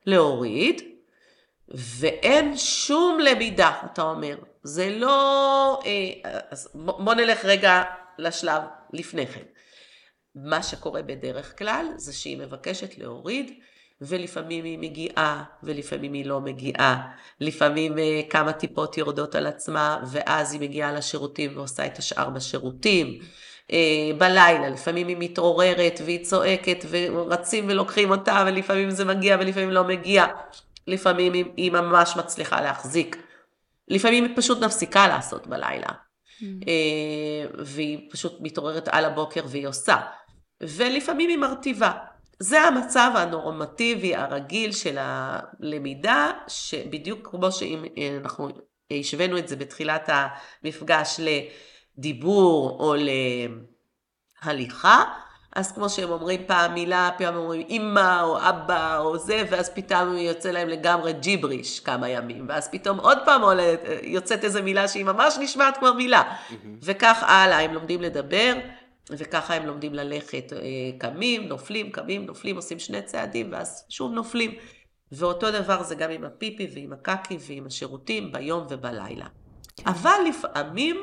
להוריד, 0.06 0.82
ואין 1.68 2.58
שום 2.58 3.20
למידה, 3.20 3.72
אתה 3.86 4.01
אומר, 4.01 4.36
זה 4.64 4.89
לא... 4.89 5.80
אה, 5.86 6.39
אז 6.51 6.70
בוא 6.76 7.14
נלך 7.14 7.45
רגע 7.45 7.84
לשלב 8.18 8.61
לפני 8.93 9.28
כן. 9.28 9.43
מה 10.36 10.64
שקורה 10.64 11.01
בדרך 11.01 11.57
כלל 11.57 11.86
זה 11.95 12.14
שהיא 12.14 12.38
מבקשת 12.38 12.97
להוריד, 12.97 13.51
ולפעמים 14.01 14.66
היא 14.66 14.80
מגיעה, 14.80 15.43
ולפעמים 15.64 16.14
היא 16.14 16.26
לא 16.26 16.41
מגיעה. 16.41 17.11
לפעמים 17.41 17.99
אה, 17.99 18.22
כמה 18.30 18.53
טיפות 18.53 18.97
יורדות 18.97 19.36
על 19.36 19.47
עצמה, 19.47 20.03
ואז 20.11 20.53
היא 20.53 20.61
מגיעה 20.61 20.91
לשירותים 20.91 21.57
ועושה 21.57 21.86
את 21.86 21.97
השאר 21.97 22.30
בשירותים. 22.30 23.20
אה, 23.72 24.11
בלילה, 24.18 24.70
לפעמים 24.70 25.07
היא 25.07 25.18
מתעוררת 25.20 26.01
והיא 26.05 26.26
צועקת 26.26 26.86
ורצים 26.89 27.66
ולוקחים 27.68 28.11
אותה, 28.11 28.43
ולפעמים 28.47 28.89
זה 28.89 29.05
מגיע 29.05 29.38
ולפעמים 29.39 29.72
לא 29.72 29.84
מגיע. 29.84 30.26
לפעמים 30.88 31.34
היא 31.57 31.72
ממש 31.72 32.14
מצליחה 32.18 32.61
להחזיק. 32.61 33.18
לפעמים 33.94 34.24
היא 34.24 34.36
פשוט 34.36 34.64
מפסיקה 34.64 35.08
לעשות 35.08 35.48
בלילה. 35.48 35.89
אה, 36.44 37.46
והיא 37.66 38.10
פשוט 38.12 38.38
מתעוררת 38.39 38.88
על 38.88 39.06
הבוקר 39.06 39.41
והיא 39.48 39.68
עושה. 39.68 39.98
ולפעמים 40.62 41.30
היא 41.30 41.38
מרטיבה. 41.38 41.91
זה 42.39 42.62
המצב 42.62 43.12
הנורמטיבי 43.16 44.16
הרגיל 44.16 44.72
של 44.72 44.98
הלמידה, 45.00 46.32
שבדיוק 46.48 47.28
כמו 47.30 47.52
שאם 47.52 47.86
אה, 47.98 48.18
אנחנו 48.24 48.50
השווינו 48.91 49.38
את 49.38 49.48
זה 49.48 49.56
בתחילת 49.56 50.10
המפגש 50.14 51.20
לדיבור 51.98 52.78
או 52.80 52.96
להליכה, 54.46 55.04
אז 55.56 55.72
כמו 55.72 55.89
שהם 55.89 56.10
אומרים 56.10 56.41
פעם 56.47 56.74
מילה, 56.74 57.10
פעם 57.18 57.36
אומרים 57.36 57.68
אמא 57.70 58.22
או 58.22 58.38
אבא 58.49 58.97
או 58.97 59.18
זה, 59.18 59.43
ואז 59.49 59.70
פתאום 59.70 60.18
יוצא 60.18 60.51
להם 60.51 60.68
לגמרי 60.68 61.14
ג'יבריש 61.14 61.80
כמה 61.80 62.10
ימים, 62.10 62.45
ואז 62.49 62.70
פתאום 62.72 62.99
עוד 62.99 63.18
פעם 63.26 63.41
עולה, 63.41 63.76
יוצאת 64.04 64.43
איזו 64.43 64.64
מילה 64.64 64.88
שהיא 64.88 65.06
ממש 65.06 65.38
נשמעת 65.39 65.78
כמו 65.78 65.93
מילה. 65.93 66.24
וכך 66.82 67.24
הלאה, 67.28 67.60
הם 67.60 67.74
לומדים 67.74 68.01
לדבר, 68.01 68.54
וככה 69.10 69.54
הם 69.54 69.66
לומדים 69.66 69.93
ללכת. 69.93 70.54
אה, 70.54 70.60
קמים, 70.97 71.47
נופלים, 71.47 71.91
קמים, 71.91 72.26
נופלים, 72.26 72.56
עושים 72.56 72.80
שני 72.80 73.01
צעדים, 73.01 73.51
ואז 73.51 73.86
שוב 73.89 74.12
נופלים. 74.12 74.51
ואותו 75.12 75.51
דבר 75.51 75.84
זה 75.84 75.95
גם 75.95 76.12
עם 76.12 76.24
הפיפי 76.24 76.68
ועם 76.74 76.93
הקקי 76.93 77.38
ועם 77.47 77.66
השירותים 77.66 78.32
ביום 78.32 78.66
ובלילה. 78.70 79.26
אבל 79.86 80.18
לפעמים 80.30 81.01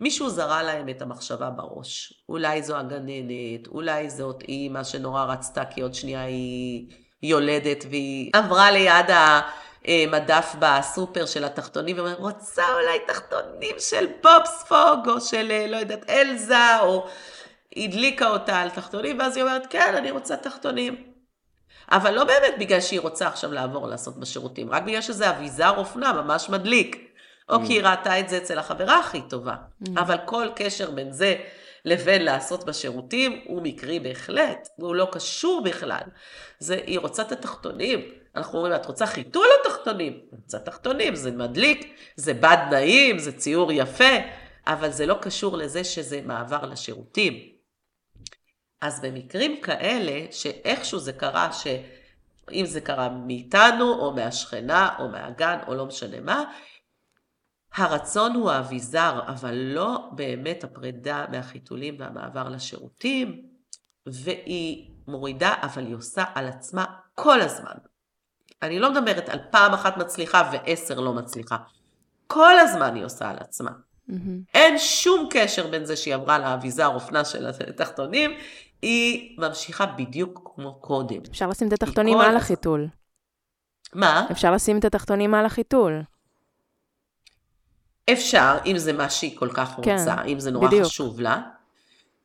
מישהו 0.00 0.30
זרה 0.30 0.62
להם 0.62 0.88
את 0.88 1.02
המחשבה 1.02 1.50
בראש. 1.50 2.14
אולי 2.28 2.62
זו 2.62 2.76
הגננת, 2.76 3.66
אולי 3.68 4.10
זאת 4.10 4.42
אימא 4.42 4.84
שנורא 4.84 5.24
רצתה 5.24 5.64
כי 5.64 5.80
עוד 5.80 5.94
שנייה 5.94 6.24
היא 6.24 6.86
יולדת 7.22 7.84
והיא 7.90 8.30
עברה 8.32 8.70
ליד 8.70 9.06
המדף 9.84 10.54
בסופר 10.58 11.26
של 11.26 11.44
התחתונים 11.44 11.96
ואומרת, 11.96 12.18
רוצה 12.18 12.62
אולי 12.74 12.98
תחתונים 13.06 13.76
של 13.78 14.06
פופספוג 14.20 15.08
או 15.08 15.20
של 15.20 15.50
אה, 15.50 15.66
לא 15.66 15.76
יודעת 15.76 16.10
אלזה 16.10 16.80
או 16.80 17.06
הדליקה 17.76 18.30
אותה 18.30 18.60
על 18.60 18.70
תחתונים 18.70 19.18
ואז 19.18 19.36
היא 19.36 19.44
אומרת, 19.44 19.66
כן, 19.70 19.94
אני 19.96 20.10
רוצה 20.10 20.36
תחתונים. 20.36 21.14
אבל 21.90 22.14
לא 22.14 22.24
באמת 22.24 22.54
בגלל 22.58 22.80
שהיא 22.80 23.00
רוצה 23.00 23.28
עכשיו 23.28 23.52
לעבור 23.52 23.88
לעשות 23.88 24.20
בשירותים, 24.20 24.70
רק 24.70 24.82
בגלל 24.82 25.00
שזה 25.00 25.30
אביזר 25.30 25.76
אופנה 25.76 26.12
ממש 26.12 26.48
מדליק. 26.48 27.03
או 27.48 27.66
כי 27.66 27.72
היא 27.72 27.82
ראתה 27.82 28.20
את 28.20 28.28
זה 28.28 28.36
אצל 28.36 28.58
החברה 28.58 28.98
הכי 28.98 29.22
טובה. 29.22 29.54
אבל 29.96 30.16
כל 30.24 30.48
קשר 30.56 30.90
בין 30.90 31.12
זה 31.12 31.36
לבין 31.84 32.22
לעשות 32.24 32.64
בשירותים 32.64 33.40
הוא 33.44 33.62
מקרי 33.62 34.00
בהחלט, 34.00 34.68
והוא 34.78 34.94
לא 34.94 35.08
קשור 35.12 35.62
בכלל. 35.64 36.02
זה, 36.58 36.80
היא 36.86 36.98
רוצה 36.98 37.22
את 37.22 37.32
התחתונים. 37.32 38.00
אנחנו 38.36 38.58
אומרים 38.58 38.72
לה, 38.72 38.76
את 38.78 38.86
רוצה 38.86 39.06
חיתול 39.06 39.46
או 39.58 39.70
תחתונים? 39.70 40.12
היא 40.12 40.38
רוצה 40.42 40.58
תחתונים, 40.58 41.14
זה 41.14 41.30
מדליק, 41.30 41.96
זה 42.16 42.34
בד 42.34 42.56
נעים, 42.70 43.18
זה 43.18 43.32
ציור 43.32 43.72
יפה, 43.72 44.14
אבל 44.66 44.90
זה 44.90 45.06
לא 45.06 45.14
קשור 45.20 45.56
לזה 45.56 45.84
שזה 45.84 46.20
מעבר 46.24 46.66
לשירותים. 46.66 47.34
אז 48.80 49.00
במקרים 49.00 49.60
כאלה, 49.60 50.26
שאיכשהו 50.30 50.98
זה 50.98 51.12
קרה, 51.12 51.52
שאם 51.52 52.64
זה 52.66 52.80
קרה 52.80 53.08
מאיתנו, 53.08 53.92
או 53.92 54.12
מהשכנה, 54.12 54.88
או 54.98 55.08
מהגן, 55.08 55.58
או 55.66 55.74
לא 55.74 55.86
משנה 55.86 56.20
מה, 56.20 56.44
הרצון 57.76 58.34
הוא 58.34 58.50
האביזר, 58.50 59.20
אבל 59.26 59.54
לא 59.54 60.08
באמת 60.12 60.64
הפרידה 60.64 61.24
מהחיתולים 61.30 61.96
והמעבר 61.98 62.48
לשירותים, 62.48 63.46
והיא 64.06 64.90
מורידה, 65.08 65.54
אבל 65.62 65.86
היא 65.86 65.94
עושה 65.94 66.24
על 66.34 66.46
עצמה 66.46 66.84
כל 67.14 67.40
הזמן. 67.40 67.74
אני 68.62 68.78
לא 68.78 68.92
מדברת 68.92 69.28
על 69.28 69.38
פעם 69.50 69.74
אחת 69.74 69.96
מצליחה 69.96 70.50
ועשר 70.52 71.00
לא 71.00 71.12
מצליחה. 71.12 71.56
כל 72.26 72.58
הזמן 72.58 72.94
היא 72.94 73.04
עושה 73.04 73.30
על 73.30 73.36
עצמה. 73.40 73.70
אין 74.54 74.78
שום 74.78 75.28
קשר 75.30 75.70
בין 75.70 75.84
זה 75.84 75.96
שהיא 75.96 76.14
עברה 76.14 76.38
לאביזר 76.38 76.86
אופנה 76.86 77.24
של 77.24 77.46
התחתונים, 77.68 78.30
היא 78.82 79.38
ממשיכה 79.38 79.86
בדיוק 79.86 80.52
כמו 80.54 80.74
קודם. 80.80 81.20
אפשר 81.30 81.48
לשים 81.48 81.68
את 81.68 81.72
התחתונים 81.72 82.18
כל 82.18 82.24
על. 82.24 82.36
החיתול. 82.36 82.88
מה? 83.94 84.26
אפשר 84.30 84.52
לשים 84.52 84.78
את 84.78 84.84
התחתונים 84.84 85.34
על 85.34 85.46
החיתול. 85.46 86.02
אפשר, 88.12 88.58
אם 88.66 88.78
זה 88.78 88.92
מה 88.92 89.10
שהיא 89.10 89.38
כל 89.38 89.48
כך 89.54 89.74
כן, 89.82 89.92
רוצה, 89.92 90.22
אם 90.24 90.40
זה 90.40 90.50
נורא 90.50 90.66
בדיוק. 90.66 90.84
חשוב 90.84 91.20
לה. 91.20 91.40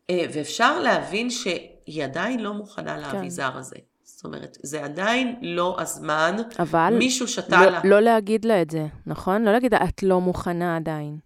אה, 0.10 0.26
ואפשר 0.34 0.80
להבין 0.80 1.30
שהיא 1.30 2.04
עדיין 2.04 2.40
לא 2.40 2.54
מוכנה 2.54 2.96
כן. 2.96 3.18
לאביזר 3.18 3.58
הזה. 3.58 3.76
זאת 4.04 4.26
אומרת, 4.26 4.58
זה 4.64 4.84
עדיין 4.84 5.36
לא 5.42 5.78
הזמן, 5.80 6.36
אבל 6.60 6.94
מישהו 6.98 7.28
שתה 7.28 7.62
לא, 7.62 7.72
לה. 7.72 7.82
לא 7.84 8.00
להגיד 8.00 8.46
לה 8.46 8.62
את 8.62 8.70
זה, 8.70 8.86
נכון? 9.06 9.44
לא 9.44 9.52
להגיד 9.52 9.74
לה, 9.74 9.84
את 9.84 10.04
לא 10.04 10.22
מוכנה 10.22 10.76
עדיין. 10.76 11.18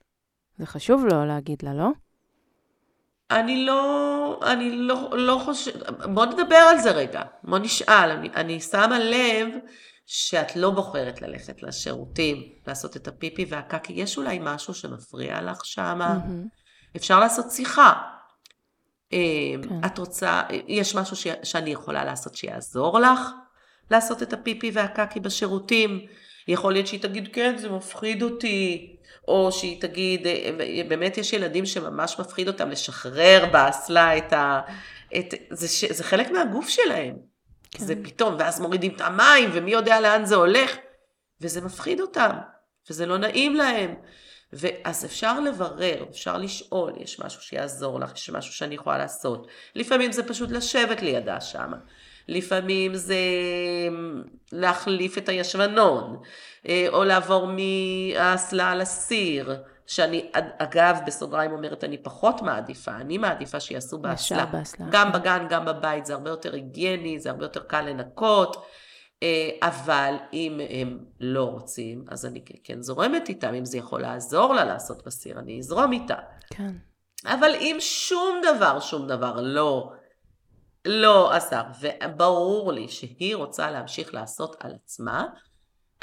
זה 0.57 0.65
חשוב 0.65 1.05
לא 1.05 1.27
להגיד 1.27 1.57
לה, 1.63 1.73
לא? 1.73 1.89
אני 3.31 3.65
לא, 3.65 4.39
אני 4.45 4.71
לא, 4.71 5.09
לא 5.17 5.41
חושבת, 5.45 5.89
בוא 6.05 6.25
נדבר 6.25 6.55
על 6.55 6.77
זה 6.79 6.91
רגע, 6.91 7.21
בוא 7.43 7.57
נשאל, 7.57 8.11
אני, 8.11 8.29
אני 8.35 8.59
שמה 8.61 8.99
לב 8.99 9.47
שאת 10.05 10.55
לא 10.55 10.69
בוחרת 10.69 11.21
ללכת 11.21 11.63
לשירותים, 11.63 12.43
לעשות 12.67 12.97
את 12.97 13.07
הפיפי 13.07 13.45
והקקי, 13.49 13.93
יש 13.93 14.17
אולי 14.17 14.39
משהו 14.41 14.73
שמפריע 14.73 15.41
לך 15.41 15.65
שמה? 15.65 15.93
מהמם. 15.95 16.47
אפשר 16.95 17.19
לעשות 17.19 17.51
שיחה. 17.51 17.93
אה, 19.13 19.19
כן. 19.69 19.85
את 19.85 19.97
רוצה, 19.97 20.41
יש 20.67 20.95
משהו 20.95 21.15
ש, 21.15 21.27
שאני 21.43 21.69
יכולה 21.69 22.05
לעשות 22.05 22.35
שיעזור 22.35 22.99
לך 22.99 23.19
לעשות 23.91 24.23
את 24.23 24.33
הפיפי 24.33 24.71
והקקי 24.73 25.19
בשירותים? 25.19 26.05
יכול 26.47 26.73
להיות 26.73 26.87
שהיא 26.87 27.01
תגיד, 27.01 27.29
כן, 27.33 27.57
זה 27.57 27.69
מפחיד 27.69 28.23
אותי, 28.23 28.95
או 29.27 29.51
שהיא 29.51 29.81
תגיד, 29.81 30.27
אה, 30.27 30.81
באמת 30.89 31.17
יש 31.17 31.33
ילדים 31.33 31.65
שממש 31.65 32.19
מפחיד 32.19 32.47
אותם 32.47 32.69
לשחרר 32.69 33.45
באסלה 33.51 34.17
את 34.17 34.33
ה... 34.33 34.61
את, 35.17 35.33
זה, 35.49 35.93
זה 35.93 36.03
חלק 36.03 36.31
מהגוף 36.31 36.69
שלהם. 36.69 37.32
כן. 37.73 37.85
זה 37.85 37.95
פתאום, 38.03 38.35
ואז 38.39 38.61
מורידים 38.61 38.95
את 38.95 39.01
המים, 39.01 39.49
ומי 39.53 39.71
יודע 39.71 40.01
לאן 40.01 40.25
זה 40.25 40.35
הולך, 40.35 40.71
וזה 41.41 41.61
מפחיד 41.61 42.01
אותם, 42.01 42.31
וזה 42.89 43.05
לא 43.05 43.17
נעים 43.17 43.55
להם. 43.55 43.95
ואז 44.53 45.05
אפשר 45.05 45.39
לברר, 45.39 46.05
אפשר 46.09 46.37
לשאול, 46.37 46.93
יש 46.99 47.19
משהו 47.19 47.41
שיעזור 47.41 47.99
לך, 47.99 48.13
יש 48.15 48.29
משהו 48.29 48.53
שאני 48.53 48.75
יכולה 48.75 48.97
לעשות. 48.97 49.47
לפעמים 49.75 50.11
זה 50.11 50.27
פשוט 50.27 50.51
לשבת 50.51 51.01
לידה 51.01 51.41
שמה. 51.41 51.77
לפעמים 52.27 52.95
זה 52.95 53.15
להחליף 54.51 55.17
את 55.17 55.29
הישבנון, 55.29 56.17
אה, 56.67 56.85
או 56.89 57.03
לעבור 57.03 57.47
מהאסלה 57.47 58.75
לסיר, 58.75 59.55
שאני, 59.87 60.31
אגב, 60.57 60.99
בסוגריים 61.05 61.51
אומרת, 61.51 61.83
אני 61.83 61.97
פחות 61.97 62.41
מעדיפה, 62.41 62.95
אני 62.95 63.17
מעדיפה 63.17 63.59
שיעשו 63.59 63.97
באסלה. 63.97 64.45
גם 64.91 65.11
בגן, 65.11 65.45
גם 65.49 65.65
בבית, 65.65 66.05
זה 66.05 66.13
הרבה 66.13 66.29
יותר 66.29 66.53
היגייני, 66.53 67.19
זה 67.19 67.29
הרבה 67.29 67.45
יותר 67.45 67.63
קל 67.63 67.81
לנקות. 67.81 68.65
אה, 69.23 69.49
אבל 69.61 70.15
אם 70.33 70.59
הם 70.69 70.99
לא 71.19 71.43
רוצים, 71.43 72.05
אז 72.09 72.25
אני 72.25 72.43
כן 72.63 72.81
זורמת 72.81 73.29
איתם, 73.29 73.53
אם 73.53 73.65
זה 73.65 73.77
יכול 73.77 74.01
לעזור 74.01 74.53
לה 74.53 74.65
לעשות 74.65 75.05
בסיר, 75.05 75.39
אני 75.39 75.59
אזרום 75.59 75.91
איתה. 75.91 76.17
כן. 76.49 76.73
אבל 77.25 77.51
אם 77.55 77.77
שום 77.79 78.41
דבר, 78.43 78.79
שום 78.79 79.07
דבר 79.07 79.41
לא, 79.41 79.91
לא 80.85 81.33
עזר, 81.33 81.63
וברור 81.81 82.71
לי 82.71 82.87
שהיא 82.87 83.35
רוצה 83.35 83.71
להמשיך 83.71 84.13
לעשות 84.13 84.55
על 84.59 84.71
עצמה, 84.83 85.25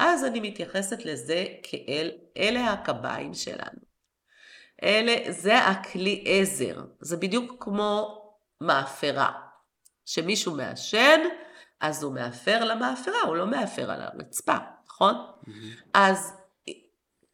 אז 0.03 0.25
אני 0.25 0.39
מתייחסת 0.39 1.05
לזה 1.05 1.45
כאל, 1.63 2.11
אלה 2.37 2.73
הקביים 2.73 3.33
שלנו. 3.33 3.79
אלה, 4.83 5.15
זה 5.31 5.57
הכלי 5.57 6.23
עזר. 6.27 6.83
זה 6.99 7.17
בדיוק 7.17 7.63
כמו 7.63 8.21
מאפרה. 8.61 9.31
שמישהו 10.05 10.55
מעשן, 10.55 11.19
אז 11.81 12.03
הוא 12.03 12.13
מאפר 12.13 12.63
למאפרה, 12.63 13.21
הוא 13.25 13.35
לא 13.35 13.47
מאפר 13.47 13.91
על 13.91 14.01
הרצפה, 14.01 14.55
נכון? 14.87 15.15
Mm-hmm. 15.15 15.51
אז 15.93 16.33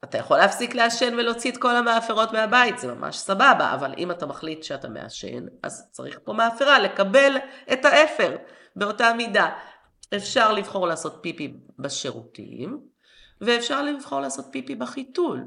אתה 0.04 0.18
יכול 0.18 0.38
להפסיק 0.38 0.76
לעשן 0.76 1.14
ולהוציא 1.14 1.52
את 1.52 1.58
כל 1.58 1.76
המאפרות 1.76 2.32
מהבית, 2.32 2.78
זה 2.78 2.94
ממש 2.94 3.18
סבבה, 3.18 3.74
אבל 3.74 3.94
אם 3.98 4.12
אתה 4.12 4.26
מחליט 4.26 4.64
שאתה 4.64 4.90
מעשן, 4.90 5.46
אז 5.64 5.92
צריך 5.92 6.20
פה 6.24 6.34
מאפרה 6.34 6.80
לקבל 6.80 7.38
את 7.74 7.86
האפר 7.86 8.36
באותה 8.76 9.14
מידה. 9.14 9.50
אפשר 10.16 10.54
לבחור 10.54 10.88
לעשות 10.88 11.20
פיפי 11.22 11.54
בשירותים, 11.80 12.80
ואפשר 13.42 13.84
לבחור 13.84 14.20
לעשות 14.20 14.46
פיפי 14.52 14.76
בחיתול. 14.76 15.46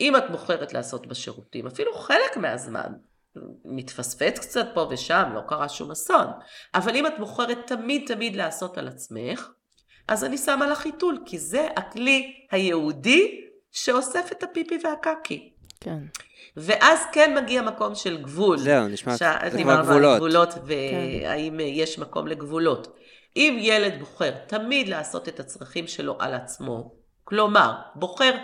אם 0.00 0.16
את 0.16 0.30
בוחרת 0.30 0.72
לעשות 0.72 1.06
בשירותים, 1.06 1.66
אפילו 1.66 1.94
חלק 1.94 2.36
מהזמן, 2.36 2.92
מתפספס 3.64 4.38
קצת 4.38 4.66
פה 4.74 4.86
ושם, 4.90 5.30
לא 5.34 5.40
קרה 5.48 5.68
שום 5.68 5.90
אסון, 5.90 6.26
אבל 6.74 6.96
אם 6.96 7.06
את 7.06 7.12
בוחרת 7.18 7.58
תמיד 7.66 8.02
תמיד 8.06 8.36
לעשות 8.36 8.78
על 8.78 8.88
עצמך, 8.88 9.50
אז 10.08 10.24
אני 10.24 10.38
שמה 10.38 10.66
לך 10.66 10.78
חיתול, 10.78 11.22
כי 11.26 11.38
זה 11.38 11.68
הכלי 11.76 12.46
היהודי 12.50 13.40
שאוסף 13.72 14.28
את 14.32 14.42
הפיפי 14.42 14.78
והקקי. 14.84 15.52
כן. 15.80 15.98
ואז 16.56 17.00
כן 17.12 17.38
מגיע 17.42 17.62
מקום 17.62 17.94
של 17.94 18.22
גבול. 18.22 18.58
זהו, 18.58 18.88
נשמע 18.88 19.16
כמו 19.50 19.72
גבולות. 19.82 20.16
גבולות, 20.16 20.48
והאם 20.64 21.54
כן. 21.58 21.60
יש 21.60 21.98
מקום 21.98 22.26
לגבולות. 22.26 22.96
אם 23.36 23.56
ילד 23.60 23.98
בוחר 24.00 24.30
תמיד 24.46 24.88
לעשות 24.88 25.28
את 25.28 25.40
הצרכים 25.40 25.86
שלו 25.86 26.16
על 26.18 26.34
עצמו, 26.34 26.94
כלומר, 27.24 27.72
בוחר 27.94 28.36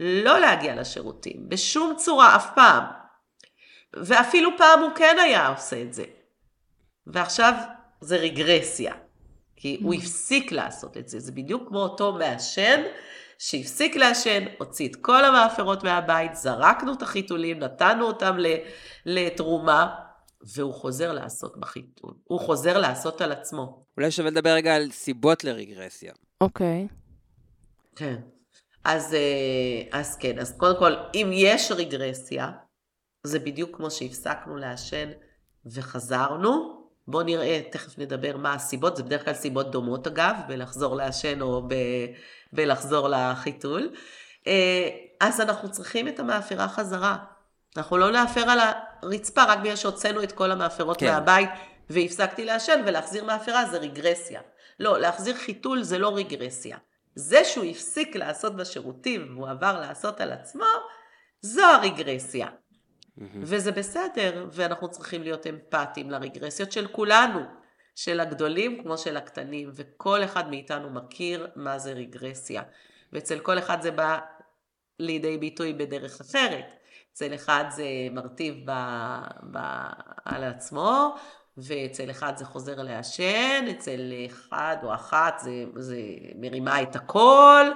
לא 0.00 0.38
להגיע 0.38 0.74
לשירותים, 0.74 1.48
בשום 1.48 1.94
צורה, 1.96 2.36
אף 2.36 2.54
פעם, 2.54 2.84
ואפילו 3.94 4.50
פעם 4.58 4.80
הוא 4.80 4.90
כן 4.94 5.16
היה 5.24 5.48
עושה 5.48 5.82
את 5.82 5.94
זה, 5.94 6.04
ועכשיו 7.06 7.52
זה 8.00 8.16
רגרסיה, 8.16 8.94
כי 9.56 9.80
הוא 9.82 9.94
הפסיק 9.94 10.52
לעשות 10.52 10.96
את 10.96 11.08
זה, 11.08 11.20
זה 11.20 11.32
בדיוק 11.32 11.68
כמו 11.68 11.78
אותו 11.78 12.12
מעשן, 12.12 12.82
שהפסיק 13.38 13.96
לעשן, 13.96 14.44
הוציא 14.58 14.88
את 14.88 14.96
כל 14.96 15.24
המאפרות 15.24 15.84
מהבית, 15.84 16.34
זרקנו 16.34 16.92
את 16.92 17.02
החיתולים, 17.02 17.58
נתנו 17.58 18.06
אותם 18.06 18.36
לתרומה, 19.06 19.94
והוא 20.54 20.74
חוזר 20.74 21.12
לעשות 21.12 21.60
בחיתול. 21.60 22.14
הוא 22.24 22.40
חוזר 22.40 22.78
לעשות 22.78 23.20
על 23.20 23.32
עצמו. 23.32 23.84
אולי 23.96 24.10
שווה 24.10 24.30
לדבר 24.30 24.50
רגע 24.50 24.76
על 24.76 24.90
סיבות 24.90 25.44
לרגרסיה. 25.44 26.12
אוקיי. 26.40 26.88
Okay. 26.90 26.94
כן. 27.96 28.16
אז, 28.84 29.14
אה, 29.14 30.00
אז 30.00 30.16
כן, 30.16 30.38
אז 30.38 30.56
קודם 30.56 30.78
כל, 30.78 30.92
אם 31.14 31.30
יש 31.32 31.72
רגרסיה, 31.72 32.50
זה 33.24 33.38
בדיוק 33.38 33.76
כמו 33.76 33.90
שהפסקנו 33.90 34.56
לעשן 34.56 35.10
וחזרנו. 35.66 36.82
בואו 37.08 37.22
נראה, 37.22 37.60
תכף 37.70 37.98
נדבר 37.98 38.36
מה 38.36 38.54
הסיבות, 38.54 38.96
זה 38.96 39.02
בדרך 39.02 39.24
כלל 39.24 39.34
סיבות 39.34 39.70
דומות 39.70 40.06
אגב, 40.06 40.34
בלחזור 40.48 40.96
לעשן 40.96 41.40
או 41.40 41.62
ב, 41.68 41.74
בלחזור 42.52 43.08
לחיתול. 43.08 43.90
אה, 44.46 44.88
אז 45.20 45.40
אנחנו 45.40 45.70
צריכים 45.70 46.08
את 46.08 46.20
המאפרה 46.20 46.68
חזרה. 46.68 47.16
אנחנו 47.76 47.98
לא 47.98 48.10
נאפר 48.10 48.50
על 48.50 48.58
הרצפה 49.02 49.44
רק 49.44 49.58
בגלל 49.58 49.76
שהוצאנו 49.76 50.22
את 50.22 50.32
כל 50.32 50.50
המאפרות 50.50 51.00
כן. 51.00 51.06
מהבית 51.06 51.50
והפסקתי 51.90 52.44
לעשן, 52.44 52.82
ולהחזיר 52.86 53.24
מאפרה 53.24 53.66
זה 53.66 53.78
רגרסיה. 53.78 54.40
לא, 54.80 54.98
להחזיר 54.98 55.34
חיתול 55.34 55.82
זה 55.82 55.98
לא 55.98 56.16
רגרסיה. 56.16 56.78
זה 57.14 57.44
שהוא 57.44 57.64
הפסיק 57.64 58.16
לעשות 58.16 58.56
בשירותים 58.56 59.36
והוא 59.36 59.48
עבר 59.48 59.80
לעשות 59.80 60.20
על 60.20 60.32
עצמו, 60.32 60.64
זו 61.40 61.64
הרגרסיה. 61.64 62.46
Mm-hmm. 62.46 63.22
וזה 63.40 63.72
בסדר, 63.72 64.48
ואנחנו 64.52 64.90
צריכים 64.90 65.22
להיות 65.22 65.46
אמפתיים 65.46 66.10
לרגרסיות 66.10 66.72
של 66.72 66.86
כולנו, 66.86 67.40
של 67.94 68.20
הגדולים 68.20 68.82
כמו 68.82 68.98
של 68.98 69.16
הקטנים, 69.16 69.70
וכל 69.74 70.24
אחד 70.24 70.50
מאיתנו 70.50 70.90
מכיר 70.90 71.46
מה 71.56 71.78
זה 71.78 71.92
רגרסיה. 71.92 72.62
ואצל 73.12 73.38
כל 73.38 73.58
אחד 73.58 73.82
זה 73.82 73.90
בא 73.90 74.18
לידי 74.98 75.38
ביטוי 75.38 75.72
בדרך 75.72 76.20
אחרת. 76.20 76.64
אצל 77.12 77.34
אחד 77.34 77.64
זה 77.70 77.84
מרטיב 78.12 78.54
ב, 78.64 78.72
ב, 79.52 79.58
על 80.24 80.44
עצמו, 80.44 81.14
ואצל 81.56 82.10
אחד 82.10 82.32
זה 82.36 82.44
חוזר 82.44 82.82
לעשן, 82.82 83.64
אצל 83.70 84.12
אחד 84.26 84.76
או 84.82 84.94
אחת 84.94 85.38
זה, 85.38 85.64
זה 85.76 85.96
מרימה 86.36 86.82
את 86.82 86.96
הכל, 86.96 87.66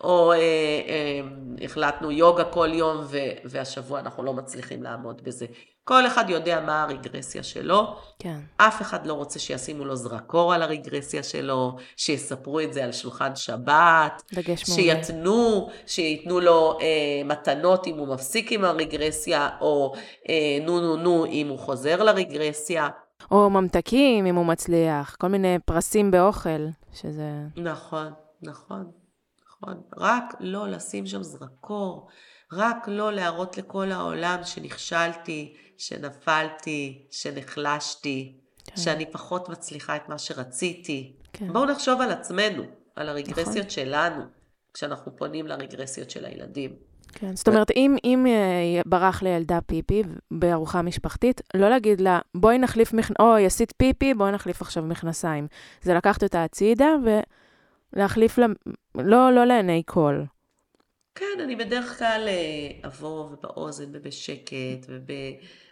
או 0.00 0.32
אה, 0.32 0.38
אה, 0.38 1.20
החלטנו 1.64 2.10
יוגה 2.10 2.44
כל 2.44 2.68
יום 2.72 2.96
ו, 3.10 3.18
והשבוע 3.44 4.00
אנחנו 4.00 4.22
לא 4.22 4.32
מצליחים 4.34 4.82
לעמוד 4.82 5.24
בזה. 5.24 5.46
כל 5.84 6.06
אחד 6.06 6.30
יודע 6.30 6.60
מה 6.60 6.82
הרגרסיה 6.82 7.42
שלו. 7.42 7.96
כן. 8.18 8.40
אף 8.56 8.82
אחד 8.82 9.06
לא 9.06 9.12
רוצה 9.12 9.38
שישימו 9.38 9.84
לו 9.84 9.96
זרקור 9.96 10.54
על 10.54 10.62
הרגרסיה 10.62 11.22
שלו, 11.22 11.76
שיספרו 11.96 12.60
את 12.60 12.72
זה 12.72 12.84
על 12.84 12.92
שולחן 12.92 13.36
שבת. 13.36 14.22
דגש 14.32 14.68
מעולה. 14.68 14.82
שיתנו, 14.82 15.68
שייתנו 15.86 16.40
לו 16.40 16.78
אה, 16.80 16.86
מתנות 17.24 17.86
אם 17.86 17.98
הוא 17.98 18.08
מפסיק 18.08 18.52
עם 18.52 18.64
הרגרסיה, 18.64 19.48
או 19.60 19.92
אה, 20.28 20.58
נו 20.66 20.80
נו 20.80 20.96
נו 20.96 21.26
אם 21.26 21.48
הוא 21.48 21.58
חוזר 21.58 22.02
לרגרסיה. 22.02 22.88
או 23.30 23.50
ממתקים, 23.50 24.26
אם 24.26 24.36
הוא 24.36 24.46
מצליח, 24.46 25.16
כל 25.18 25.28
מיני 25.28 25.58
פרסים 25.64 26.10
באוכל, 26.10 26.66
שזה... 26.92 27.30
נכון, 27.56 28.12
נכון, 28.42 28.90
נכון. 29.46 29.80
רק 29.96 30.34
לא 30.40 30.68
לשים 30.68 31.06
שם 31.06 31.22
זרקור, 31.22 32.08
רק 32.52 32.88
לא 32.88 33.12
להראות 33.12 33.58
לכל 33.58 33.92
העולם 33.92 34.38
שנכשלתי, 34.44 35.54
שנפלתי, 35.78 37.06
שנחלשתי, 37.10 38.32
כן. 38.64 38.76
שאני 38.76 39.06
פחות 39.06 39.48
מצליחה 39.48 39.96
את 39.96 40.08
מה 40.08 40.18
שרציתי. 40.18 41.12
כן. 41.32 41.52
בואו 41.52 41.64
נחשוב 41.64 42.00
על 42.00 42.10
עצמנו, 42.10 42.62
על 42.96 43.08
הרגרסיות 43.08 43.56
נכון. 43.56 43.70
שלנו, 43.70 44.22
כשאנחנו 44.74 45.16
פונים 45.16 45.46
לרגרסיות 45.46 46.10
של 46.10 46.24
הילדים. 46.24 46.76
כן, 47.14 47.36
זאת 47.36 47.48
אומרת, 47.48 47.70
אם, 47.70 47.96
אם 48.04 48.26
אה, 48.26 48.80
ברח 48.86 49.22
לילדה 49.22 49.58
פיפי 49.66 50.02
בארוחה 50.30 50.82
משפחתית, 50.82 51.40
לא 51.54 51.68
להגיד 51.68 52.00
לה, 52.00 52.20
בואי 52.34 52.58
נחליף, 52.58 52.92
מכנ... 52.92 53.14
אוי, 53.20 53.46
עשית 53.46 53.72
פיפי, 53.76 54.14
בואי 54.14 54.32
נחליף 54.32 54.62
עכשיו 54.62 54.82
מכנסיים. 54.82 55.46
זה 55.82 55.94
לקחת 55.94 56.22
אותה 56.22 56.44
הצידה 56.44 56.88
ולהחליף 57.96 58.38
לה, 58.38 58.46
לא, 58.94 59.32
לא 59.32 59.44
לעיני 59.44 59.82
כל. 59.86 60.22
כן, 61.14 61.40
אני 61.44 61.56
בדרך 61.56 61.98
כלל 61.98 62.24
אה, 62.28 62.88
אבוא 62.88 63.30
ובאוזן 63.30 63.90
ובשקט 63.92 64.86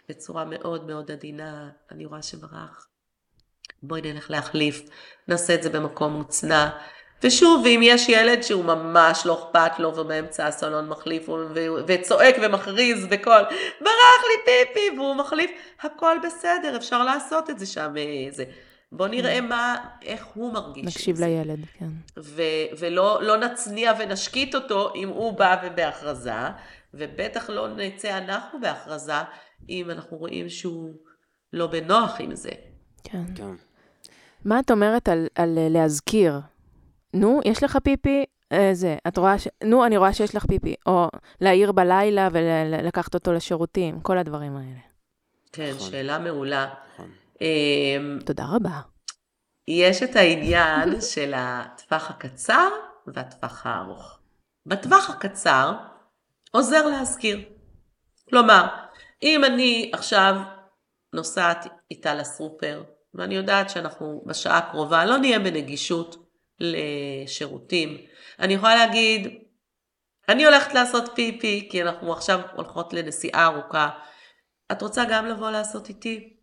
ובצורה 0.09 0.45
מאוד 0.45 0.87
מאוד 0.87 1.11
עדינה, 1.11 1.69
אני 1.91 2.05
רואה 2.05 2.21
שברח. 2.21 2.87
בואי 3.83 4.01
נלך 4.01 4.31
להחליף, 4.31 4.89
נעשה 5.27 5.55
את 5.55 5.63
זה 5.63 5.69
במקום 5.69 6.13
מוצנע. 6.13 6.69
ושוב, 7.23 7.61
ואם 7.65 7.79
יש 7.83 8.09
ילד 8.09 8.41
שהוא 8.41 8.65
ממש 8.65 9.25
לא 9.25 9.33
אכפת 9.43 9.79
לו 9.79 9.95
ובאמצע 9.95 10.47
הסלון 10.47 10.89
מחליף 10.89 11.29
וצועק 11.87 12.35
ומכריז 12.41 13.05
בקול, 13.05 13.41
ברח 13.81 14.23
לי 14.27 14.45
פיפי, 14.45 14.97
והוא 14.97 15.15
מחליף, 15.15 15.51
הכל 15.81 16.17
בסדר, 16.23 16.77
אפשר 16.77 17.03
לעשות 17.03 17.49
את 17.49 17.59
זה 17.59 17.65
שם. 17.65 17.93
אה, 17.97 18.31
זה. 18.31 18.45
בוא 18.91 19.07
נראה 19.07 19.35
כן. 19.35 19.45
מה, 19.49 19.75
איך 20.01 20.25
הוא 20.33 20.53
מרגיש. 20.53 20.85
נקשיב 20.85 21.19
לילד, 21.19 21.59
כן. 21.79 21.87
ו- 22.19 22.65
ולא 22.79 23.19
לא 23.21 23.37
נצניע 23.37 23.93
ונשקיט 23.99 24.55
אותו 24.55 24.93
אם 24.95 25.09
הוא 25.09 25.37
בא 25.37 25.55
ובהכרזה, 25.63 26.31
ובטח 26.93 27.49
לא 27.49 27.67
נצא 27.67 28.17
אנחנו 28.17 28.61
בהכרזה 28.61 29.13
אם 29.69 29.89
אנחנו 29.91 30.17
רואים 30.17 30.49
שהוא 30.49 30.93
לא 31.53 31.67
בנוח 31.67 32.15
עם 32.19 32.35
זה. 32.35 32.51
כן. 33.03 33.23
כן. 33.35 33.55
מה 34.45 34.59
את 34.59 34.71
אומרת 34.71 35.09
על, 35.09 35.27
על 35.35 35.57
להזכיר? 35.69 36.39
נו, 37.13 37.39
יש 37.45 37.63
לך 37.63 37.77
פיפי? 37.83 38.25
אה, 38.51 38.69
זה, 38.73 38.97
את 39.07 39.17
רואה 39.17 39.39
ש... 39.39 39.47
נו, 39.63 39.85
אני 39.85 39.97
רואה 39.97 40.13
שיש 40.13 40.35
לך 40.35 40.45
פיפי. 40.45 40.75
או 40.85 41.07
להעיר 41.41 41.71
בלילה 41.71 42.29
ולקחת 42.31 43.13
אותו 43.13 43.33
לשירותים, 43.33 43.99
כל 43.99 44.17
הדברים 44.17 44.55
האלה. 44.55 44.79
כן, 45.51 45.71
נכון. 45.75 45.91
שאלה 45.91 46.19
מעולה. 46.19 46.73
נכון. 46.93 47.11
אמ, 47.41 48.19
תודה 48.25 48.45
רבה. 48.55 48.81
יש 49.67 50.03
את 50.03 50.15
העניין 50.15 51.01
של 51.13 51.33
הטווח 51.35 52.09
הקצר 52.09 52.69
והטווח 53.07 53.65
הארוך. 53.65 54.19
בטווח 54.65 55.09
הקצר 55.09 55.73
עוזר 56.51 56.87
להזכיר. 56.87 57.41
כלומר, 58.29 58.67
אם 59.23 59.43
אני 59.45 59.91
עכשיו 59.93 60.35
נוסעת 61.13 61.67
איתה 61.91 62.15
לסופר, 62.15 62.83
ואני 63.13 63.35
יודעת 63.35 63.69
שאנחנו 63.69 64.23
בשעה 64.25 64.57
הקרובה 64.57 65.05
לא 65.05 65.17
נהיה 65.17 65.39
בנגישות 65.39 66.15
לשירותים. 66.59 67.97
אני 68.39 68.53
יכולה 68.53 68.75
להגיד, 68.75 69.27
אני 70.29 70.45
הולכת 70.45 70.73
לעשות 70.73 71.11
פיפי, 71.15 71.67
כי 71.71 71.81
אנחנו 71.81 72.13
עכשיו 72.13 72.39
הולכות 72.55 72.93
לנסיעה 72.93 73.45
ארוכה. 73.45 73.89
את 74.71 74.81
רוצה 74.81 75.03
גם 75.09 75.25
לבוא 75.25 75.51
לעשות 75.51 75.89
איתי? 75.89 76.37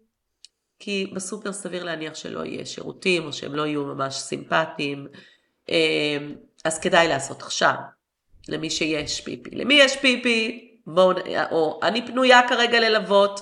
כי 0.78 1.10
בסופר 1.14 1.52
סביר 1.52 1.84
להניח 1.84 2.14
שלא 2.14 2.44
יהיה 2.44 2.66
שירותים, 2.66 3.24
או 3.24 3.32
שהם 3.32 3.54
לא 3.54 3.66
יהיו 3.66 3.84
ממש 3.84 4.14
סימפטיים. 4.14 5.08
אמ, 5.68 6.34
אז 6.64 6.78
כדאי 6.78 7.08
לעשות 7.08 7.42
עכשיו, 7.42 7.74
למי 8.48 8.70
שיש 8.70 9.20
פיפי. 9.20 9.50
למי 9.50 9.74
יש 9.74 9.96
פיפי, 9.96 10.69
בואו, 10.95 11.12
או 11.51 11.80
אני 11.82 12.07
פנויה 12.07 12.49
כרגע 12.49 12.80
ללוות, 12.80 13.41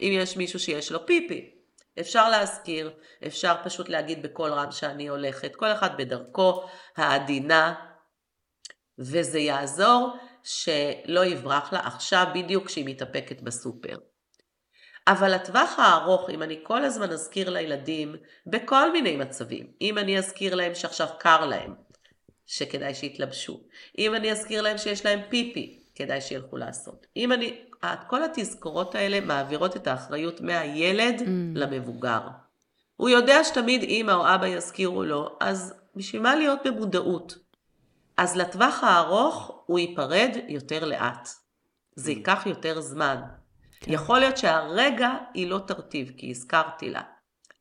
אם 0.00 0.10
יש 0.12 0.36
מישהו 0.36 0.58
שיש 0.58 0.92
לו 0.92 1.06
פיפי. 1.06 1.54
אפשר 2.00 2.30
להזכיר, 2.30 2.90
אפשר 3.26 3.54
פשוט 3.64 3.88
להגיד 3.88 4.22
בקול 4.22 4.52
רם 4.52 4.72
שאני 4.72 5.08
הולכת, 5.08 5.56
כל 5.56 5.72
אחד 5.72 5.96
בדרכו 5.98 6.62
העדינה, 6.96 7.74
וזה 8.98 9.38
יעזור 9.38 10.16
שלא 10.42 11.24
יברח 11.24 11.72
לה 11.72 11.78
עכשיו 11.78 12.26
בדיוק 12.34 12.66
כשהיא 12.66 12.84
מתאפקת 12.86 13.40
בסופר. 13.40 13.96
אבל 15.08 15.34
לטווח 15.34 15.78
הארוך, 15.78 16.30
אם 16.30 16.42
אני 16.42 16.60
כל 16.62 16.84
הזמן 16.84 17.10
אזכיר 17.10 17.50
לילדים, 17.50 18.16
בכל 18.46 18.92
מיני 18.92 19.16
מצבים, 19.16 19.72
אם 19.80 19.98
אני 19.98 20.18
אזכיר 20.18 20.54
להם 20.54 20.74
שעכשיו 20.74 21.08
קר 21.18 21.46
להם, 21.46 21.74
שכדאי 22.46 22.94
שיתלבשו, 22.94 23.60
אם 23.98 24.14
אני 24.14 24.32
אזכיר 24.32 24.62
להם 24.62 24.78
שיש 24.78 25.04
להם 25.04 25.20
פיפי, 25.28 25.82
כדאי 25.98 26.20
שילכו 26.20 26.56
לעשות. 26.56 27.06
אם 27.16 27.32
אני, 27.32 27.60
כל 28.06 28.24
התזכורות 28.24 28.94
האלה 28.94 29.20
מעבירות 29.20 29.76
את 29.76 29.86
האחריות 29.86 30.40
מהילד 30.40 31.20
mm. 31.20 31.24
למבוגר. 31.54 32.20
הוא 32.96 33.08
יודע 33.08 33.44
שתמיד 33.44 33.82
אמא 33.82 34.12
או 34.12 34.34
אבא 34.34 34.46
יזכירו 34.46 35.02
לו, 35.02 35.36
אז 35.40 35.74
בשביל 35.96 36.22
מה 36.22 36.36
להיות 36.36 36.58
במודעות? 36.64 37.38
אז 38.16 38.36
לטווח 38.36 38.84
הארוך 38.84 39.62
הוא 39.66 39.78
ייפרד 39.78 40.30
יותר 40.48 40.84
לאט. 40.84 41.28
זה 41.94 42.10
ייקח 42.10 42.42
יותר 42.46 42.80
זמן. 42.80 43.20
כן. 43.80 43.92
יכול 43.92 44.18
להיות 44.18 44.38
שהרגע 44.38 45.10
היא 45.34 45.50
לא 45.50 45.58
תרטיב, 45.66 46.12
כי 46.16 46.30
הזכרתי 46.30 46.90
לה. 46.90 47.02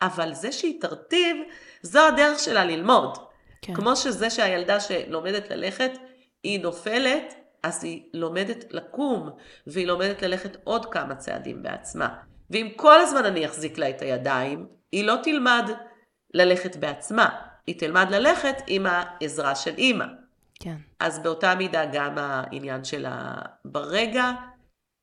אבל 0.01 0.33
זה 0.33 0.51
שהיא 0.51 0.81
תרטיב, 0.81 1.37
זו 1.81 2.07
הדרך 2.07 2.39
שלה 2.39 2.65
ללמוד. 2.65 3.17
כן. 3.61 3.73
כמו 3.73 3.95
שזה 3.95 4.29
שהילדה 4.29 4.79
שלומדת 4.79 5.49
ללכת, 5.49 5.91
היא 6.43 6.59
נופלת, 6.63 7.33
אז 7.63 7.83
היא 7.83 8.03
לומדת 8.13 8.73
לקום, 8.73 9.29
והיא 9.67 9.87
לומדת 9.87 10.21
ללכת 10.21 10.57
עוד 10.63 10.85
כמה 10.85 11.15
צעדים 11.15 11.63
בעצמה. 11.63 12.15
ואם 12.49 12.67
כל 12.75 12.99
הזמן 12.99 13.25
אני 13.25 13.45
אחזיק 13.45 13.77
לה 13.77 13.89
את 13.89 14.01
הידיים, 14.01 14.67
היא 14.91 15.03
לא 15.03 15.15
תלמד 15.23 15.71
ללכת 16.33 16.75
בעצמה, 16.75 17.29
היא 17.67 17.79
תלמד 17.79 18.07
ללכת 18.09 18.55
עם 18.67 18.85
העזרה 18.89 19.55
של 19.55 19.73
אימא. 19.77 20.05
כן. 20.59 20.75
אז 20.99 21.19
באותה 21.19 21.55
מידה 21.55 21.85
גם 21.85 22.17
העניין 22.17 22.83
של 22.83 23.05
ה... 23.05 23.41
ברגע 23.65 24.31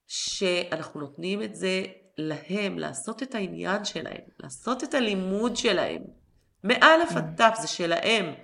שאנחנו 0.06 1.00
נותנים 1.00 1.42
את 1.42 1.54
זה 1.54 1.82
להם, 2.18 2.78
לעשות 2.78 3.22
את 3.22 3.34
העניין 3.34 3.84
שלהם, 3.84 4.20
לעשות 4.42 4.84
את 4.84 4.94
הלימוד 4.94 5.56
שלהם. 5.56 6.02
מאלף 6.64 7.16
עד. 7.16 7.34
תף 7.36 7.54
זה 7.60 7.68
שלהם. 7.68 8.34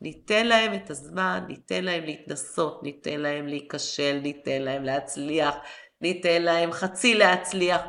ניתן 0.00 0.46
להם 0.46 0.74
את 0.74 0.90
הזמן, 0.90 1.44
ניתן 1.48 1.84
להם 1.84 2.04
להתנסות, 2.04 2.82
ניתן 2.82 3.20
להם 3.20 3.46
להיכשל, 3.46 4.20
ניתן 4.22 4.62
להם 4.62 4.84
להצליח, 4.84 5.54
ניתן 6.00 6.42
להם 6.42 6.72
חצי 6.72 7.14
להצליח. 7.14 7.82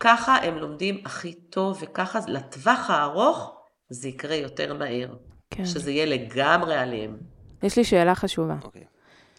ככה 0.00 0.36
הם 0.36 0.58
לומדים 0.58 1.02
הכי 1.04 1.34
טוב, 1.34 1.78
וככה 1.82 2.18
לטווח 2.28 2.90
הארוך 2.90 3.56
זה 3.88 4.08
יקרה 4.08 4.34
יותר 4.34 4.74
מהר. 4.74 5.14
כן. 5.50 5.66
שזה 5.66 5.90
יהיה 5.90 6.06
לגמרי 6.06 6.74
עליהם. 6.74 7.16
יש 7.62 7.76
לי 7.76 7.84
שאלה 7.84 8.14
חשובה. 8.14 8.56
אוקיי. 8.62 8.84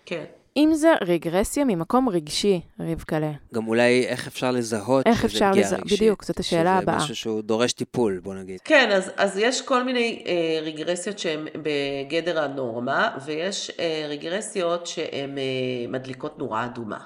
כן. 0.05 0.25
אם 0.57 0.73
זה 0.73 0.93
רגרסיה 1.01 1.65
ממקום 1.65 2.09
רגשי, 2.09 2.61
רבקלה. 2.79 3.31
גם 3.53 3.67
אולי 3.67 4.05
איך 4.07 4.27
אפשר 4.27 4.51
לזהות 4.51 5.07
איך 5.07 5.25
אפשר 5.25 5.51
לזהות, 5.51 5.91
בדיוק, 5.91 6.23
זאת 6.23 6.39
השאלה 6.39 6.77
הבאה. 6.77 6.99
שזה 6.99 7.03
משהו 7.05 7.15
שהוא 7.15 7.41
דורש 7.41 7.73
טיפול, 7.73 8.19
בוא 8.23 8.33
נגיד. 8.35 8.59
כן, 8.63 8.89
אז, 8.91 9.11
אז 9.17 9.37
יש 9.37 9.61
כל 9.61 9.83
מיני 9.83 10.23
אה, 10.27 10.59
רגרסיות 10.61 11.19
שהן 11.19 11.47
בגדר 11.55 12.43
הנורמה, 12.43 13.17
ויש 13.25 13.71
אה, 13.79 14.05
רגרסיות 14.09 14.87
שהן 14.87 15.37
אה, 15.37 15.43
מדליקות 15.87 16.39
נורה 16.39 16.65
אדומה. 16.65 16.99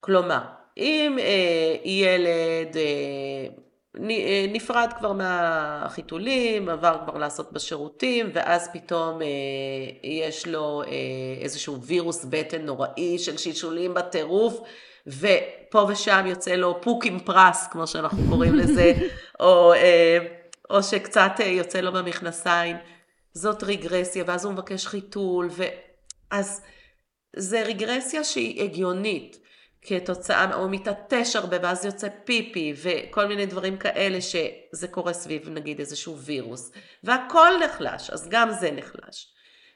כלומר, 0.00 0.40
אם 0.76 1.16
אה, 1.20 1.76
ילד... 1.84 2.76
אה, 2.76 3.65
נפרד 4.52 4.92
כבר 4.98 5.12
מהחיתולים, 5.12 6.68
עבר 6.68 6.98
כבר 7.04 7.18
לעשות 7.18 7.52
בשירותים, 7.52 8.30
ואז 8.34 8.68
פתאום 8.72 9.22
אה, 9.22 9.26
יש 10.02 10.46
לו 10.46 10.82
אה, 10.82 10.88
איזשהו 11.40 11.82
וירוס 11.82 12.24
בטן 12.24 12.62
נוראי 12.62 13.18
של 13.18 13.36
שלשולים 13.36 13.94
בטירוף, 13.94 14.60
ופה 15.06 15.86
ושם 15.88 16.24
יוצא 16.26 16.54
לו 16.54 16.80
פוק 16.80 17.06
עם 17.06 17.18
פרס, 17.18 17.66
כמו 17.70 17.86
שאנחנו 17.86 18.22
קוראים 18.28 18.54
לזה, 18.54 18.92
או, 19.40 19.72
אה, 19.72 20.18
או 20.70 20.82
שקצת 20.82 21.32
אה, 21.40 21.46
יוצא 21.46 21.80
לו 21.80 21.92
במכנסיים. 21.92 22.76
זאת 23.32 23.62
רגרסיה, 23.62 24.24
ואז 24.26 24.44
הוא 24.44 24.52
מבקש 24.52 24.86
חיתול, 24.86 25.48
ואז 26.30 26.62
זה 27.36 27.62
רגרסיה 27.62 28.24
שהיא 28.24 28.62
הגיונית. 28.62 29.45
כתוצאה, 29.86 30.54
או 30.54 30.68
מתעטש 30.68 31.36
הרבה 31.36 31.56
ואז 31.62 31.84
יוצא 31.84 32.08
פיפי 32.24 32.74
וכל 32.82 33.26
מיני 33.26 33.46
דברים 33.46 33.76
כאלה 33.76 34.20
שזה 34.20 34.88
קורה 34.88 35.12
סביב 35.12 35.48
נגיד 35.48 35.80
איזשהו 35.80 36.18
וירוס 36.18 36.72
והכל 37.04 37.48
נחלש, 37.64 38.10
אז 38.10 38.28
גם 38.28 38.50
זה 38.50 38.70
נחלש. 38.70 39.32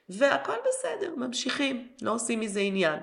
והכל 0.09 0.57
בסדר, 0.69 1.15
ממשיכים, 1.17 1.89
לא 2.03 2.15
עושים 2.15 2.41
מזה 2.41 2.61
עניין. 2.61 3.01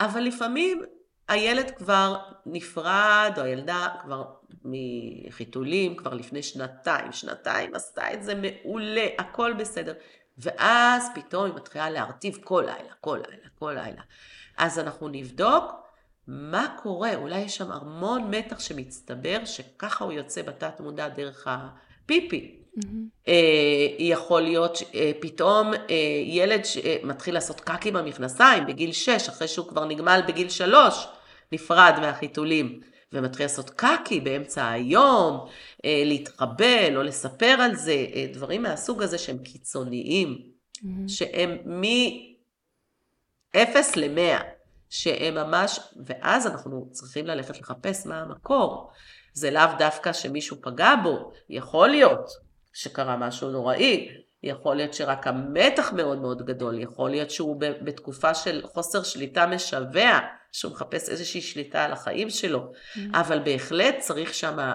אבל 0.00 0.20
לפעמים 0.20 0.82
הילד 1.28 1.70
כבר 1.70 2.16
נפרד, 2.46 3.32
או 3.36 3.42
הילדה 3.42 3.88
כבר 4.00 4.24
מחיתולים, 4.64 5.96
כבר 5.96 6.14
לפני 6.14 6.42
שנתיים, 6.42 7.12
שנתיים 7.12 7.74
עשתה 7.74 8.12
את 8.12 8.22
זה 8.22 8.34
מעולה, 8.34 9.06
הכל 9.18 9.52
בסדר. 9.52 9.94
ואז 10.38 11.10
פתאום 11.14 11.44
היא 11.44 11.54
מתחילה 11.54 11.90
להרטיב 11.90 12.38
כל 12.44 12.64
לילה, 12.66 12.92
כל 13.00 13.20
לילה, 13.28 13.48
כל 13.58 13.72
לילה. 13.72 14.02
אז 14.58 14.78
אנחנו 14.78 15.08
נבדוק 15.08 15.72
מה 16.26 16.76
קורה, 16.82 17.14
אולי 17.14 17.38
יש 17.38 17.56
שם 17.56 17.72
המון 17.72 18.34
מתח 18.34 18.58
שמצטבר, 18.58 19.44
שככה 19.44 20.04
הוא 20.04 20.12
יוצא 20.12 20.42
בתת 20.42 20.80
מודע 20.80 21.08
דרך 21.08 21.46
הפיפי. 21.46 22.54
Mm-hmm. 22.78 23.28
אה, 23.28 23.34
יכול 23.98 24.42
להיות 24.42 24.78
אה, 24.94 25.10
פתאום 25.20 25.74
אה, 25.74 26.22
ילד 26.24 26.64
שמתחיל 26.64 27.34
לעשות 27.34 27.60
קק 27.60 27.86
עם 27.86 27.96
המכנסיים 27.96 28.66
בגיל 28.66 28.92
6, 28.92 29.28
אחרי 29.28 29.48
שהוא 29.48 29.68
כבר 29.68 29.84
נגמל 29.84 30.20
בגיל 30.28 30.48
3, 30.48 31.08
נפרד 31.52 31.94
מהחיתולים, 32.00 32.80
ומתחיל 33.12 33.44
לעשות 33.44 33.70
קקי 33.70 34.20
באמצע 34.20 34.68
היום, 34.68 35.46
להתחבא, 35.84 36.88
לא 36.90 37.04
לספר 37.04 37.46
על 37.46 37.74
זה, 37.74 38.06
דברים 38.32 38.62
מהסוג 38.62 39.02
הזה 39.02 39.18
שהם 39.18 39.38
קיצוניים, 39.38 40.38
mm-hmm. 40.38 41.08
שהם 41.08 41.56
0 43.56 43.96
ל-100, 43.96 44.42
שהם 44.90 45.34
ממש, 45.34 45.80
ואז 46.06 46.46
אנחנו 46.46 46.88
צריכים 46.90 47.26
ללכת 47.26 47.60
לחפש 47.60 48.06
מה 48.06 48.20
המקור. 48.20 48.90
זה 49.32 49.50
לאו 49.50 49.62
דווקא 49.78 50.12
שמישהו 50.12 50.56
פגע 50.62 50.94
בו, 51.02 51.32
יכול 51.50 51.88
להיות 51.88 52.30
שקרה 52.72 53.16
משהו 53.16 53.50
נוראי, 53.50 54.08
יכול 54.42 54.76
להיות 54.76 54.94
שרק 54.94 55.26
המתח 55.26 55.92
מאוד 55.96 56.20
מאוד 56.20 56.46
גדול, 56.46 56.78
יכול 56.78 57.10
להיות 57.10 57.30
שהוא 57.30 57.56
בתקופה 57.60 58.34
של 58.34 58.62
חוסר 58.64 59.02
שליטה 59.02 59.46
משווע, 59.46 60.18
שהוא 60.52 60.72
מחפש 60.72 61.08
איזושהי 61.08 61.40
שליטה 61.40 61.84
על 61.84 61.92
החיים 61.92 62.30
שלו, 62.30 62.72
mm-hmm. 62.72 63.00
אבל 63.12 63.38
בהחלט 63.38 63.98
צריך 63.98 64.34
שם... 64.34 64.58
אה, 64.58 64.74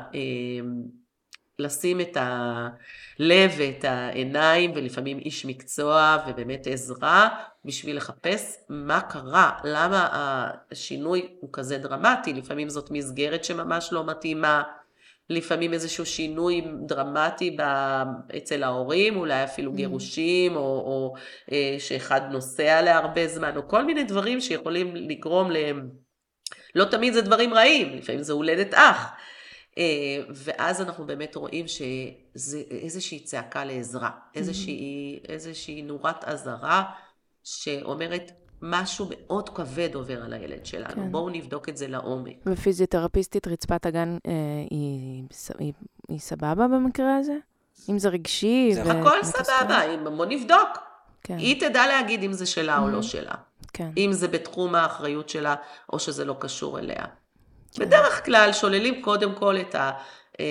לשים 1.59 2.01
את 2.01 2.17
הלב 2.19 3.51
ואת 3.57 3.85
העיניים, 3.85 4.71
ולפעמים 4.75 5.19
איש 5.19 5.45
מקצוע 5.45 6.17
ובאמת 6.27 6.67
עזרה, 6.67 7.29
בשביל 7.65 7.97
לחפש 7.97 8.57
מה 8.69 9.01
קרה, 9.01 9.51
למה 9.63 10.07
השינוי 10.71 11.27
הוא 11.39 11.49
כזה 11.53 11.77
דרמטי, 11.77 12.33
לפעמים 12.33 12.69
זאת 12.69 12.91
מסגרת 12.91 13.43
שממש 13.43 13.89
לא 13.91 14.05
מתאימה, 14.05 14.63
לפעמים 15.29 15.73
איזשהו 15.73 16.05
שינוי 16.05 16.61
דרמטי 16.85 17.57
אצל 18.37 18.63
ההורים, 18.63 19.17
אולי 19.17 19.43
אפילו 19.43 19.71
mm. 19.71 19.75
גירושים, 19.75 20.55
או, 20.55 20.61
או 20.61 21.13
אה, 21.51 21.75
שאחד 21.79 22.21
נוסע 22.31 22.81
להרבה 22.81 23.27
זמן, 23.27 23.57
או 23.57 23.67
כל 23.67 23.85
מיני 23.85 24.03
דברים 24.03 24.41
שיכולים 24.41 24.95
לגרום 24.95 25.51
להם, 25.51 25.89
לא 26.75 26.85
תמיד 26.85 27.13
זה 27.13 27.21
דברים 27.21 27.53
רעים, 27.53 27.97
לפעמים 27.97 28.23
זה 28.23 28.33
הולדת 28.33 28.73
אח. 28.73 29.11
אה, 29.77 29.83
ואז 30.29 30.81
אנחנו 30.81 31.05
באמת 31.05 31.35
רואים 31.35 31.67
שזה 31.67 32.61
איזושהי 32.71 33.19
צעקה 33.19 33.65
לעזרה, 33.65 34.09
איזושהי, 34.35 35.19
איזושהי 35.27 35.81
נורת 35.81 36.23
אזהרה 36.23 36.83
שאומרת, 37.43 38.31
משהו 38.65 39.07
מאוד 39.09 39.49
כבד 39.49 39.95
עובר 39.95 40.23
על 40.23 40.33
הילד 40.33 40.65
שלנו, 40.65 40.95
כן. 40.95 41.11
בואו 41.11 41.29
נבדוק 41.29 41.69
את 41.69 41.77
זה 41.77 41.87
לעומק. 41.87 42.35
ופיזיותרפיסטית 42.45 43.47
רצפת 43.47 43.85
הגן 43.85 44.17
אה, 44.27 44.31
היא, 44.69 45.23
היא, 45.59 45.73
היא 46.09 46.19
סבבה 46.19 46.67
במקרה 46.67 47.17
הזה? 47.17 47.37
אם 47.89 47.99
זה 47.99 48.09
רגשי? 48.09 48.71
זה 48.73 48.83
ו... 48.85 48.91
הכל 48.91 49.23
סבבה, 49.23 49.79
בוא 50.17 50.25
נבדוק. 50.25 50.69
כן. 51.23 51.37
היא 51.37 51.59
תדע 51.59 51.87
להגיד 51.87 52.23
אם 52.23 52.33
זה 52.33 52.45
שלה 52.45 52.77
mm-hmm. 52.77 52.81
או 52.81 52.89
לא 52.89 52.99
mm-hmm. 52.99 53.03
שלה. 53.03 53.33
כן. 53.73 53.89
אם 53.97 54.09
זה 54.13 54.27
בתחום 54.27 54.75
האחריות 54.75 55.29
שלה, 55.29 55.55
או 55.93 55.99
שזה 55.99 56.25
לא 56.25 56.35
קשור 56.39 56.79
אליה. 56.79 57.05
כן. 57.73 57.85
בדרך 57.85 58.25
כלל 58.25 58.53
שוללים 58.53 59.01
קודם 59.01 59.35
כל 59.35 59.57
את, 59.57 59.75
ה, 59.75 59.91
אה, 60.39 60.45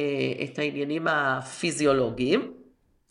את 0.45 0.59
העניינים 0.59 1.07
הפיזיולוגיים, 1.09 2.53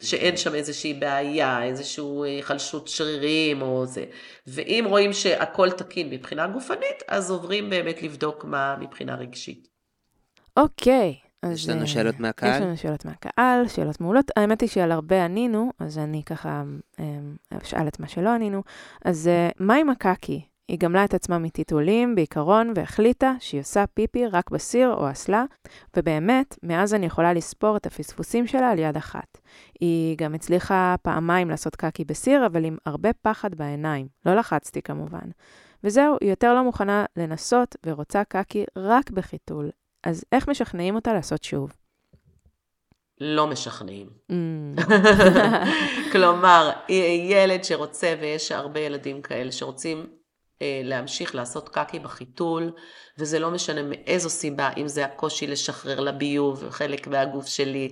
שאין 0.02 0.38
שם 0.38 0.56
איזושהי 0.56 0.94
בעיה, 0.94 1.64
איזושהי 1.64 2.06
היחלשות 2.26 2.88
שרירים 2.88 3.62
או 3.62 3.86
זה. 3.86 4.06
ואם 4.48 4.86
רואים 4.88 5.14
שהכל 5.14 5.72
תקין 5.72 6.10
מבחינה 6.10 6.48
גופנית, 6.48 7.04
אז 7.08 7.32
עוברים 7.32 7.70
באמת 7.70 8.04
לבדוק 8.04 8.46
מה 8.46 8.76
מבחינה 8.80 9.16
רגשית. 9.16 9.68
אוקיי. 10.58 11.16
אז 11.44 11.58
יש 11.58 11.70
לנו 11.70 11.88
שאלות 11.88 12.20
מהקהל? 12.20 12.56
יש 12.56 12.62
לנו 12.62 12.78
שאלות 12.78 13.06
מהקהל, 13.06 13.68
שאלות 13.68 14.02
מעולות. 14.02 14.32
האמת 14.36 14.62
היא 14.62 14.70
שעל 14.70 14.92
הרבה 14.92 15.26
ענינו, 15.26 15.72
אז 15.80 15.98
אני 15.98 16.24
ככה 16.24 16.64
אשאל 17.64 17.88
את 17.88 18.00
מה 18.00 18.08
שלא 18.08 18.30
ענינו. 18.30 18.64
אז 19.06 19.30
מה 19.60 19.76
עם 19.76 19.90
הקקי? 19.90 20.42
היא 20.72 20.80
גמלה 20.80 21.06
את 21.06 21.14
עצמה 21.14 21.38
מטיטולים 21.38 22.16
בעיקרון 22.16 22.74
והחליטה 22.76 23.34
שהיא 23.40 23.62
עושה 23.62 23.86
פיפי 23.94 24.28
רק 24.28 24.50
בסיר 24.50 24.94
או 24.94 25.12
אסלה, 25.12 25.44
ובאמת, 25.98 26.60
מאז 26.64 26.94
אני 26.94 27.06
יכולה 27.06 27.34
לספור 27.34 27.78
את 27.78 27.86
הפספוסים 27.86 28.48
שלה 28.48 28.72
על 28.72 28.80
יד 28.80 28.98
אחת. 28.98 29.38
היא 29.80 30.18
גם 30.18 30.36
הצליחה 30.36 30.96
פעמיים 31.02 31.50
לעשות 31.50 31.76
קקי 31.76 32.06
בסיר, 32.06 32.46
אבל 32.46 32.66
עם 32.66 32.78
הרבה 32.86 33.10
פחד 33.22 33.56
בעיניים. 33.56 34.08
לא 34.26 34.36
לחצתי 34.36 34.82
כמובן. 34.82 35.30
וזהו, 35.84 36.18
היא 36.22 36.30
יותר 36.30 36.54
לא 36.54 36.64
מוכנה 36.64 37.06
לנסות 37.18 37.76
ורוצה 37.86 38.24
קקי 38.24 38.66
רק 38.78 39.10
בחיתול. 39.10 39.70
אז 40.04 40.24
איך 40.32 40.50
משכנעים 40.50 40.96
אותה 40.96 41.14
לעשות 41.14 41.44
שוב? 41.44 41.74
לא 43.22 43.48
משכנעים. 43.48 44.10
Mm. 44.32 44.82
כלומר, 46.12 46.72
ילד 47.30 47.64
שרוצה, 47.64 48.16
ויש 48.22 48.52
הרבה 48.52 48.80
ילדים 48.80 49.22
כאלה 49.22 49.52
שרוצים 49.52 50.21
להמשיך 50.84 51.36
לעשות 51.36 51.70
קקי 51.70 52.00
בחיתול, 52.00 52.72
וזה 53.18 53.40
לא 53.40 53.52
משנה 53.52 53.82
מאיזו 53.84 54.30
סיבה, 54.30 54.70
אם 54.78 54.88
זה 54.88 55.06
הקושי 55.06 55.48
לשחרר 55.48 56.00
לביוב, 56.00 56.70
חלק 56.70 57.08
מהגוף 57.08 57.48
שלי, 57.48 57.90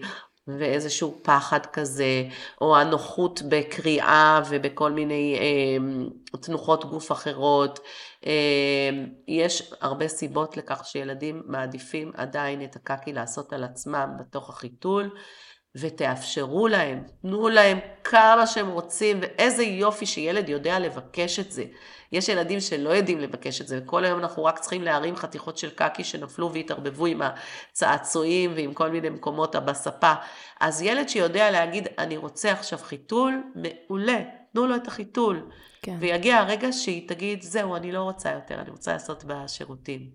ואיזשהו 0.58 1.20
פחד 1.24 1.66
כזה, 1.66 2.24
או 2.62 2.78
הנוחות 2.78 3.42
בקריאה 3.50 4.42
ובכל 4.50 4.92
מיני 4.92 5.38
אה, 5.40 6.40
תנוחות 6.40 6.86
גוף 6.86 7.12
אחרות. 7.12 7.80
אה, 8.26 8.90
יש 9.28 9.74
הרבה 9.82 10.08
סיבות 10.08 10.58
לכך 10.58 10.82
שילדים 10.86 11.42
מעדיפים 11.46 12.12
עדיין 12.16 12.64
את 12.64 12.76
הקקי 12.76 13.14
לעשות 13.14 13.54
על 13.54 13.64
עצמם 13.64 14.10
בתוך 14.20 14.50
החיתול. 14.50 15.10
ותאפשרו 15.76 16.68
להם, 16.68 17.04
תנו 17.22 17.50
להם 17.50 17.80
כמה 18.04 18.48
שהם 18.48 18.70
רוצים, 18.70 19.20
ואיזה 19.22 19.64
יופי 19.64 20.06
שילד 20.06 20.50
יודע 20.50 20.80
לבקש 20.80 21.40
את 21.40 21.52
זה. 21.52 21.64
יש 22.12 22.30
ילדים 22.30 22.60
שלא 22.60 22.90
יודעים 22.90 23.20
לבקש 23.20 23.62
את 23.62 23.68
זה, 23.68 23.80
וכל 23.84 24.06
היום 24.06 24.20
אנחנו 24.20 24.44
רק 24.44 24.60
צריכים 24.60 24.82
להרים 24.82 25.16
חתיכות 25.16 25.58
של 25.58 25.70
קקי 25.70 26.04
שנפלו 26.04 26.54
והתערבבו 26.54 27.06
עם 27.06 27.22
הצעצועים 27.22 28.52
ועם 28.56 28.74
כל 28.74 28.90
מיני 28.90 29.10
מקומות 29.10 29.56
בספה. 29.56 30.14
אז 30.60 30.82
ילד 30.82 31.10
שיודע 31.10 31.52
להגיד, 31.52 31.88
אני 31.98 32.18
רוצה 32.18 32.52
עכשיו 32.52 32.80
חיתול, 32.80 33.44
מעולה, 33.56 34.20
תנו 34.54 34.68
לו 34.68 34.76
את 34.76 34.88
החיתול. 34.88 35.50
כן. 35.82 35.96
ויגיע 36.00 36.38
הרגע 36.38 36.72
שהיא 36.72 37.10
תגיד, 37.10 37.42
זהו, 37.42 37.76
אני 37.76 37.92
לא 37.92 38.04
רוצה 38.04 38.32
יותר, 38.32 38.62
אני 38.62 38.70
רוצה 38.70 38.94
לעשות 38.94 39.24
בשירותים. 39.24 40.10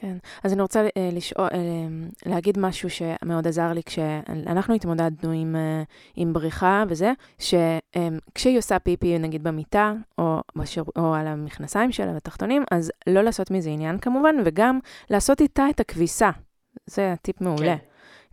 כן, 0.00 0.16
אז 0.44 0.52
אני 0.52 0.62
רוצה 0.62 0.86
uh, 0.86 1.14
לשאול, 1.14 1.48
uh, 1.48 2.28
להגיד 2.28 2.58
משהו 2.58 2.90
שמאוד 2.90 3.46
עזר 3.46 3.72
לי 3.72 3.82
כשאנחנו 3.82 4.74
התמודדנו 4.74 5.32
עם, 5.32 5.56
uh, 5.56 5.90
עם 6.16 6.32
בריחה 6.32 6.84
וזה, 6.88 7.12
שכשהיא 7.38 8.54
um, 8.54 8.56
עושה 8.56 8.78
פיפי 8.78 9.18
נגיד 9.18 9.42
במיטה, 9.42 9.92
או, 10.18 10.40
בשיר, 10.56 10.84
או 10.96 11.14
על 11.14 11.26
המכנסיים 11.26 11.92
שלה 11.92 12.12
בתחתונים, 12.12 12.64
אז 12.70 12.92
לא 13.06 13.22
לעשות 13.22 13.50
מזה 13.50 13.70
עניין 13.70 13.98
כמובן, 13.98 14.36
וגם 14.44 14.78
לעשות 15.10 15.40
איתה 15.40 15.66
את 15.70 15.80
הכביסה. 15.80 16.30
זה 16.86 17.14
טיפ 17.22 17.40
מעולה. 17.40 17.76
כן. 17.76 17.84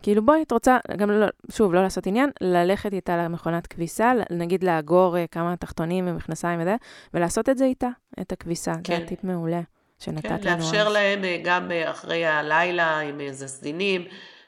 כאילו 0.02 0.26
בואי, 0.26 0.42
את 0.42 0.52
רוצה, 0.52 0.78
גם 0.96 1.10
לא, 1.10 1.26
שוב, 1.50 1.74
לא 1.74 1.82
לעשות 1.82 2.06
עניין, 2.06 2.30
ללכת 2.40 2.92
איתה 2.92 3.16
למכונת 3.16 3.66
כביסה, 3.66 4.12
נגיד 4.30 4.64
לאגור 4.64 5.16
כמה 5.30 5.56
תחתונים 5.56 6.04
ומכנסיים 6.08 6.60
וזה, 6.60 6.76
ולעשות 7.14 7.48
את 7.48 7.58
זה 7.58 7.64
איתה, 7.64 7.88
את 8.20 8.32
הכביסה. 8.32 8.74
כן. 8.84 9.00
זה 9.00 9.06
טיפ 9.06 9.24
מעולה. 9.24 9.60
שנתת 9.98 10.22
כן, 10.22 10.34
לנו 10.34 10.64
אז. 10.64 10.72
לאפשר 10.72 10.88
להם 10.88 11.24
אה, 11.24 11.40
גם 11.44 11.72
אה, 11.72 11.90
אחרי 11.90 12.26
הלילה 12.26 13.00
עם 13.00 13.20
איזה 13.20 13.48
סדינים, 13.48 14.04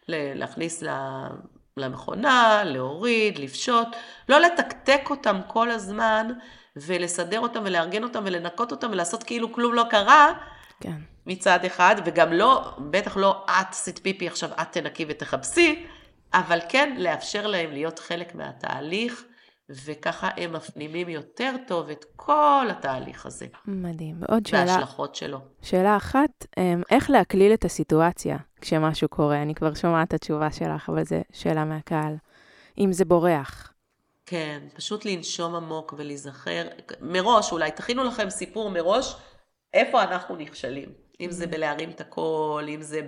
להכניס 0.09 0.83
למכונה, 1.77 2.63
להוריד, 2.65 3.39
לפשוט, 3.39 3.89
לא 4.29 4.41
לתקתק 4.41 5.11
אותם 5.11 5.41
כל 5.47 5.71
הזמן 5.71 6.29
ולסדר 6.77 7.41
אותם 7.41 7.61
ולארגן 7.65 8.03
אותם 8.03 8.23
ולנקות 8.25 8.73
אותם 8.73 8.89
ולעשות 8.91 9.23
כאילו 9.23 9.53
כלום 9.53 9.75
לא 9.75 9.85
קרה. 9.91 10.33
כן. 10.81 10.97
מצד 11.27 11.65
אחד, 11.65 11.97
וגם 12.05 12.33
לא, 12.33 12.71
בטח 12.79 13.17
לא 13.17 13.45
את 13.47 13.67
עשית 13.71 13.99
פיפי 13.99 14.27
עכשיו, 14.27 14.51
את 14.63 14.73
תנקי 14.73 15.05
ותכבסי, 15.09 15.87
אבל 16.35 16.59
כן 16.69 16.95
לאפשר 16.99 17.47
להם 17.47 17.73
להיות 17.73 17.99
חלק 17.99 18.35
מהתהליך, 18.35 19.25
וככה 19.85 20.29
הם 20.37 20.53
מפנימים 20.53 21.09
יותר 21.09 21.55
טוב 21.67 21.91
את 21.91 22.05
כל 22.17 22.67
התהליך 22.71 23.27
הזה. 23.27 23.47
מדהים. 23.67 24.17
ועוד 24.21 24.47
שאלה... 24.47 24.65
וההשלכות 24.67 25.15
שלו. 25.15 25.39
שאלה 25.63 25.97
אחת, 25.97 26.47
אמ, 26.59 26.83
איך 26.91 27.11
להקליל 27.11 27.55
את 27.55 27.65
הסיטואציה 27.65 28.37
כשמשהו 28.61 29.09
קורה? 29.09 29.43
אני 29.43 29.55
כבר 29.55 29.75
שומעת 29.75 30.09
את 30.09 30.15
התשובה 30.15 30.51
שלך, 30.51 30.89
אבל 30.89 31.05
זו 31.05 31.17
שאלה 31.33 31.65
מהקהל. 31.65 32.17
אם 32.79 32.93
זה 32.93 33.05
בורח. 33.05 33.73
כן, 34.27 34.61
פשוט 34.75 35.05
לנשום 35.05 35.55
עמוק 35.55 35.95
ולהיזכר. 35.99 36.69
מראש, 37.01 37.53
אולי 37.53 37.71
תכינו 37.71 38.05
לכם 38.05 38.31
סיפור 38.31 38.71
מראש, 38.71 39.17
איפה 39.75 40.03
אנחנו 40.03 40.37
נכשלים. 40.37 40.89
אם 41.21 41.31
זה 41.31 41.47
בלהרים 41.47 41.91
את 41.91 42.01
הקול, 42.01 42.69
אם 42.69 42.83
זה 42.83 43.01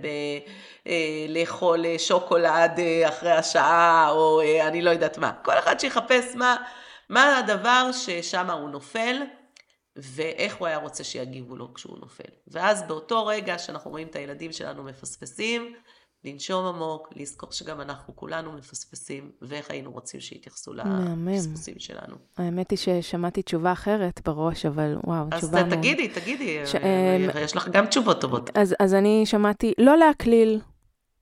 בלאכול 0.86 1.86
אה, 1.86 1.98
שוקולד 1.98 2.78
אה, 2.78 3.08
אחרי 3.08 3.30
השעה, 3.30 4.10
או 4.10 4.40
אה, 4.40 4.68
אני 4.68 4.82
לא 4.82 4.90
יודעת 4.90 5.18
מה. 5.18 5.32
כל 5.44 5.58
אחד 5.58 5.80
שיחפש 5.80 6.34
מה, 6.34 6.56
מה 7.08 7.38
הדבר 7.38 7.90
ששם 7.92 8.50
הוא 8.50 8.70
נופל, 8.70 9.22
ואיך 9.96 10.56
הוא 10.56 10.66
היה 10.66 10.76
רוצה 10.76 11.04
שיגיבו 11.04 11.56
לו 11.56 11.74
כשהוא 11.74 11.98
נופל. 11.98 12.30
ואז 12.48 12.82
באותו 12.82 13.26
רגע 13.26 13.58
שאנחנו 13.58 13.90
רואים 13.90 14.08
את 14.08 14.16
הילדים 14.16 14.52
שלנו 14.52 14.82
מפספסים, 14.82 15.74
לנשום 16.24 16.66
עמוק, 16.66 17.08
לזכור 17.16 17.52
שגם 17.52 17.80
אנחנו 17.80 18.16
כולנו 18.16 18.52
מפספסים, 18.52 19.30
ואיך 19.42 19.70
היינו 19.70 19.92
רוצים 19.92 20.20
שיתייחסו 20.20 20.72
לפספוסים 20.74 21.74
שלנו. 21.78 22.16
האמת 22.38 22.70
היא 22.70 22.78
ששמעתי 22.78 23.42
תשובה 23.42 23.72
אחרת 23.72 24.20
בראש, 24.24 24.66
אבל 24.66 24.96
וואו, 25.04 25.24
תשובה... 25.38 25.60
אז 25.60 25.72
תגידי, 25.72 26.08
תגידי, 26.08 26.66
ש... 26.66 26.74
אה, 26.74 27.40
יש 27.40 27.56
לך 27.56 27.68
גם 27.68 27.86
תשובות 27.86 28.20
טובות. 28.20 28.50
אז, 28.54 28.74
אז 28.78 28.94
אני 28.94 29.22
שמעתי, 29.26 29.72
לא 29.78 29.96
להקליל, 29.96 30.60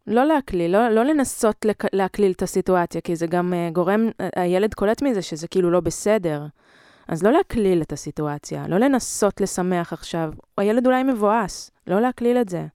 לא 0.06 0.24
להקליל, 0.24 0.72
לא, 0.72 0.88
לא 0.88 1.04
לנסות 1.04 1.64
לק, 1.64 1.84
להקליל 1.94 2.32
את 2.32 2.42
הסיטואציה, 2.42 3.00
כי 3.00 3.16
זה 3.16 3.26
גם 3.26 3.52
uh, 3.52 3.74
גורם, 3.74 4.08
הילד 4.36 4.74
קולט 4.74 5.02
מזה 5.02 5.22
שזה 5.22 5.48
כאילו 5.48 5.70
לא 5.70 5.80
בסדר. 5.80 6.46
אז 7.08 7.22
לא 7.22 7.32
להקליל 7.32 7.82
את 7.82 7.92
הסיטואציה, 7.92 8.64
לא 8.68 8.78
לנסות 8.78 9.40
לשמח 9.40 9.92
עכשיו. 9.92 10.32
הילד 10.58 10.86
אולי 10.86 11.02
מבואס, 11.02 11.70
לא 11.86 12.00
להקליל 12.00 12.36
את 12.36 12.48
זה. 12.48 12.66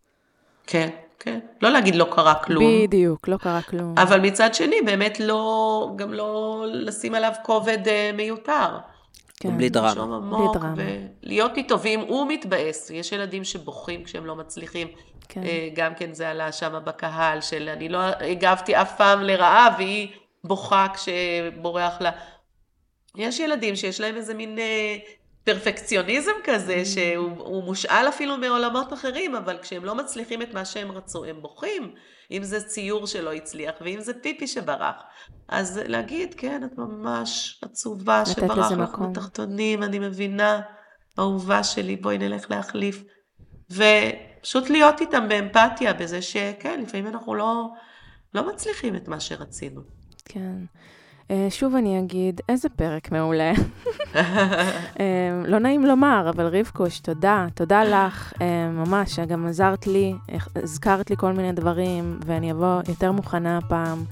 כן. 0.68 0.90
כן. 1.20 1.40
לא 1.62 1.70
להגיד 1.70 1.96
לא 1.96 2.08
קרה 2.12 2.36
כלום. 2.36 2.64
בדיוק, 2.84 3.28
לא 3.28 3.38
קרה 3.38 3.62
כלום. 3.62 3.96
אבל 3.98 4.20
מצד 4.20 4.54
שני, 4.54 4.82
באמת 4.86 5.20
לא, 5.20 5.90
גם 5.96 6.14
לא 6.14 6.64
לשים 6.68 7.16
עליו 7.16 7.32
כובד 7.44 7.88
אה, 7.88 8.12
מיותר. 8.14 8.78
כן. 9.40 9.58
בלי 9.58 9.70
דרמה. 9.70 10.20
בלי 10.20 10.48
דרמה. 10.54 10.74
ולהיות 11.24 11.58
איתו, 11.58 11.80
ואם 11.80 12.00
הוא 12.00 12.28
מתבאס, 12.28 12.90
יש 12.90 13.12
ילדים 13.12 13.44
שבוכים 13.44 14.04
כשהם 14.04 14.26
לא 14.26 14.36
מצליחים. 14.36 14.88
כן. 15.30 15.44
אה, 15.44 15.70
גם 15.74 15.96
כן 15.96 16.14
זה 16.14 16.30
עלה 16.30 16.52
שם 16.52 16.80
בקהל, 16.84 17.42
של 17.42 17.70
אני 17.70 17.90
לא 17.90 18.00
הגבתי 18.32 18.76
אף 18.76 18.98
פעם 18.98 19.22
לרעה, 19.22 19.76
והיא 19.78 20.08
בוכה 20.44 20.88
כשבורח 20.94 22.02
לה. 22.02 22.12
יש 23.18 23.40
ילדים 23.40 23.76
שיש 23.76 24.02
להם 24.02 24.16
איזה 24.16 24.34
מין 24.34 24.60
אה, 24.60 24.98
פרפקציוניזם 25.46 26.32
כזה, 26.44 26.82
mm. 26.82 26.86
שהוא 26.86 27.64
מושאל 27.64 28.06
אפילו 28.10 28.38
מעולמות 28.38 28.94
אחרים, 28.94 29.36
אבל 29.36 29.58
כשהם 29.62 29.86
לא 29.86 29.96
מצליחים 29.96 30.42
את 30.42 30.54
מה 30.54 30.66
שהם 30.66 30.92
רצו, 30.92 31.26
הם 31.26 31.42
בוכים. 31.42 31.94
אם 32.32 32.44
זה 32.44 32.62
ציור 32.62 33.08
שלא 33.08 33.34
הצליח, 33.34 33.74
ואם 33.82 34.00
זה 34.00 34.14
פיפי 34.14 34.48
שברח. 34.48 34.96
אז 35.48 35.80
להגיד, 35.86 36.34
כן, 36.38 36.64
את 36.64 36.78
ממש 36.78 37.62
עצובה 37.64 38.26
שברח 38.26 38.72
לך. 38.72 38.96
בתחתונים, 39.00 39.84
אני 39.84 40.00
מבינה, 40.00 40.62
אהובה 41.20 41.64
שלי, 41.64 41.96
בואי 41.96 42.18
נלך 42.18 42.52
להחליף. 42.52 43.04
ופשוט 43.72 44.70
להיות 44.70 45.02
איתם 45.02 45.30
באמפתיה, 45.30 45.94
בזה 45.94 46.22
שכן, 46.22 46.82
לפעמים 46.82 47.08
אנחנו 47.08 47.36
לא, 47.36 47.68
לא 48.34 48.48
מצליחים 48.48 48.96
את 48.96 49.08
מה 49.08 49.20
שרצינו. 49.20 49.82
כן. 50.26 50.56
אה, 51.32 51.48
שוב 51.50 51.76
אני 51.76 52.00
אגיד, 52.00 52.42
איזה 52.50 52.70
פרק 52.70 53.12
מעולה. 53.12 53.52
אה, 54.16 55.42
לא 55.48 55.60
נעים 55.60 55.86
לומר, 55.86 56.32
אבל 56.36 56.58
רבקוש, 56.58 57.00
תודה, 57.00 57.48
תודה 57.54 57.84
לך, 57.84 58.34
אה, 58.42 58.70
ממש, 58.70 59.20
גם 59.20 59.48
עזרת 59.48 59.88
לי, 59.88 60.14
הזכרת 60.56 61.10
לי 61.10 61.16
כל 61.18 61.34
מיני 61.34 61.52
דברים, 61.52 62.20
ואני 62.26 62.52
אבוא 62.52 62.82
יותר 62.88 63.12
מוכנה 63.12 63.58
הפעם, 63.58 64.04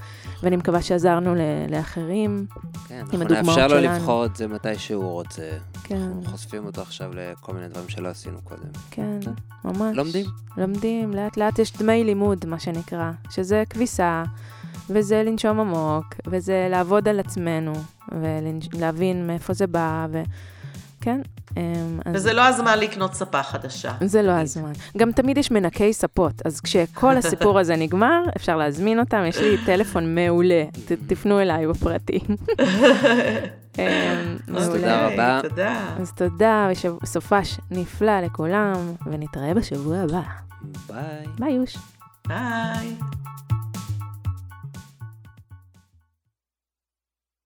ואני 0.42 0.56
מקווה 0.56 0.82
שעזרנו 0.82 1.34
לאחרים 1.68 2.46
כן, 2.88 3.04
עם 3.12 3.22
הדוגמאות 3.22 3.54
שלנו. 3.54 3.68
כן, 3.68 3.74
נאפשר 3.74 3.80
לו 3.80 3.80
לבחור 3.80 4.24
את 4.24 4.36
זה 4.36 4.48
מתי 4.48 4.78
שהוא 4.78 5.12
רוצה. 5.12 5.50
כן. 5.84 5.96
אנחנו 5.96 6.32
חושפים 6.32 6.66
אותו 6.66 6.82
עכשיו 6.82 7.10
לכל 7.14 7.52
מיני 7.52 7.68
דברים 7.68 7.88
שלא 7.88 8.08
עשינו 8.08 8.38
קודם. 8.44 8.68
כן, 8.90 9.18
ממש. 9.64 9.96
לומדים. 9.96 10.26
לומדים, 10.56 11.12
לאט 11.12 11.36
לאט 11.36 11.58
יש 11.58 11.72
דמי 11.72 12.04
לימוד, 12.04 12.46
מה 12.46 12.58
שנקרא, 12.58 13.10
שזה 13.30 13.62
כביסה. 13.70 14.24
וזה 14.90 15.22
לנשום 15.22 15.60
עמוק, 15.60 16.04
וזה 16.26 16.66
לעבוד 16.70 17.08
על 17.08 17.20
עצמנו, 17.20 17.72
ולהבין 18.72 19.26
מאיפה 19.26 19.52
זה 19.52 19.66
בא, 19.66 20.06
וכן. 20.10 21.20
אמ, 21.56 22.00
אז... 22.04 22.14
וזה 22.14 22.32
לא 22.32 22.42
הזמן 22.46 22.78
לקנות 22.78 23.14
ספה 23.14 23.42
חדשה. 23.42 23.92
זה 24.04 24.22
לא 24.22 24.32
הזמן. 24.32 24.72
גם 24.96 25.12
תמיד 25.12 25.38
יש 25.38 25.50
מנקי 25.50 25.92
ספות, 25.92 26.46
אז 26.46 26.60
כשכל 26.60 27.16
הסיפור 27.16 27.58
הזה 27.58 27.76
נגמר, 27.76 28.22
אפשר 28.36 28.56
להזמין 28.56 29.00
אותם, 29.00 29.22
יש 29.28 29.38
לי 29.38 29.56
טלפון 29.66 30.14
מעולה, 30.14 30.64
ת, 30.84 30.92
תפנו 31.06 31.40
אליי 31.40 31.66
בפרטי. 31.66 32.18
אמ, 33.78 34.36
אז 34.56 34.68
תודה 34.68 35.06
רבה. 35.06 35.40
תודה. 35.42 35.94
אז 36.00 36.12
תודה, 36.12 36.68
וסופש 37.02 37.58
נפלא 37.70 38.20
לכולם, 38.20 38.74
ונתראה 39.06 39.54
בשבוע 39.54 39.98
הבא. 39.98 40.20
ביי. 40.88 41.26
ביי 41.38 41.52
יוש. 41.52 41.76
ביי. 42.28 42.94